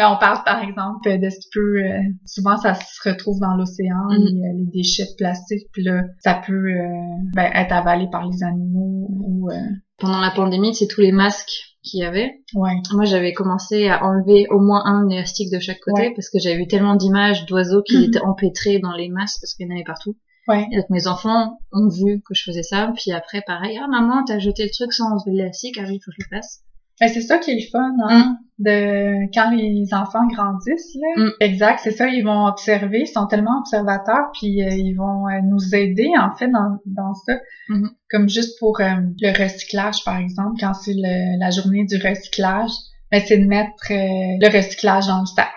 Mais 0.00 0.06
on 0.06 0.16
parle 0.16 0.42
par 0.46 0.62
exemple 0.62 1.18
de 1.18 1.28
ce 1.28 1.38
qui 1.40 1.48
peut 1.52 1.76
euh, 1.84 2.00
souvent 2.24 2.56
ça 2.56 2.72
se 2.74 3.06
retrouve 3.08 3.38
dans 3.38 3.54
l'océan 3.54 4.06
Mhm. 4.08 4.24
les, 4.24 4.40
euh, 4.40 4.52
les 4.56 4.66
déchets 4.72 5.04
de 5.04 5.14
plastique 5.18 5.66
puis 5.74 5.82
là 5.84 6.02
ça 6.20 6.40
peut 6.46 6.52
euh, 6.54 6.86
ben, 7.34 7.50
être 7.54 7.72
avalé 7.72 8.06
par 8.10 8.26
les 8.26 8.42
animaux 8.42 9.08
ou 9.10 9.50
euh, 9.50 9.56
Pendant 9.98 10.20
la 10.20 10.30
pandémie, 10.30 10.74
c'est 10.74 10.86
tous 10.86 11.02
les 11.02 11.12
masques 11.12 11.50
qu'il 11.82 12.00
y 12.00 12.04
avait. 12.04 12.30
ouais 12.54 12.72
Moi, 12.92 13.04
j'avais 13.04 13.32
commencé 13.34 13.88
à 13.88 14.02
enlever 14.04 14.46
au 14.50 14.58
moins 14.58 14.82
un 14.86 15.06
élastique 15.10 15.52
de 15.52 15.58
chaque 15.60 15.80
côté 15.80 16.02
Ouais. 16.08 16.12
parce 16.16 16.30
que 16.30 16.38
j'avais 16.38 16.62
eu 16.62 16.66
tellement 16.66 16.96
d'images 16.96 17.44
d'oiseaux 17.46 17.82
qui 17.82 17.96
Mhm. 17.98 18.04
étaient 18.04 18.20
empêtrés 18.22 18.78
dans 18.78 18.92
les 18.92 19.10
masques 19.10 19.38
parce 19.42 19.52
qu'il 19.54 19.66
y 19.66 19.70
en 19.70 19.74
avait 19.74 19.84
partout. 19.84 20.16
ouais 20.48 20.66
Et 20.72 20.76
donc 20.76 20.88
mes 20.88 21.06
enfants 21.06 21.58
ont 21.72 21.88
vu 21.88 22.22
que 22.26 22.32
je 22.34 22.42
faisais 22.44 22.62
ça, 22.62 22.90
puis 22.96 23.12
après 23.12 23.42
pareil, 23.46 23.78
ah 23.82 23.88
maman, 23.88 24.24
t'as 24.26 24.38
jeté 24.38 24.62
le 24.64 24.70
truc 24.70 24.92
sans 24.94 25.10
enlever 25.12 25.32
l'élastique, 25.36 25.76
ah 25.78 25.84
oui, 25.86 25.96
il 25.96 26.00
faut 26.02 26.10
que 26.10 26.16
je 26.18 26.26
le 26.30 26.36
fasse. 26.38 26.60
Ben, 27.00 27.08
c'est 27.08 27.20
ça 27.22 27.38
qui 27.38 27.50
est 27.52 27.54
le 27.54 27.70
fun 27.70 27.92
hein, 28.08 28.36
de 28.58 29.32
quand 29.34 29.50
les 29.50 29.94
enfants 29.94 30.26
grandissent 30.28 30.94
là 31.00 31.24
Mm. 31.24 31.30
exact 31.40 31.80
c'est 31.82 31.92
ça 31.92 32.08
ils 32.08 32.22
vont 32.22 32.46
observer 32.46 33.00
ils 33.00 33.06
sont 33.06 33.26
tellement 33.26 33.58
observateurs 33.60 34.30
puis 34.38 34.62
euh, 34.62 34.68
ils 34.70 34.94
vont 34.94 35.26
euh, 35.28 35.40
nous 35.44 35.74
aider 35.74 36.10
en 36.18 36.34
fait 36.36 36.48
dans, 36.48 36.78
dans 36.86 37.14
ça 37.14 37.34
Mhm. 37.70 37.90
comme 38.10 38.28
juste 38.28 38.58
pour 38.58 38.80
euh, 38.80 38.84
le 39.20 39.42
recyclage 39.42 40.04
par 40.04 40.18
exemple 40.18 40.56
quand 40.60 40.74
c'est 40.74 40.92
le- 40.94 41.38
la 41.38 41.50
journée 41.50 41.84
du 41.86 41.96
recyclage 41.96 42.70
ben, 43.10 43.20
c'est 43.26 43.38
de 43.38 43.46
mettre 43.46 43.70
euh, 43.90 43.94
le 44.40 44.56
recyclage 44.56 45.06
dans 45.06 45.20
le 45.20 45.26
sac 45.26 45.48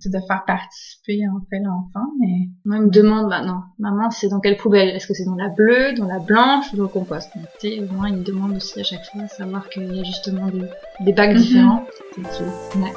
c'est 0.00 0.10
de 0.12 0.18
faire 0.26 0.42
participer 0.46 1.20
en 1.28 1.40
fait 1.50 1.58
l'enfant, 1.58 2.06
mais 2.20 2.48
Moi, 2.64 2.76
ils 2.78 2.82
me 2.84 2.90
demandent 2.90 3.28
maintenant, 3.28 3.62
maman, 3.78 4.10
c'est 4.10 4.28
dans 4.28 4.40
quelle 4.40 4.56
poubelle? 4.56 4.88
Est-ce 4.90 5.06
que 5.06 5.14
c'est 5.14 5.24
dans 5.24 5.34
la 5.34 5.48
bleue, 5.48 5.92
dans 5.94 6.06
la 6.06 6.18
blanche 6.20 6.72
ou 6.72 6.76
dans 6.76 6.82
le 6.84 6.88
compost? 6.88 7.28
Donc, 7.34 7.46
tu 7.60 7.68
sais, 7.68 7.80
Moi, 7.90 8.08
ils 8.10 8.16
me 8.16 8.24
demandent 8.24 8.56
aussi 8.56 8.78
à 8.80 8.84
chaque 8.84 9.04
fois, 9.10 9.26
savoir 9.28 9.68
qu'il 9.68 9.94
y 9.94 10.00
a 10.00 10.04
justement 10.04 10.46
des, 10.48 10.62
des 11.00 11.12
bacs 11.12 11.30
Mhm. 11.34 11.38
différents. 11.38 11.84
C'est. 12.14 12.78
Ouais. 12.78 12.92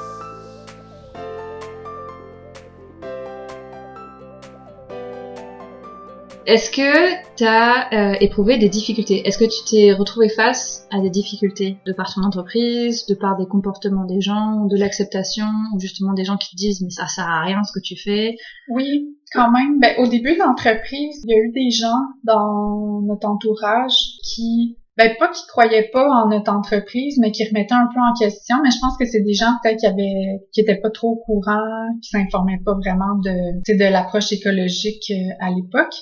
Est-ce 6.47 6.71
que 6.71 7.35
tu 7.35 7.43
as 7.43 8.21
éprouvé 8.21 8.57
des 8.57 8.69
difficultés? 8.69 9.27
Est-ce 9.27 9.37
que 9.37 9.43
tu 9.43 9.69
t'es 9.69 9.91
retrouvé 9.91 10.29
face 10.29 10.87
à 10.91 11.01
des 11.01 11.09
difficultés 11.09 11.75
de 11.85 11.91
par 11.91 12.13
ton 12.13 12.21
entreprise, 12.23 13.05
de 13.05 13.15
par 13.15 13.35
des 13.35 13.45
comportements 13.45 14.05
des 14.05 14.21
gens, 14.21 14.65
de 14.65 14.77
l'acceptation, 14.77 15.45
ou 15.75 15.79
justement 15.81 16.13
des 16.13 16.23
gens 16.23 16.37
qui 16.37 16.51
te 16.51 16.55
disent 16.55 16.81
mais 16.81 16.89
ça 16.89 17.05
sert 17.05 17.27
à 17.27 17.41
rien 17.41 17.61
ce 17.63 17.77
que 17.77 17.83
tu 17.83 17.97
fais? 18.01 18.37
Oui, 18.69 19.17
quand 19.33 19.51
même. 19.51 19.79
Ben, 19.81 19.93
au 19.97 20.07
début 20.07 20.35
de 20.35 20.39
l'entreprise, 20.39 21.21
il 21.25 21.29
y 21.29 21.33
a 21.33 21.37
eu 21.37 21.51
des 21.51 21.69
gens 21.69 21.99
dans 22.23 23.01
notre 23.01 23.27
entourage 23.27 23.97
qui, 24.23 24.77
ben 24.97 25.15
pas 25.19 25.29
qui 25.29 25.45
croyaient 25.47 25.89
pas 25.93 26.07
en 26.09 26.29
notre 26.29 26.51
entreprise, 26.51 27.19
mais 27.19 27.31
qui 27.31 27.47
remettaient 27.47 27.75
un 27.75 27.87
peu 27.93 27.99
en 27.99 28.13
question. 28.19 28.57
Mais 28.63 28.71
je 28.71 28.79
pense 28.81 28.97
que 28.97 29.05
c'est 29.05 29.21
des 29.21 29.33
gens 29.33 29.51
peut-être 29.61 29.79
qui 29.79 29.85
avaient, 29.85 30.41
qui 30.51 30.61
étaient 30.61 30.79
pas 30.81 30.89
trop 30.89 31.11
au 31.11 31.15
courant, 31.17 31.61
qui 32.01 32.09
s'informaient 32.09 32.61
pas 32.65 32.73
vraiment 32.73 33.15
de, 33.23 33.77
de 33.77 33.91
l'approche 33.91 34.31
écologique 34.31 35.11
euh, 35.11 35.33
à 35.39 35.49
l'époque. 35.51 35.93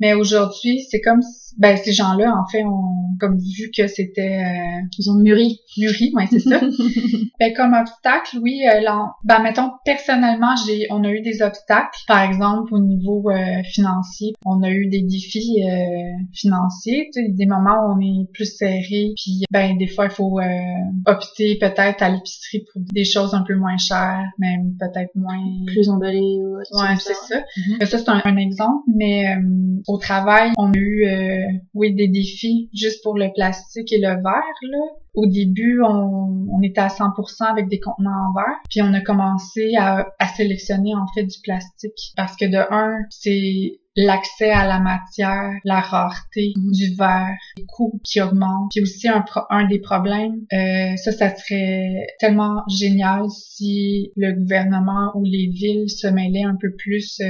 Mais 0.00 0.14
aujourd'hui, 0.14 0.80
c'est 0.90 1.00
comme, 1.00 1.22
si- 1.22 1.54
ben 1.58 1.76
ces 1.76 1.92
gens-là, 1.92 2.32
en 2.36 2.46
fait, 2.50 2.64
ont 2.64 2.96
comme 3.18 3.36
vu 3.36 3.70
que 3.76 3.86
c'était 3.86 4.38
euh, 4.38 4.86
Ils 4.98 5.10
ont 5.10 5.14
mûri. 5.14 5.60
mûri, 5.76 6.10
ouais, 6.14 6.26
c'est 6.30 6.38
ça. 6.40 6.60
Ben, 7.40 7.54
comme 7.56 7.72
obstacle, 7.72 8.38
oui, 8.42 8.60
euh, 8.70 8.80
l'en- 8.82 9.12
ben, 9.24 9.38
mettons, 9.42 9.70
personnellement, 9.86 10.54
j'ai, 10.66 10.86
on 10.90 11.02
a 11.04 11.10
eu 11.10 11.22
des 11.22 11.40
obstacles. 11.40 11.98
Par 12.06 12.20
exemple, 12.22 12.74
au 12.74 12.80
niveau 12.80 13.30
euh, 13.30 13.62
financier, 13.72 14.34
on 14.44 14.62
a 14.62 14.68
eu 14.70 14.88
des 14.88 15.00
défis 15.02 15.64
euh, 15.64 16.24
financiers, 16.34 17.08
tu 17.14 17.22
sais, 17.22 17.28
des 17.30 17.46
moments 17.46 17.86
où 17.86 17.96
on 17.96 18.00
est 18.00 18.30
plus 18.34 18.44
serré, 18.56 19.12
puis 19.16 19.44
ben, 19.50 19.76
des 19.78 19.86
fois, 19.86 20.04
il 20.06 20.10
faut 20.10 20.38
euh, 20.38 20.44
opter 21.06 21.56
peut-être 21.58 22.02
à 22.02 22.10
l'épicerie 22.10 22.64
pour 22.72 22.82
des 22.92 23.04
choses 23.04 23.34
un 23.34 23.42
peu 23.42 23.54
moins 23.56 23.78
chères, 23.78 24.24
même 24.38 24.74
peut-être 24.78 25.14
moins... 25.14 25.38
plus 25.66 25.88
emballé 25.88 26.20
ou 26.20 26.56
autre 26.56 26.68
chose 26.70 26.82
Ouais, 26.82 26.96
c'est 26.98 27.14
ça. 27.14 27.36
ça. 27.36 27.44
Mhm. 27.56 27.78
Euh, 27.82 27.86
Ça, 27.86 27.98
c'est 27.98 28.08
un, 28.10 28.20
un 28.24 28.36
exemple, 28.36 28.84
mais 28.94 29.28
euh, 29.28 29.40
au 29.90 29.98
travail, 29.98 30.52
on 30.56 30.70
a 30.70 30.76
eu, 30.76 31.04
euh, 31.06 31.48
oui, 31.74 31.94
des 31.94 32.08
défis 32.08 32.70
juste 32.72 33.02
pour 33.02 33.18
le 33.18 33.28
plastique 33.34 33.92
et 33.92 33.98
le 33.98 34.08
verre, 34.08 34.58
là. 34.62 34.78
Au 35.14 35.26
début, 35.26 35.80
on, 35.82 36.46
on 36.52 36.62
était 36.62 36.80
à 36.80 36.88
100% 36.88 37.44
avec 37.50 37.68
des 37.68 37.80
contenants 37.80 38.28
en 38.30 38.32
verre, 38.34 38.56
puis 38.70 38.82
on 38.82 38.92
a 38.94 39.00
commencé 39.00 39.72
à, 39.78 40.06
à 40.18 40.28
sélectionner, 40.28 40.94
en 40.94 41.06
fait, 41.14 41.24
du 41.24 41.38
plastique. 41.42 42.12
Parce 42.16 42.36
que 42.36 42.44
de 42.46 42.58
un, 42.70 42.96
c'est 43.10 43.78
l'accès 43.96 44.50
à 44.52 44.66
la 44.68 44.78
matière, 44.78 45.50
la 45.64 45.80
rareté 45.80 46.52
du 46.56 46.94
verre, 46.94 47.34
les 47.58 47.64
coûts 47.66 48.00
qui 48.04 48.20
augmentent. 48.22 48.70
Puis 48.70 48.82
aussi 48.82 49.08
un, 49.08 49.20
pro- 49.20 49.40
un 49.50 49.66
des 49.66 49.80
problèmes, 49.80 50.36
euh, 50.52 50.94
ça, 50.96 51.10
ça 51.10 51.34
serait 51.34 52.06
tellement 52.20 52.62
génial 52.68 53.24
si 53.30 54.12
le 54.16 54.32
gouvernement 54.32 55.10
ou 55.16 55.24
les 55.24 55.48
villes 55.52 55.90
se 55.90 56.06
mêlaient 56.06 56.44
un 56.44 56.56
peu 56.58 56.72
plus 56.78 57.18
euh, 57.20 57.26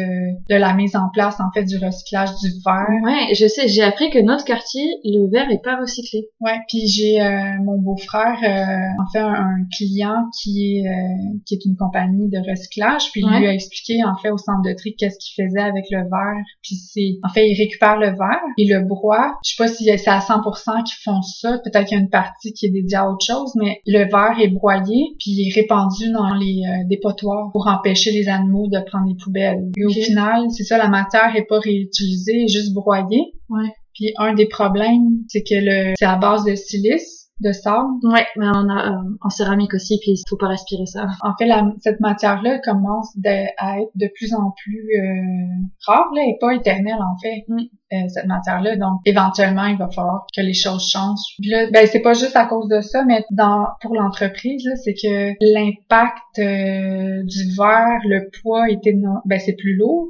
de 0.50 0.54
la 0.54 0.74
mise 0.74 0.96
en 0.96 1.08
place 1.12 1.40
en 1.40 1.50
fait 1.54 1.64
du 1.64 1.78
recyclage 1.78 2.28
du 2.42 2.50
verre. 2.64 2.86
Ouais, 3.04 3.34
je 3.34 3.46
sais, 3.48 3.66
j'ai 3.66 3.82
appris 3.82 4.10
que 4.10 4.18
notre 4.18 4.44
quartier, 4.44 4.84
le 5.02 5.30
verre 5.30 5.50
est 5.50 5.62
pas 5.64 5.80
recyclé. 5.80 6.28
Ouais, 6.40 6.58
puis 6.68 6.86
j'ai 6.86 7.22
euh, 7.22 7.58
mon 7.70 7.80
beau-frère 7.80 8.38
euh, 8.42 9.02
en 9.02 9.06
fait 9.12 9.18
un, 9.18 9.32
un 9.32 9.64
client 9.76 10.16
qui 10.40 10.76
est 10.76 10.86
euh, 10.88 11.38
qui 11.46 11.54
est 11.54 11.64
une 11.64 11.76
compagnie 11.76 12.28
de 12.28 12.38
recyclage, 12.50 13.10
puis 13.12 13.22
il 13.22 13.26
Ouais. 13.30 13.38
lui 13.40 13.46
a 13.48 13.54
expliqué 13.54 13.94
en 14.04 14.16
fait 14.16 14.30
au 14.30 14.38
centre 14.38 14.62
de 14.62 14.74
tri 14.74 14.94
qu'est-ce 14.98 15.18
qu'il 15.18 15.44
faisait 15.44 15.60
avec 15.60 15.84
le 15.90 15.98
verre, 16.00 16.44
puis 16.62 16.74
c'est 16.76 17.18
en 17.22 17.28
fait 17.28 17.48
il 17.48 17.56
récupère 17.56 17.96
le 17.98 18.08
verre, 18.08 18.42
il 18.56 18.70
le 18.72 18.86
broie. 18.86 19.34
Je 19.44 19.50
sais 19.54 19.62
pas 19.62 19.68
si 19.68 19.84
c'est 19.84 20.08
à 20.10 20.18
100% 20.18 20.82
qu'ils 20.84 21.02
font 21.04 21.22
ça, 21.22 21.58
peut-être 21.64 21.86
qu'il 21.86 21.96
y 21.96 22.00
a 22.00 22.02
une 22.02 22.10
partie 22.10 22.52
qui 22.52 22.66
est 22.66 22.70
dédiée 22.70 22.96
à 22.98 23.08
autre 23.10 23.24
chose, 23.24 23.52
mais 23.56 23.80
le 23.86 24.00
verre 24.10 24.36
est 24.40 24.48
broyé 24.48 25.14
puis 25.18 25.30
il 25.32 25.48
est 25.48 25.54
répandu 25.60 26.10
dans 26.12 26.34
les 26.34 26.62
euh, 26.66 26.84
dépotoirs 26.88 27.50
pour 27.52 27.66
empêcher 27.68 28.10
les 28.12 28.28
animaux 28.28 28.66
de 28.68 28.80
prendre 28.84 29.06
les 29.08 29.16
poubelles. 29.22 29.70
Et 29.76 29.84
au 29.84 29.90
final, 29.90 30.50
c'est 30.50 30.64
ça 30.64 30.78
la 30.78 30.88
matière 30.88 31.34
est 31.36 31.46
pas 31.48 31.58
réutilisée, 31.60 32.48
juste 32.48 32.72
broyée. 32.74 33.32
Ouais. 33.48 33.68
Puis 33.94 34.12
un 34.18 34.34
des 34.34 34.46
problèmes, 34.46 35.24
c'est 35.28 35.42
que 35.42 35.54
le 35.54 35.94
c'est 35.98 36.04
à 36.06 36.16
base 36.16 36.44
de 36.44 36.54
silice, 36.54 37.19
de 37.40 37.52
sable. 37.52 37.88
Ouais, 38.04 38.26
mais 38.36 38.46
on 38.48 38.68
a 38.68 38.92
euh, 38.92 39.16
en 39.22 39.30
céramique 39.30 39.74
aussi, 39.74 39.98
puis 40.00 40.12
il 40.12 40.22
faut 40.28 40.36
pas 40.36 40.48
respirer 40.48 40.86
ça. 40.86 41.06
En 41.22 41.34
fait, 41.38 41.46
la- 41.46 41.72
cette 41.80 42.00
matière-là 42.00 42.58
commence 42.60 43.16
de- 43.16 43.46
à 43.58 43.80
être 43.80 43.90
de 43.94 44.08
plus 44.14 44.34
en 44.34 44.52
plus 44.62 44.88
euh, 44.98 45.64
rare, 45.86 46.10
là, 46.14 46.22
et 46.22 46.36
pas 46.40 46.54
éternelle 46.54 46.98
en 47.00 47.16
fait. 47.22 47.44
Mm. 47.48 47.58
euh, 47.92 48.08
cette 48.08 48.26
matière-là, 48.26 48.76
donc 48.76 49.00
éventuellement 49.04 49.64
il 49.66 49.76
va 49.76 49.88
falloir 49.90 50.24
que 50.36 50.40
les 50.42 50.54
choses 50.54 50.88
changent. 50.88 51.34
Puis 51.40 51.50
là, 51.50 51.66
ben 51.72 51.86
c'est 51.90 51.98
pas 52.00 52.12
juste 52.14 52.36
à 52.36 52.46
cause 52.46 52.68
de 52.68 52.80
ça, 52.80 53.04
mais 53.04 53.24
dans 53.32 53.66
pour 53.80 53.94
l'entreprise 53.96 54.64
là, 54.64 54.76
c'est 54.76 54.94
que 54.94 55.32
l'impact 55.54 56.38
euh, 56.38 57.22
du 57.24 57.54
verre, 57.56 58.00
le 58.04 58.30
poids 58.42 58.68
est 58.70 58.86
énorme, 58.86 59.22
ben 59.24 59.40
c'est 59.40 59.54
plus 59.56 59.74
lourd, 59.76 60.06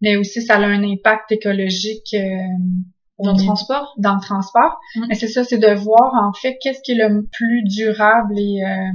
mais 0.00 0.16
aussi 0.16 0.42
ça 0.42 0.56
a 0.56 0.60
un 0.66 0.82
impact 0.82 1.30
écologique 1.30 2.14
au 3.24 3.32
Dans 3.32 3.32
le 3.32 3.38
niveau- 3.40 3.54
transport 3.54 3.94
dans 3.98 4.14
le 4.14 4.20
transport. 4.20 4.78
Mm. 4.96 5.04
Mais 5.08 5.14
c'est 5.14 5.28
ça, 5.28 5.44
c'est 5.44 5.58
de 5.58 5.74
voir 5.74 6.12
en 6.22 6.32
fait 6.32 6.56
qu'est-ce 6.60 6.80
qui 6.82 6.92
est 6.92 7.08
le 7.08 7.26
plus 7.32 7.62
durable 7.64 8.38
et 8.38 8.62
euh, 8.64 8.92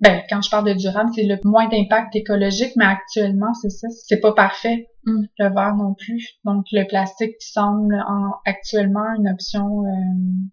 ben 0.00 0.22
quand 0.30 0.40
je 0.42 0.50
parle 0.50 0.66
de 0.66 0.72
durable, 0.74 1.10
c'est 1.14 1.24
le 1.24 1.38
moins 1.44 1.68
d'impact 1.68 2.16
écologique, 2.16 2.72
mais 2.76 2.86
actuellement 2.86 3.52
c'est 3.54 3.70
ça, 3.70 3.88
c'est 3.90 4.20
pas 4.20 4.32
parfait. 4.32 4.86
Mm. 5.04 5.22
Le 5.38 5.54
verre 5.54 5.74
non 5.76 5.94
plus. 5.94 6.28
Donc 6.44 6.64
le 6.72 6.86
plastique 6.86 7.36
qui 7.40 7.50
semble 7.50 7.94
en, 8.08 8.32
actuellement 8.44 9.04
une 9.18 9.28
option. 9.28 9.82
Euh... 9.84 9.90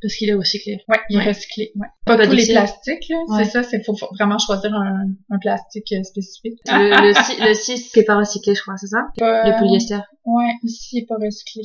Parce 0.01 0.15
qu'il 0.15 0.29
est 0.29 0.33
recyclé. 0.33 0.81
Ouais, 0.88 0.99
il 1.10 1.17
est 1.17 1.19
Ouais. 1.19 1.27
recyclé. 1.27 1.71
Ouais. 1.75 1.88
Pas 2.05 2.17
Pas 2.17 2.27
tous 2.27 2.33
les 2.33 2.47
plastiques, 2.47 3.10
là. 3.10 3.17
Ouais. 3.27 3.43
C'est 3.43 3.49
ça, 3.51 3.63
c'est 3.63 3.83
faut, 3.86 3.95
faut 3.95 4.07
vraiment 4.17 4.38
choisir 4.38 4.73
un, 4.73 5.07
un 5.29 5.39
plastique 5.39 5.91
euh, 5.93 6.03
spécifique. 6.03 6.60
Le, 6.67 6.89
le, 6.89 7.47
le 7.49 7.53
6 7.53 7.91
qui 7.91 7.99
est 7.99 8.03
pas 8.05 8.17
recyclé, 8.17 8.55
je 8.55 8.62
crois, 8.62 8.77
c'est 8.77 8.88
ça? 8.88 9.07
Pas- 9.17 9.49
Le 9.49 9.60
polyester. 9.60 9.99
Ouais, 10.25 10.51
ici 10.63 10.97
il 10.97 11.03
est 11.03 11.05
pas 11.05 11.15
recyclé. 11.15 11.62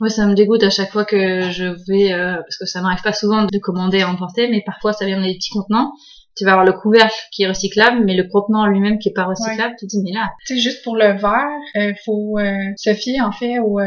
Moi, 0.00 0.08
ça 0.08 0.26
me 0.26 0.34
dégoûte 0.34 0.62
à 0.64 0.70
chaque 0.70 0.90
fois 0.90 1.04
que 1.04 1.42
je 1.50 1.64
vais, 1.88 2.12
euh, 2.12 2.34
parce 2.36 2.56
que 2.58 2.66
ça 2.66 2.80
m'arrive 2.82 3.02
pas 3.02 3.12
souvent 3.12 3.44
de 3.44 3.58
commander 3.58 3.98
et 3.98 4.04
emporter, 4.04 4.48
mais 4.48 4.62
parfois 4.66 4.92
ça 4.92 5.06
vient 5.06 5.18
dans 5.20 5.26
des 5.26 5.34
petits 5.34 5.50
contenants. 5.50 5.92
Tu 6.36 6.44
vas 6.44 6.52
avoir 6.52 6.66
le 6.66 6.72
couvercle 6.72 7.14
qui 7.32 7.42
est 7.44 7.48
recyclable, 7.48 8.02
mais 8.04 8.16
le 8.16 8.24
contenant 8.24 8.66
lui-même 8.66 8.98
qui 8.98 9.08
est 9.08 9.12
pas 9.12 9.24
recyclable, 9.24 9.74
tu 9.78 9.86
te 9.86 9.90
dis, 9.90 10.02
mais 10.02 10.12
là, 10.12 10.30
Tu 10.46 10.54
sais, 10.56 10.60
juste 10.60 10.82
pour 10.84 10.96
le 10.96 11.12
verre, 11.16 11.60
euh, 11.76 11.92
faut 12.04 12.38
euh, 12.38 12.52
se 12.76 12.92
fier 12.94 13.20
en 13.20 13.32
fait 13.32 13.58
au, 13.60 13.78
euh, 13.80 13.84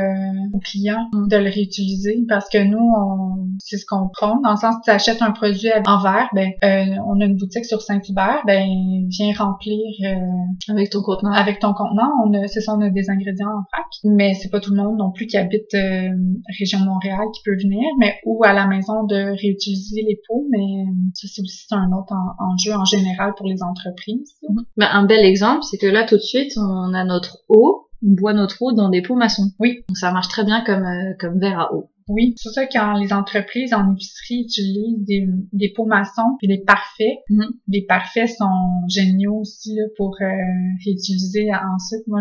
au 0.53 0.59
client 0.59 1.07
Mm. 1.13 1.27
de 1.29 1.37
le 1.37 1.49
réutiliser 1.49 2.17
parce 2.27 2.49
que 2.49 2.57
nous, 2.63 2.77
on, 2.79 3.47
c'est 3.59 3.77
ce 3.77 3.85
qu'on 3.87 4.09
prend. 4.09 4.39
Dans 4.41 4.51
le 4.51 4.57
sens 4.57 4.75
tu 4.83 4.89
achètes 4.91 5.21
un 5.21 5.31
produit 5.31 5.69
en 5.85 6.01
verre, 6.01 6.29
ben 6.33 6.49
euh, 6.63 6.95
on 7.07 7.19
a 7.21 7.25
une 7.25 7.37
boutique 7.37 7.65
sur 7.65 7.81
Saint-Hubert, 7.81 8.41
ben 8.45 8.65
viens 9.09 9.33
remplir 9.37 9.79
euh, 10.05 10.71
avec 10.73 10.89
ton 10.89 11.01
contenant. 11.01 11.31
avec 11.33 11.59
ton 11.59 11.73
contenant. 11.73 12.09
On 12.25 12.33
a, 12.33 12.47
c'est 12.47 12.61
ça, 12.61 12.73
on 12.75 12.81
a 12.81 12.89
des 12.89 13.09
ingrédients 13.09 13.47
en 13.49 13.63
vrac, 13.71 13.87
mais 14.03 14.33
c'est 14.35 14.49
pas 14.49 14.59
tout 14.59 14.73
le 14.73 14.81
monde 14.81 14.97
non 14.97 15.11
plus 15.11 15.27
qui 15.27 15.37
habite 15.37 15.73
euh, 15.73 16.09
région 16.59 16.79
Montréal 16.79 17.25
qui 17.33 17.41
peut 17.43 17.55
venir, 17.55 17.83
mais 17.99 18.15
ou 18.25 18.43
à 18.43 18.53
la 18.53 18.67
maison 18.67 19.03
de 19.05 19.15
réutiliser 19.41 20.01
les 20.07 20.19
pots, 20.27 20.45
mais 20.49 20.85
ça 21.13 21.27
c'est 21.33 21.41
aussi 21.41 21.65
un 21.71 21.91
autre 21.91 22.13
en- 22.13 22.36
enjeu 22.39 22.73
en 22.73 22.85
général 22.85 23.33
pour 23.37 23.47
les 23.47 23.61
entreprises. 23.63 24.31
Bah, 24.77 24.89
un 24.93 25.05
bel 25.05 25.25
exemple, 25.25 25.63
c'est 25.63 25.77
que 25.77 25.87
là, 25.87 26.05
tout 26.05 26.15
de 26.15 26.21
suite, 26.21 26.53
on 26.57 26.93
a 26.93 27.03
notre 27.03 27.39
eau, 27.49 27.87
on 28.05 28.11
boit 28.15 28.33
notre 28.33 28.61
eau 28.61 28.73
dans 28.73 28.89
des 28.89 29.01
pots 29.01 29.15
maçons. 29.15 29.51
Oui. 29.59 29.79
Donc 29.89 29.97
ça 29.97 30.11
marche 30.11 30.27
très 30.27 30.43
bien 30.45 30.63
comme, 30.65 30.83
euh, 30.85 31.13
comme 31.19 31.39
verre 31.39 31.59
à 31.59 31.73
eau. 31.73 31.89
Oui, 32.09 32.35
c'est 32.37 32.51
ça 32.51 32.65
quand 32.67 32.93
les 32.93 33.11
entreprises 33.11 33.73
en 33.73 33.91
épicerie 33.91 34.43
utilisent 34.43 35.03
des, 35.05 35.27
des 35.51 35.73
pots 35.75 35.85
maçons 35.85 36.37
et 36.41 36.47
des 36.47 36.63
parfaits, 36.65 37.17
Mhm. 37.29 37.47
les 37.67 37.85
parfaits 37.85 38.29
sont 38.29 38.87
géniaux 38.87 39.39
aussi 39.41 39.75
là, 39.75 39.83
pour 39.97 40.15
euh, 40.21 40.25
réutiliser 40.85 41.49
ensuite. 41.51 42.07
Moi, 42.07 42.19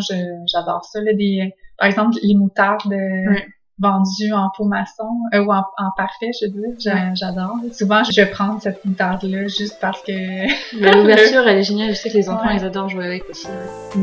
j'adore 0.53 0.85
ça. 0.91 1.01
Là, 1.03 1.13
des, 1.15 1.53
par 1.79 1.87
exemple, 1.87 2.17
les 2.23 2.35
moutardes 2.35 2.93
euh, 2.93 3.31
Ouais. 3.31 3.45
Vendues 3.79 4.33
en 4.33 4.51
pot 4.57 4.65
maçon 4.65 5.09
euh, 5.35 5.45
ou 5.45 5.53
en, 5.53 5.59
en 5.79 5.91
parfait, 5.97 6.31
je 6.41 6.47
veux 6.47 6.75
dire, 6.77 6.95
Ouais. 6.95 7.11
j'adore. 7.15 7.57
Souvent, 7.73 8.03
je 8.05 8.15
vais 8.21 8.27
prendre 8.31 8.61
cette 8.63 8.85
moutarde-là 8.85 9.47
juste 9.49 9.79
parce 9.81 10.01
que... 10.03 10.13
L'ouverture, 10.97 11.43
elle 11.47 11.59
est 11.59 11.63
géniale. 11.63 11.91
Je 11.91 11.95
sais 12.01 12.09
que 12.11 12.17
les 12.17 12.29
enfants, 12.31 12.47
Ouais. 12.49 12.57
ils 12.57 12.65
adorent 12.65 12.89
jouer 12.89 13.05
avec 13.05 13.29
aussi. 13.29 13.47
ouais. 13.49 14.03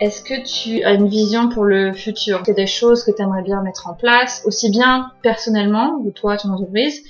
Est-ce 0.00 0.22
que 0.22 0.42
tu 0.44 0.82
as 0.84 0.92
une 0.92 1.08
vision 1.08 1.48
pour 1.48 1.64
le 1.64 1.92
futur? 1.92 2.42
C'est 2.44 2.54
des 2.54 2.66
choses 2.66 3.04
que 3.04 3.12
tu 3.12 3.22
aimerais 3.22 3.42
bien 3.42 3.62
mettre 3.62 3.86
en 3.88 3.94
place, 3.94 4.42
aussi 4.44 4.70
bien 4.70 5.12
personnellement, 5.22 5.98
ou 6.02 6.10
toi, 6.10 6.36
ton 6.36 6.50
entreprise, 6.50 7.00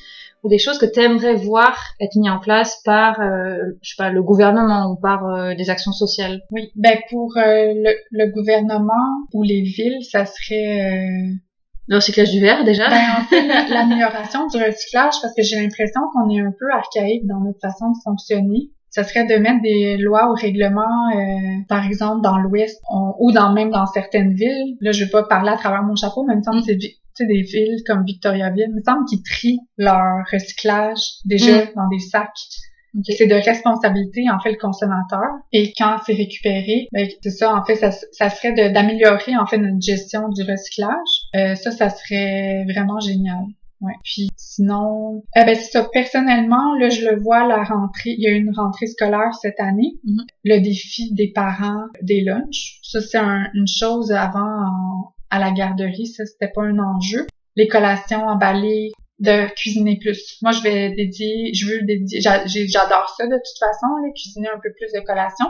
ou 0.44 0.48
des 0.48 0.58
choses 0.58 0.78
que 0.78 0.86
tu 0.86 1.00
aimerais 1.00 1.34
voir 1.34 1.76
être 2.00 2.14
mis 2.16 2.30
en 2.30 2.38
place 2.38 2.80
par, 2.84 3.20
euh, 3.20 3.56
je 3.82 3.88
sais 3.90 3.94
pas, 3.98 4.10
le 4.10 4.22
gouvernement 4.22 4.92
ou 4.92 4.96
par 5.00 5.24
euh, 5.26 5.54
des 5.54 5.70
actions 5.70 5.92
sociales? 5.92 6.40
Oui, 6.52 6.70
ben 6.76 6.96
pour 7.10 7.32
euh, 7.36 7.42
le, 7.74 7.92
le 8.12 8.30
gouvernement 8.30 9.08
ou 9.32 9.42
les 9.42 9.62
villes, 9.62 9.98
ça 10.02 10.24
serait... 10.26 10.92
euh, 10.92 11.32
Le 11.88 11.96
recyclage 11.96 12.30
du 12.30 12.40
verre, 12.40 12.64
déjà 12.64 12.88
Ben, 12.88 13.00
en 13.20 13.24
fait, 13.24 13.46
la- 13.46 13.68
l'amélioration 13.68 14.46
du 14.46 14.56
recyclage, 14.62 15.14
parce 15.22 15.34
que 15.36 15.42
j'ai 15.42 15.56
l'impression 15.56 16.00
qu'on 16.12 16.28
est 16.30 16.40
un 16.40 16.52
peu 16.58 16.70
archaïque 16.72 17.26
dans 17.26 17.40
notre 17.40 17.60
façon 17.60 17.86
de 17.90 17.96
fonctionner. 18.04 18.70
Ça 18.90 19.02
serait 19.02 19.26
de 19.26 19.34
mettre 19.42 19.60
des 19.62 19.96
lois 19.96 20.30
ou 20.30 20.34
règlements, 20.34 21.08
euh, 21.16 21.62
par 21.68 21.84
exemple, 21.84 22.20
dans 22.22 22.38
l'Ouest, 22.38 22.80
on- 22.90 23.14
ou 23.18 23.32
dans 23.32 23.52
même 23.52 23.70
dans 23.70 23.86
certaines 23.86 24.34
villes. 24.34 24.76
Là, 24.80 24.92
je 24.92 25.04
vais 25.04 25.10
pas 25.10 25.24
parler 25.24 25.50
à 25.50 25.56
travers 25.56 25.82
mon 25.82 25.96
chapeau, 25.96 26.22
mais 26.26 26.34
il 26.34 26.38
me 26.38 26.42
semble 26.42 26.60
que 26.60 26.66
c'est 26.66 26.76
sais, 27.16 27.26
des 27.26 27.42
villes 27.42 27.82
comme 27.86 28.04
Victoriaville, 28.04 28.66
il 28.68 28.74
me 28.74 28.82
semble 28.84 29.04
qu'ils 29.06 29.22
trient 29.22 29.60
leur 29.78 30.24
recyclage 30.32 31.00
déjà 31.24 31.66
dans 31.76 31.88
des 31.88 31.98
sacs. 32.00 32.30
Ok. 32.96 33.12
C'est 33.18 33.26
de 33.26 33.34
responsabilité, 33.34 34.22
en 34.30 34.38
fait, 34.38 34.52
le 34.52 34.58
consommateur. 34.58 35.26
Et 35.52 35.72
quand 35.76 35.96
c'est 36.06 36.14
récupéré, 36.14 36.86
ben, 36.92 37.08
c'est 37.22 37.30
ça, 37.30 37.52
en 37.56 37.64
fait, 37.64 37.74
ça, 37.74 37.90
ça 37.90 38.30
serait 38.30 38.52
d'améliorer, 38.72 39.36
en 39.36 39.46
fait, 39.46 39.58
notre 39.58 39.80
gestion 39.82 40.28
du 40.28 40.42
recyclage. 40.42 40.94
Euh, 41.34 41.54
ça, 41.56 41.72
ça 41.72 41.90
serait 41.90 42.64
vraiment 42.72 43.00
génial. 43.00 43.42
Ouais. 43.80 43.92
Puis 44.04 44.28
sinon, 44.36 45.22
eh 45.36 45.44
ben 45.44 45.54
c'est 45.56 45.72
ça. 45.72 45.86
Personnellement, 45.92 46.74
là, 46.78 46.88
je 46.88 47.04
le 47.06 47.20
vois 47.20 47.46
la 47.46 47.64
rentrée. 47.64 48.14
Il 48.16 48.22
y 48.22 48.26
a 48.28 48.30
eu 48.30 48.36
une 48.40 48.54
rentrée 48.56 48.86
scolaire 48.86 49.34
cette 49.42 49.60
année. 49.60 49.94
Mhm. 50.04 50.24
Le 50.44 50.60
défi 50.60 51.12
des 51.12 51.32
parents 51.34 51.82
des 52.00 52.22
lunchs. 52.22 52.78
Ça, 52.82 53.00
c'est 53.02 53.18
un- 53.18 53.48
une 53.52 53.66
chose 53.66 54.12
avant 54.12 54.40
en- 54.40 55.13
à 55.30 55.38
la 55.38 55.50
garderie. 55.50 56.06
Ça, 56.06 56.24
c'était 56.24 56.52
pas 56.54 56.62
un 56.62 56.78
enjeu. 56.78 57.26
Les 57.56 57.68
collations 57.68 58.26
emballées, 58.26 58.92
de 59.20 59.46
cuisiner 59.54 59.98
plus. 59.98 60.38
Moi, 60.42 60.52
je 60.52 60.62
vais 60.62 60.90
dédier, 60.90 61.52
je 61.54 61.66
veux 61.66 61.82
dédier, 61.82 62.20
j'adore 62.20 63.14
ça 63.16 63.26
de 63.26 63.36
toute 63.36 63.58
façon, 63.58 63.86
cuisiner 64.14 64.48
un 64.48 64.58
peu 64.62 64.72
plus 64.76 64.92
de 64.92 65.04
collations. 65.04 65.46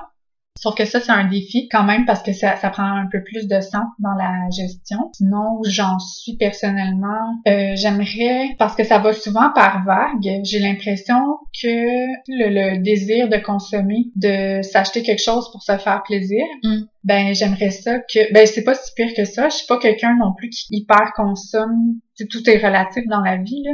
Sauf 0.57 0.77
que 0.77 0.85
ça, 0.85 1.01
c'est 1.01 1.11
un 1.13 1.27
défi 1.29 1.69
quand 1.69 1.83
même 1.83 2.05
parce 2.07 2.23
que 2.23 2.33
ça, 2.33 2.57
ça 2.57 2.71
prend 2.71 2.85
un 2.85 3.09
peu 3.11 3.23
plus 3.25 3.49
de 3.49 3.57
temps 3.71 3.87
dans 3.99 4.15
la 4.17 4.49
gestion. 4.51 5.11
Sinon, 5.15 5.61
j'en 5.67 5.99
suis 5.99 6.37
personnellement, 6.37 7.41
euh, 7.49 7.73
j'aimerais, 7.75 8.55
parce 8.59 8.75
que 8.77 8.85
ça 8.85 8.99
va 8.99 9.13
souvent 9.13 9.51
par 9.55 9.85
vague, 9.85 10.41
j'ai 10.45 10.61
l'impression 10.61 11.39
que 11.61 11.67
le, 12.29 12.49
le 12.77 12.83
désir 12.83 13.29
de 13.29 13.37
consommer, 13.39 14.07
de 14.17 14.63
s'acheter 14.63 15.03
quelque 15.03 15.23
chose 15.23 15.51
pour 15.51 15.63
se 15.63 15.77
faire 15.77 16.03
plaisir, 16.05 16.45
Mm. 16.63 16.83
ben 17.05 17.35
j'aimerais 17.35 17.71
ça 17.71 17.99
que, 17.99 18.33
ben 18.33 18.47
c'est 18.47 18.65
pas 18.65 18.75
si 18.75 18.93
pire 18.95 19.13
que 19.17 19.25
ça. 19.25 19.49
Je 19.49 19.57
suis 19.57 19.67
pas 19.67 19.79
quelqu'un 19.79 20.17
non 20.19 20.33
plus 20.37 20.49
qui 20.51 20.67
hyper 20.71 21.13
consomme. 21.17 21.99
Tout 22.31 22.49
est 22.49 22.65
relatif 22.65 23.05
dans 23.09 23.21
la 23.21 23.37
vie 23.37 23.63
là. 23.65 23.73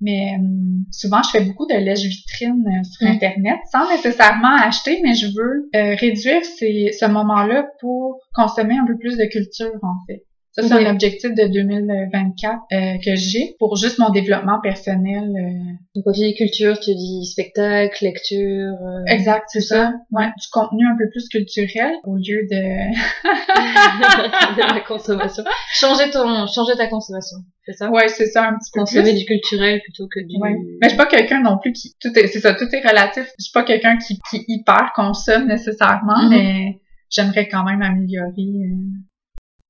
Mais 0.00 0.36
hum, 0.38 0.84
souvent, 0.90 1.22
je 1.22 1.30
fais 1.30 1.44
beaucoup 1.44 1.66
de 1.66 1.74
lèche-vitrine 1.74 2.64
euh, 2.66 2.84
sur 2.84 3.06
Mm. 3.06 3.12
Internet 3.12 3.58
sans 3.72 3.88
nécessairement 3.90 4.54
acheter, 4.56 5.00
mais 5.02 5.14
je 5.14 5.26
veux 5.26 5.68
euh, 5.74 5.94
réduire 5.96 6.44
ces, 6.44 6.90
ce 6.92 7.06
moment-là 7.06 7.66
pour 7.80 8.18
consommer 8.34 8.76
un 8.76 8.86
peu 8.86 8.96
plus 8.98 9.16
de 9.16 9.24
culture, 9.24 9.72
en 9.82 9.96
fait. 10.06 10.24
Ça, 10.58 10.66
c'est 10.66 10.74
Ok. 10.74 10.86
un 10.86 10.90
objectif 10.90 11.34
de 11.34 11.46
2024 11.52 12.54
euh, 12.72 12.98
que 13.04 13.14
j'ai 13.14 13.54
pour 13.58 13.76
juste 13.76 13.98
mon 13.98 14.08
développement 14.10 14.58
personnel. 14.62 15.22
euh. 15.24 15.72
Donc, 15.94 16.14
dis 16.14 16.34
culture, 16.34 16.78
tu 16.80 16.94
dis 16.94 17.26
spectacle, 17.26 18.02
lecture... 18.02 18.38
euh, 18.82 19.04
Exact, 19.06 19.44
c'est 19.48 19.60
ça. 19.60 19.92
Ouais, 20.12 20.26
du 20.28 20.48
contenu 20.50 20.86
un 20.86 20.96
peu 20.96 21.08
plus 21.10 21.28
culturel 21.28 21.92
au 22.04 22.16
lieu 22.16 22.46
de... 22.50 22.56
de 24.56 24.74
la 24.74 24.80
consommation. 24.88 25.44
Changer 25.74 26.10
ton, 26.10 26.46
changer 26.46 26.74
ta 26.76 26.86
consommation, 26.86 27.36
c'est 27.64 27.72
ça? 27.74 27.90
Ouais, 27.90 28.08
c'est 28.08 28.26
ça, 28.26 28.48
un 28.48 28.52
petit 28.54 28.70
peu 28.72 28.80
Consommer 28.80 29.10
plus. 29.10 29.18
du 29.20 29.24
culturel 29.26 29.80
plutôt 29.82 30.08
que 30.08 30.20
du... 30.20 30.36
Ouais. 30.40 30.54
Mais 30.80 30.84
je 30.84 30.88
suis 30.90 30.96
pas 30.96 31.06
quelqu'un 31.06 31.42
non 31.42 31.58
plus 31.58 31.72
qui 31.72 31.94
tout 32.00 32.16
est 32.18 32.26
c'est 32.28 32.40
ça 32.40 32.54
tout 32.54 32.68
est 32.72 32.86
relatif. 32.88 33.24
Je 33.38 33.44
suis 33.44 33.52
pas 33.52 33.64
quelqu'un 33.64 33.98
qui 33.98 34.18
qui 34.30 34.44
hyper 34.48 34.92
consomme 34.94 35.48
nécessairement, 35.48 36.22
Mhm. 36.24 36.30
mais 36.30 36.80
j'aimerais 37.10 37.48
quand 37.48 37.64
même 37.64 37.82
améliorer. 37.82 38.46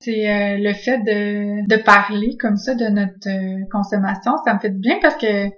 C'est 0.00 0.28
euh, 0.28 0.58
le 0.58 0.74
fait 0.74 0.98
de 0.98 1.66
de 1.66 1.82
parler 1.82 2.36
comme 2.38 2.56
ça 2.56 2.74
de 2.74 2.84
notre 2.86 3.28
euh, 3.28 3.64
consommation, 3.72 4.32
ça 4.44 4.54
me 4.54 4.58
fait 4.58 4.70
du 4.70 4.78
bien 4.78 4.98
parce 5.00 5.16
que 5.16 5.48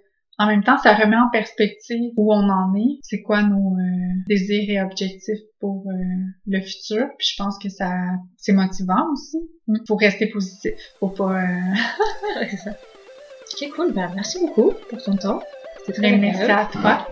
en 0.41 0.47
même 0.47 0.63
temps, 0.63 0.79
ça 0.79 0.95
remet 0.95 1.17
en 1.17 1.29
perspective 1.31 2.13
où 2.17 2.33
on 2.33 2.49
en 2.49 2.73
est, 2.77 3.01
c'est 3.03 3.23
quoi 3.23 3.43
nos 3.43 3.77
euh, 3.77 4.23
désirs 4.29 4.71
et 4.71 4.81
objectifs 4.81 5.41
pour 5.59 5.85
euh, 5.89 5.93
le 6.47 6.61
futur. 6.61 7.09
Puis 7.19 7.31
je 7.33 7.43
pense 7.43 7.59
que 7.59 7.69
ça 7.69 7.91
c'est 8.37 8.53
motivant 8.53 9.11
aussi. 9.13 9.39
Mm. 9.67 9.79
Faut 9.89 9.97
rester 9.97 10.27
positif, 10.29 10.75
faut 11.01 11.09
pas. 11.09 11.43
euh, 11.43 12.45
c'est 12.51 12.57
ça. 12.57 12.71
Ok, 12.71 13.71
cool. 13.75 13.93
Bah, 13.93 14.11
merci 14.15 14.39
beaucoup 14.39 14.73
pour 14.89 15.03
ton 15.03 15.17
temps. 15.17 15.41
C'était 15.79 15.93
très 15.95 16.11
Ben, 16.13 16.21
merci 16.21 16.51
à 16.51 16.69
toi. 16.71 17.09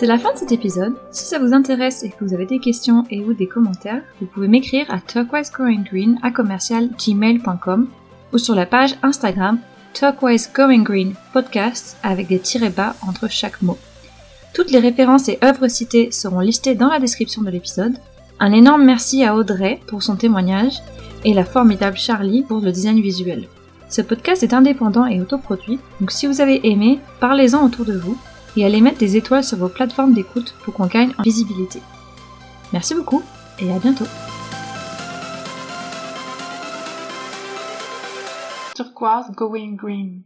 C'est 0.00 0.06
la 0.06 0.18
fin 0.18 0.32
de 0.32 0.38
cet 0.38 0.50
épisode. 0.50 0.94
Si 1.10 1.26
ça 1.26 1.38
vous 1.38 1.52
intéresse 1.52 2.02
et 2.04 2.08
que 2.08 2.24
vous 2.24 2.32
avez 2.32 2.46
des 2.46 2.58
questions 2.58 3.04
et 3.10 3.20
ou 3.20 3.34
des 3.34 3.46
commentaires, 3.46 4.00
vous 4.18 4.26
pouvez 4.26 4.48
m'écrire 4.48 4.86
à 4.88 4.98
turquoisegoinggreen 4.98 6.18
à 6.22 6.30
commercial 6.30 6.88
ou 8.32 8.38
sur 8.38 8.54
la 8.54 8.64
page 8.64 8.94
Instagram 9.02 9.58
Turquoise 9.92 10.50
Podcast 11.34 11.98
avec 12.02 12.28
des 12.28 12.38
tirets 12.38 12.70
bas 12.70 12.96
entre 13.06 13.28
chaque 13.28 13.60
mot. 13.60 13.76
Toutes 14.54 14.70
les 14.70 14.78
références 14.78 15.28
et 15.28 15.38
œuvres 15.44 15.68
citées 15.68 16.10
seront 16.10 16.40
listées 16.40 16.74
dans 16.74 16.88
la 16.88 16.98
description 16.98 17.42
de 17.42 17.50
l'épisode. 17.50 17.98
Un 18.38 18.52
énorme 18.52 18.84
merci 18.84 19.22
à 19.22 19.36
Audrey 19.36 19.80
pour 19.86 20.02
son 20.02 20.16
témoignage 20.16 20.78
et 21.26 21.34
la 21.34 21.44
formidable 21.44 21.98
Charlie 21.98 22.42
pour 22.42 22.60
le 22.60 22.72
design 22.72 23.02
visuel. 23.02 23.48
Ce 23.90 24.00
podcast 24.00 24.42
est 24.42 24.54
indépendant 24.54 25.04
et 25.04 25.20
autoproduit, 25.20 25.78
donc 26.00 26.10
si 26.10 26.26
vous 26.26 26.40
avez 26.40 26.66
aimé, 26.66 27.00
parlez-en 27.20 27.66
autour 27.66 27.84
de 27.84 27.98
vous 27.98 28.16
et 28.56 28.64
allez 28.64 28.80
mettre 28.80 28.98
des 28.98 29.16
étoiles 29.16 29.44
sur 29.44 29.58
vos 29.58 29.68
plateformes 29.68 30.14
d'écoute 30.14 30.54
pour 30.64 30.74
qu'on 30.74 30.86
gagne 30.86 31.12
en 31.18 31.22
visibilité. 31.22 31.80
Merci 32.72 32.94
beaucoup 32.94 33.22
et 33.58 33.72
à 33.72 33.78
bientôt. 33.78 34.06
Going 39.36 39.76
Green. 39.76 40.22